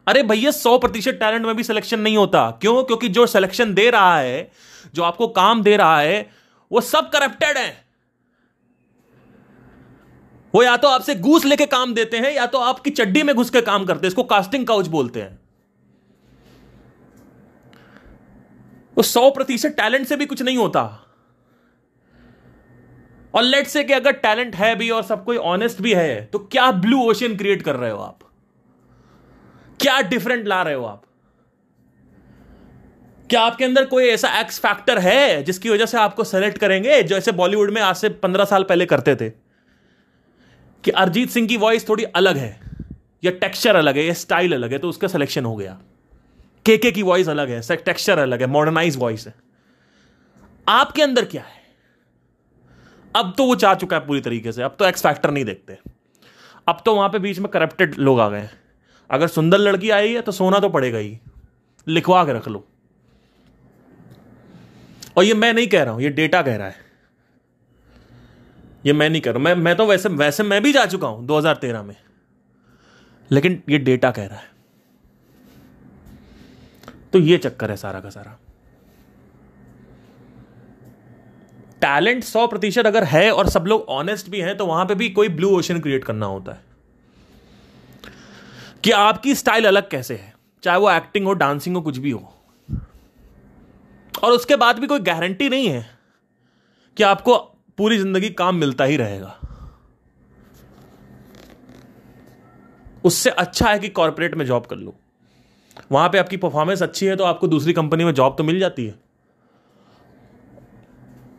अरे 0.07 0.23
भैया, 0.23 0.51
सौ 0.51 0.77
प्रतिशत 0.77 1.11
टैलेंट 1.11 1.45
में 1.45 1.55
भी 1.55 1.63
सिलेक्शन 1.63 1.99
नहीं 1.99 2.17
होता। 2.17 2.51
क्यों? 2.51 2.83
क्योंकि 2.83 3.09
जो 3.09 3.27
सिलेक्शन 3.27 3.73
दे 3.73 3.89
रहा 3.89 4.19
है, 4.19 4.51
जो 4.93 5.03
आपको 5.03 5.27
काम 5.27 5.63
दे 5.63 5.77
रहा 5.77 5.99
है, 5.99 6.29
वो 6.71 6.81
सब 6.81 7.09
करप्टेड 7.09 7.57
है। 7.57 7.85
वो 10.55 10.63
या 10.63 10.77
तो 10.77 10.87
आपसे 10.87 11.15
घूस 11.15 11.45
लेके 11.45 11.65
काम 11.65 11.93
देते 11.93 12.17
हैं, 12.17 12.31
या 12.31 12.45
तो 12.45 12.57
आपकी 12.57 12.89
चड्डी 12.89 13.23
में 13.23 13.35
घुस 13.35 13.49
के 13.49 13.61
काम 13.61 13.85
करते 13.85 13.99
हैं, 13.99 14.07
इसको 14.07 14.23
कास्टिंग 14.23 14.67
काउच 14.67 14.87
बोलते 14.87 15.21
हैं। 15.21 15.38
वो 18.99 19.03
सौ 19.03 19.29
प्रतिशत 19.31 19.73
टैलेंट 19.77 20.07
से 20.07 20.15
भी 20.15 20.25
कुछ 20.25 20.41
नहीं 20.41 20.57
होता। 20.57 20.81
और 23.33 23.43
लेट 23.43 23.67
से 23.67 23.83
कि 23.83 23.93
अगर 23.93 24.11
टैलेंट 24.11 24.55
है 24.55 24.75
भी 24.75 24.89
और 24.89 25.03
सब 25.03 25.23
कोई 25.25 25.37
ऑनेस्ट 25.37 25.81
भी 25.81 25.93
है 25.93 26.25
तो 26.25 26.39
क्या 26.39 26.71
ब्लू 26.71 27.01
ओशियन 27.01 27.37
क्रिएट 27.37 27.61
कर 27.61 27.75
रहे 27.75 27.91
हो 27.91 27.99
आप? 27.99 28.19
क्या 29.79 30.01
डिफरेंट 30.01 30.47
ला 30.47 30.61
रहे 30.61 30.73
हो 30.73 30.85
आप? 30.85 31.03
क्या 33.29 33.41
आपके 33.41 33.65
अंदर 33.65 33.85
कोई 33.85 34.07
ऐसा 34.07 34.39
एक्स 34.39 34.59
फैक्टर 34.59 34.99
है 34.99 35.43
जिसकी 35.43 35.69
वजह 35.69 35.85
से 35.85 35.97
आपको 35.97 36.23
सेलेक्ट 36.23 36.57
करेंगे? 36.57 37.03
जैसे 37.03 37.31
बॉलीवुड 37.31 37.71
में 37.71 37.81
आज 37.81 37.95
से 37.95 38.09
पंद्रह 38.09 38.45
साल 38.45 38.63
पहले 38.63 38.85
करते 38.85 39.15
थे। 39.15 39.29
कि 40.83 40.91
अरिजीत 40.91 41.29
सिंह 41.29 41.47
की 41.47 41.57
वॉइस 41.57 41.87
थोड़ी 41.89 42.03
अलग 42.03 42.37
है, 42.37 42.59
या 43.23 43.31
टेक्सचर 43.31 43.75
अलग 43.75 43.97
है, 43.97 44.05
या 44.05 44.13
स्टाइल 44.13 44.53
अलग 44.53 44.71
है 44.71 44.79
तो 44.79 44.89
उसका 44.89 45.07
सिलेक्शन 45.07 45.45
हो 45.45 45.55
गया। 45.55 45.79
के 46.65 46.77
के 46.77 46.91
की 46.91 47.03
वॉइस 47.03 47.29
अलग 47.29 47.49
है 47.49 47.77
टेक्सचर 47.77 48.19
अलग 48.19 48.41
है 48.41 48.47
मॉडर्नाइज 48.47 48.97
वॉइस 48.97 49.25
है। 49.27 49.33
आपके 50.67 51.01
अंदर 51.01 51.25
क्या 51.25 51.43
है? 51.43 51.57
अब 53.15 53.33
तो 53.37 53.45
वो 53.45 53.55
चाह 53.55 53.73
चुका 53.75 53.97
है 53.97 54.05
पूरी 54.07 54.21
तरीके 54.21 54.51
से, 54.51 54.63
अब 54.63 54.75
तो 54.79 54.85
एक्स 54.85 55.03
फैक्टर 55.03 55.31
नहीं 55.31 55.45
देखते। 55.45 55.77
अब 56.67 56.81
तो 56.85 56.95
वहाँ 56.95 57.09
पे 57.09 57.19
बीच 57.19 57.39
में 57.39 57.47
करप्टेड 57.51 57.95
लोग 57.97 58.19
आ 58.19 58.27
गए 58.29 58.49
अगर 59.09 59.27
सुंदर 59.27 59.57
लड़की 59.57 59.89
आई 59.89 60.13
है 60.13 60.21
तो 60.21 60.31
सोना 60.31 60.59
तो 60.59 60.69
पड़ेगा 60.69 60.97
ही, 60.97 61.17
लिखवा 61.87 62.23
के 62.25 62.33
रख 62.33 62.47
लो। 62.47 62.65
और 65.17 65.23
ये 65.23 65.33
मैं 65.33 65.53
नहीं 65.53 65.67
कह 65.67 65.83
रहा 65.83 65.93
हूँ, 65.93 66.01
ये 66.01 66.09
डेटा 66.09 66.41
कह 66.41 66.55
रहा 66.55 66.67
है। 66.67 66.87
ये 68.85 68.93
मैं 68.93 69.09
नहीं 69.09 69.21
कह 69.21 69.31
रहा 69.31 69.39
मैं 69.39 69.55
मैं 69.55 69.75
तो 69.75 69.85
वैसे 69.85 70.09
वैसे 70.09 70.43
मैं 70.43 70.61
भी 70.63 70.73
जा 70.73 70.85
चुका 70.85 71.07
हूँ 71.07 71.25
2013 71.27 71.83
में। 71.83 71.95
लेकिन 73.31 73.61
ये 73.69 73.77
डेटा 73.79 74.11
कह 74.11 74.25
रहा 74.25 74.39
है। 74.39 74.47
तो 77.13 77.19
ये 77.19 77.37
चक्कर 77.37 77.71
है 77.71 77.75
सारा 77.77 77.99
का 77.99 78.09
सारा। 78.09 78.37
टैलेंट 81.81 82.23
सौ 82.23 82.45
प्रतिशत 82.47 82.85
अगर 82.85 83.03
है 83.03 83.29
और 83.31 83.49
सब 83.49 83.65
लोग 83.65 83.85
ऑनेस्ट 83.89 84.29
भी 84.29 84.39
हैं 84.39 84.55
तो 84.57 84.65
वहाँ 84.65 84.85
पे 84.85 84.95
भी 84.95 85.09
कोई 85.09 85.29
ब्लू 85.29 85.49
ओशन 85.57 85.79
क्रिएट 85.79 86.03
करना 86.03 86.25
होता 86.25 86.51
है। 86.51 86.67
कि 88.83 88.91
आपकी 88.91 89.35
स्टाइल 89.35 89.65
अलग 89.67 89.89
कैसे 89.89 90.15
है, 90.15 90.33
चाहे 90.63 90.79
वो 90.79 90.91
एक्टिंग 90.91 91.25
हो 91.25 91.33
डांसिंग 91.33 91.75
हो, 91.75 91.81
कुछ 91.81 91.97
भी 91.97 92.11
हो। 92.11 92.33
और 94.13 94.31
उसके 94.31 94.55
बाद 94.55 94.79
भी 94.79 94.87
कोई 94.87 94.99
गारंटी 94.99 95.49
नहीं 95.49 95.67
है 95.67 95.85
कि 96.97 97.03
आपको 97.03 97.37
पूरी 97.77 97.97
ज़िंदगी 97.97 98.29
काम 98.29 98.55
मिलता 98.55 98.83
ही 98.83 98.97
रहेगा। 98.97 99.35
उससे 103.03 103.29
अच्छा 103.29 103.69
है 103.69 103.79
कि 103.79 103.89
कॉरपोरेट 103.89 104.35
में 104.35 104.45
जॉब 104.45 104.65
कर 104.65 104.75
लो। 104.75 104.95
वहाँ 105.91 106.09
पे 106.09 106.17
आपकी 106.17 106.37
परफॉर्मेंस 106.37 106.83
अच्छी 106.83 107.05
है 107.05 107.15
तो 107.15 107.23
आपको 107.23 107.47
दूसरी 107.47 107.73
कंपनी 107.73 108.03
में 108.03 108.13
जॉब 108.13 108.35
तो 108.37 108.43
मिल 108.43 108.59
जाती 108.59 108.85
है। 108.85 108.91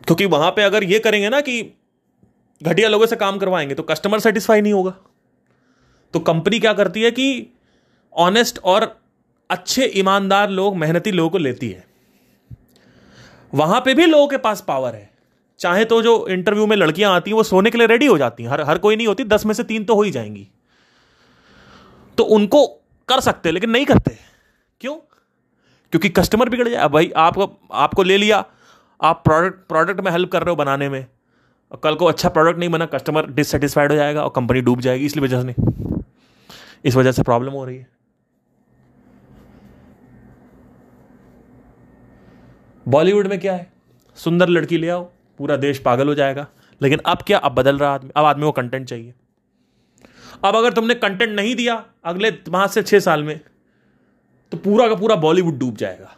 क्योंकि 0.05 0.25
वहाँ 0.25 0.51
पे 0.51 0.63
अगर 0.63 0.83
ये 0.83 0.99
करेंगे 0.99 1.29
ना 1.29 1.41
कि 1.41 1.73
घटिया 2.63 2.89
लोगों 2.89 3.05
से 3.05 3.15
काम 3.15 3.37
करवाएँगे 3.37 3.75
तो 3.75 3.83
कस्टमर 3.83 4.19
सेटिस्फाई 4.19 4.61
नहीं 4.61 4.73
होगा। 4.73 4.93
तो 6.13 6.19
कंपनी 6.19 6.59
क्या 6.59 6.73
करती 6.73 7.01
है 7.01 7.11
कि 7.11 7.47
ऑनेस्ट 8.13 8.59
और 8.59 9.01
अच्छे, 9.49 9.85
ईमानदार 9.85 10.49
लोग, 10.49 10.77
मेहनती 10.77 11.11
लोगों 11.11 11.29
को 11.29 11.37
लेती 11.37 11.69
है। 11.69 11.87
वहाँ 13.53 13.81
पे 13.81 13.93
भी 13.93 14.05
लोगों 14.05 14.27
के 14.27 14.37
पास 14.37 14.61
पावर 14.67 14.95
है। 14.95 15.09
चाहे 15.59 15.85
तो 15.85 16.01
जो 16.01 16.27
इंटरव्यू 16.27 16.67
में 16.67 16.77
लड़कियाँ 16.77 17.15
आती 17.15 17.31
हैं, 17.31 17.35
वो 17.35 17.43
सोने 17.43 17.69
के 17.69 17.77
लिए 17.77 17.87
रेडी 17.87 18.05
हो 18.05 18.17
जाती 18.17 18.43
हैं। 18.43 18.49
हर 18.49 18.61
हर 18.61 18.77
कोई 18.77 18.95
नहीं 18.95 19.07
होती, 19.07 19.23
दस 19.23 19.45
में 19.45 19.53
से 19.53 19.63
तीन 19.63 19.83
तो 19.83 19.95
हो 19.95 20.01
ही 20.01 20.11
जाएँगी। 20.11 20.47
तो 22.17 22.23
उनको 22.23 22.67
कर 23.07 23.19
सकते 23.19 23.51
लेकिन 23.51 23.69
नहीं 23.69 23.85
करते। 23.85 24.30
क्यों? 24.81 24.95
क्योंकि 25.91 26.09
कस्टमर 26.09 26.49
बिगड़ 26.49 26.69
जाए। 26.69 26.87
भाई 26.87 27.11
आपको 27.17 27.59
आपको 27.71 28.03
ले 28.03 28.17
लिया। 28.17 28.45
आप 29.03 29.23
प्रोडक्ट 29.25 29.67
प्रोडक्ट 29.67 29.99
में 29.99 30.11
हेल्प 30.11 30.31
कर 30.31 30.41
रहे 30.41 30.49
हो 30.49 30.55
बनाने 30.55 30.89
में। 30.89 31.05
और 31.71 31.81
कल 31.83 31.95
को 31.95 32.05
अच्छा 32.05 32.29
प्रोडक्ट 32.29 32.59
नहीं 32.59 32.69
बना 32.69 32.85
कस्टमर 32.85 33.25
डिससेटिस्फाइड 33.25 33.91
हो 33.91 33.97
जाएगा 33.97 34.23
और 34.23 34.33
कंपनी 34.35 34.61
डूब 34.61 34.79
जाएगी, 34.79 35.05
इसलिए 35.05 35.25
वजह 35.25 35.41
से 35.41 35.47
नहीं। 35.47 36.01
इस 36.85 36.95
वजह 36.95 37.11
से 37.11 37.23
प्रॉब्लम 37.23 37.51
हो 37.51 37.65
रही 37.65 37.77
है। 37.77 37.87
बॉलीवुड 42.87 43.27
में 43.27 43.39
क्या 43.39 43.53
है? 43.53 43.73
सुंदर 44.15 44.49
लड़की 44.49 44.77
ले 44.77 44.89
आओ, 44.89 45.03
पूरा 45.37 45.55
देश 45.55 45.79
पागल 45.79 46.07
हो 46.07 46.15
जाएगा। 46.15 46.47
लेकिन 46.81 46.99
अब 47.05 47.17
क्या? 47.17 47.37
अब 47.37 47.51
बदल 47.51 47.77
रहा 47.77 47.93
आदमी। 47.93 48.11
अब 48.15 48.25
आदमी 48.25 48.43
को 48.43 48.51
कंटेंट 48.51 48.87
चाहिए। 48.87 49.13
अब 50.45 50.55
अगर 50.55 50.73
तुमने 50.73 50.95
कंटेंट 50.95 51.31
नहीं 51.31 51.55
दिया, 51.55 51.85
अगले 52.05 52.31
पाँच 52.31 52.71
से 52.71 52.83
छह 52.83 52.99
साल 52.99 53.23
में 53.23 53.39
तो 54.51 54.57
पूरा 54.57 54.87
का 54.87 54.95
पूरा 54.95 55.15
बॉलीवुड 55.17 55.57
डूब 55.59 55.75
जाएगा। 55.77 56.15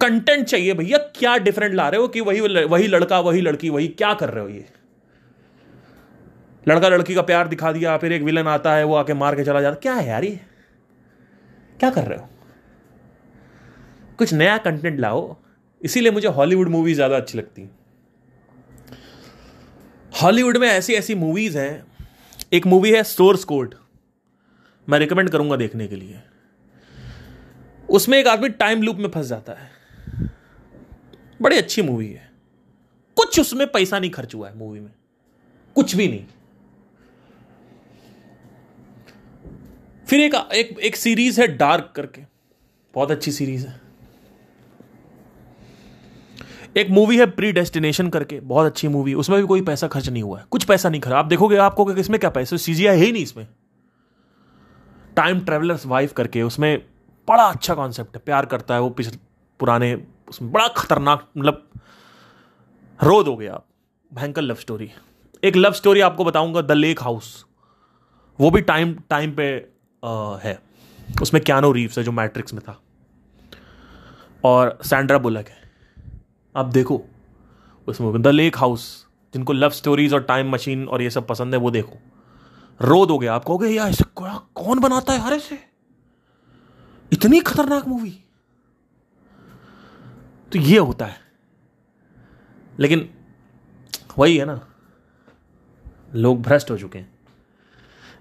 कंटेंट 0.00 0.44
चाहिए 0.46 0.74
भैया, 0.74 0.98
क्या 0.98 1.36
डिफरेंट 1.38 1.74
ला 1.74 1.88
रहे 1.88 2.00
हो 2.00 2.08
कि 2.08 2.20
वही 2.20 2.40
वही 2.40 2.86
लड़का, 2.86 3.18
वही 3.20 3.40
लड़की, 3.40 3.68
वही 3.68 3.88
क्या 3.88 4.12
कर 4.14 4.30
रहे 4.30 4.44
हो 4.44 4.48
ये? 4.48 4.64
लड़का 6.66 6.88
लड़की 6.88 7.14
का 7.14 7.22
प्यार 7.22 7.48
दिखा 7.48 7.72
दिया, 7.72 7.96
फिर 7.96 8.12
एक 8.12 8.22
विलन 8.22 8.46
आता 8.48 8.74
है, 8.74 8.84
वो 8.84 8.94
आके 8.94 9.14
मार 9.14 9.36
के 9.36 9.44
चला 9.44 9.60
जाता 9.60 9.78
क्या 9.80 9.94
है 9.94 10.06
यार 10.08 10.24
ये? 10.24 10.40
क्या 11.78 11.90
कर 11.90 12.04
रहे 12.04 12.18
हो? 12.18 12.28
कुछ 14.18 14.32
नया 14.34 14.56
कंटेंट 14.58 14.98
लाओ। 15.00 15.36
इसीलिए 15.80 16.12
मुझे 16.12 16.28
हॉलीवुड 16.28 16.68
मूवी 16.68 16.94
ज़्यादा 16.94 17.16
अच्छी 17.16 17.38
लगती 17.38 17.68
हॉलीवुड 20.12 20.56
में 20.56 20.68
ऐसी 20.68 20.94
ऐसी 20.94 21.14
मूवीज़ 21.14 21.58
हैं। 21.58 21.84
एक 22.52 22.66
मूवी 22.66 22.90
है 22.92 23.02
सोर्स 23.04 23.44
कोड 23.44 23.74
मैं 24.88 24.98
रिकमेंड 24.98 25.30
करूँगा 25.30 25.56
देखने 25.56 25.86
के 25.88 25.96
लिए। 25.96 26.20
उसमें 27.90 28.18
एक 28.18 28.26
आदमी 28.26 28.48
टाइम 28.48 28.82
लूप 28.82 28.96
में 28.96 29.10
फंस 29.10 29.26
जाता 29.26 29.52
है। 29.52 29.70
बड़ी 31.42 31.56
अच्छी 31.58 31.82
मूवी 31.82 32.12
है। 32.12 32.30
कुछ 33.16 33.40
उसमें 33.40 33.66
पैसा 33.66 33.98
नहीं 33.98 34.10
खर्च 34.10 34.34
हुआ 34.34 34.48
है 34.48 34.56
मूवी 34.56 34.80
में। 34.80 34.90
कुछ 35.74 35.96
भी 35.96 36.08
नहीं। 36.08 36.26
फिर 40.06 40.20
एक 40.20 40.34
एक, 40.34 40.78
एक 40.78 40.96
सीरीज़ 40.96 41.40
है 41.40 41.56
डार्क 41.56 41.92
करके। 41.96 42.22
बहुत 42.94 43.10
अच्छी 43.10 43.32
सीरीज़ 43.32 43.66
है। 43.66 43.80
एक 46.76 46.90
मूवी 46.90 47.18
है 47.18 47.30
प्री 47.30 47.52
डेस्टिनेशन 47.52 48.08
करके। 48.08 48.40
बहुत 48.40 48.66
अच्छी 48.66 48.88
मूवी 48.88 49.14
उसमें 49.14 49.40
भी 49.40 49.46
कोई 49.46 49.62
पैसा 49.62 49.88
खर्च 49.88 50.08
नहीं 50.08 50.22
हुआ 50.22 50.38
है। 50.38 50.44
कुछ 50.50 50.64
पैसा 50.64 50.88
नहीं 50.88 51.00
खर्च। 51.00 51.14
आप 51.14 51.24
देखोगे 51.24 51.56
आपको 51.56 51.92
इसमें 51.92 52.20
क्या 52.20 52.30
पैसा? 52.30 52.56
सीजीआई 52.56 52.98
है 52.98 53.04
ही 53.04 53.12
नहीं 53.12 53.22
इसमें। 53.22 53.48
टाइम 55.16 55.40
ट्रेवलर्स 55.40 55.86
वाइफ 55.86 56.12
करके 56.12 56.42
उसमें 56.42 56.89
बड़ा 57.30 57.44
अच्छा 57.44 57.74
कॉन्सेप्ट 57.74 58.16
है। 58.16 58.22
प्यार 58.24 58.46
करता 58.46 58.74
है 58.74 58.80
वो 58.80 58.90
पिछले 58.90 59.18
पुराने 59.60 59.94
उसमें 60.28 60.50
बड़ा 60.52 60.68
खतरनाक 60.68 61.28
मतलब 61.36 61.68
रो 63.00 63.22
दोगे 63.22 63.46
आप 63.48 63.66
भयंकर 64.12 64.42
लव 64.42 64.54
स्टोरी 64.54 64.90
एक 65.42 65.56
लव 65.56 65.72
स्टोरी 65.72 66.00
आपको 66.00 66.24
बताऊँगा 66.24 66.62
द 66.62 66.72
लेक 66.72 67.02
हाउस 67.02 67.44
वो 68.38 68.50
भी 68.50 68.60
टाइम 68.62 68.94
टाइम 69.10 69.34
पे 69.34 69.46
आ, 70.04 70.36
है। 70.36 70.58
उसमें 71.22 71.42
क्यानो 71.42 71.70
रीव्स 71.72 71.98
है 71.98 72.04
जो 72.04 72.12
मैट्रिक्स 72.12 72.54
में 72.54 72.62
था। 72.68 72.80
और 74.44 74.78
सैंड्रा 74.84 75.18
बुलक 75.18 75.48
है। 75.48 75.70
आप 76.54 76.66
देखो 76.66 77.00
उस 77.88 78.00
मूवी 78.00 78.18
द 78.18 78.28
लेक 78.28 78.56
हाउस 78.58 78.84
जिनको 79.34 79.52
लव 79.52 79.70
स्टोरीज 79.70 80.14
और 80.14 80.22
टाइम 80.22 80.50
मशीन 80.50 80.86
और 80.88 81.02
ये 81.02 81.10
सब 81.10 81.26
पसंद 81.26 81.54
है 81.54 81.60
वो 81.60 81.70
देखो। 81.70 81.98
रो 82.80 83.04
दोगे 83.06 83.26
आप 83.26 83.44
कहोगे 83.44 83.68
यार 83.68 83.88
ऐसे 83.88 84.04
कौन 84.14 84.80
बनाता 84.80 85.12
है 85.12 85.20
हरे 85.20 85.38
से 85.38 85.58
इतनी 87.12 87.40
खतरनाक 87.40 87.88
मूवी 87.88 88.24
तो 90.52 90.58
ये 90.58 90.78
होता 90.78 91.06
है। 91.06 91.16
लेकिन 92.78 93.10
वही 94.18 94.36
है 94.36 94.44
ना। 94.44 94.66
लोग 96.14 96.42
भ्रष्ट 96.42 96.70
हो 96.70 96.78
चुके 96.78 96.98
हैं। 96.98 97.18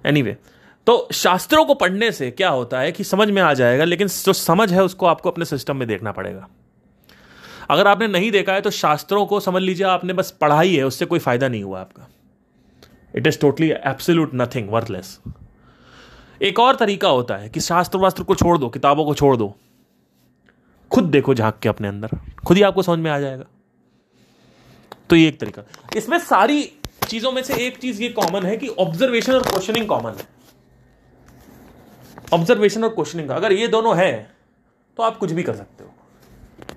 एनीवे 0.05 0.31
anyway, 0.31 0.85
तो 0.87 1.07
शास्त्रों 1.13 1.65
को 1.65 1.73
पढ़ने 1.73 2.11
से 2.11 2.31
क्या 2.31 2.49
होता 2.49 2.79
है 2.79 2.91
कि 2.91 3.03
समझ 3.03 3.29
में 3.29 3.41
आ 3.41 3.53
जाएगा 3.53 3.83
लेकिन 3.83 4.07
जो 4.07 4.33
समझ 4.33 4.73
है 4.73 4.83
उसको 4.83 5.05
आपको 5.05 5.31
अपने 5.31 5.45
सिस्टम 5.45 5.77
में 5.77 5.87
देखना 5.87 6.11
पड़ेगा। 6.11 6.47
अगर 7.69 7.87
आपने 7.87 8.07
नहीं 8.07 8.31
देखा 8.31 8.53
है 8.53 8.61
तो 8.61 8.69
शास्त्रों 8.69 9.25
को 9.25 9.39
समझ 9.39 9.61
लीजिए 9.61 9.85
आपने 9.85 10.13
बस 10.13 10.31
पढ़ाई 10.31 10.75
है 10.75 10.83
उससे 10.83 11.05
कोई 11.05 11.19
फ़ायदा 11.19 11.47
नहीं 11.47 11.63
हुआ 11.63 11.81
आपका। 11.81 12.07
It 13.15 13.27
is 13.27 13.39
totally 13.39 13.71
absolute 13.71 14.31
nothing 14.33 14.69
worthless 14.69 15.19
एक 16.41 16.59
और 16.59 16.75
तरीका 16.75 17.09
होता 17.09 17.35
है 17.35 17.49
कि 17.49 17.59
शास्त्र 17.59 17.97
वास्त्र 17.97 18.23
को 18.23 18.35
छोड़ 18.35 18.57
दो, 18.57 18.69
किताबों 18.69 19.05
को 19.05 19.13
छोड़ 19.13 19.35
दो। 19.37 19.53
खुद 20.91 21.03
देखो 21.03 21.33
झाँक 21.33 21.59
के 21.59 21.69
अपने 21.69 21.87
अंदर। 21.87 22.09
खुद 22.47 22.57
ही 22.57 22.63
आपको 22.63 22.81
समझ 22.81 22.99
में 22.99 23.11
आ 23.11 23.19
जाएगा। 23.19 23.45
तो 25.09 25.15
ये 25.15 25.27
एक 25.27 25.39
तरीका। 25.39 25.63
इसमें 25.97 26.17
सारी 26.19 26.61
चीज़ों 27.07 27.31
में 27.31 27.41
से 27.43 27.53
एक 27.67 27.77
चीज़ 27.77 28.01
ये 28.01 28.09
कॉमन 28.09 28.45
है 28.45 28.57
कि 28.57 28.67
ऑब्जर्वेशन 28.67 29.33
और 29.33 29.43
क्वेश्चनिंग 29.43 29.87
कॉमन 29.87 30.11
है। 30.11 30.27
ऑब्जर्वेशन 32.33 32.83
और 32.83 32.89
क्वेश्चनिंग 32.89 33.29
अगर 33.29 33.51
ये 33.51 33.67
दोनों 33.67 33.97
है 33.97 34.35
तो 34.97 35.03
आप 35.03 35.17
कुछ 35.17 35.31
भी 35.31 35.43
कर 35.43 35.55
सकते 35.55 35.83
हो। 35.83 35.91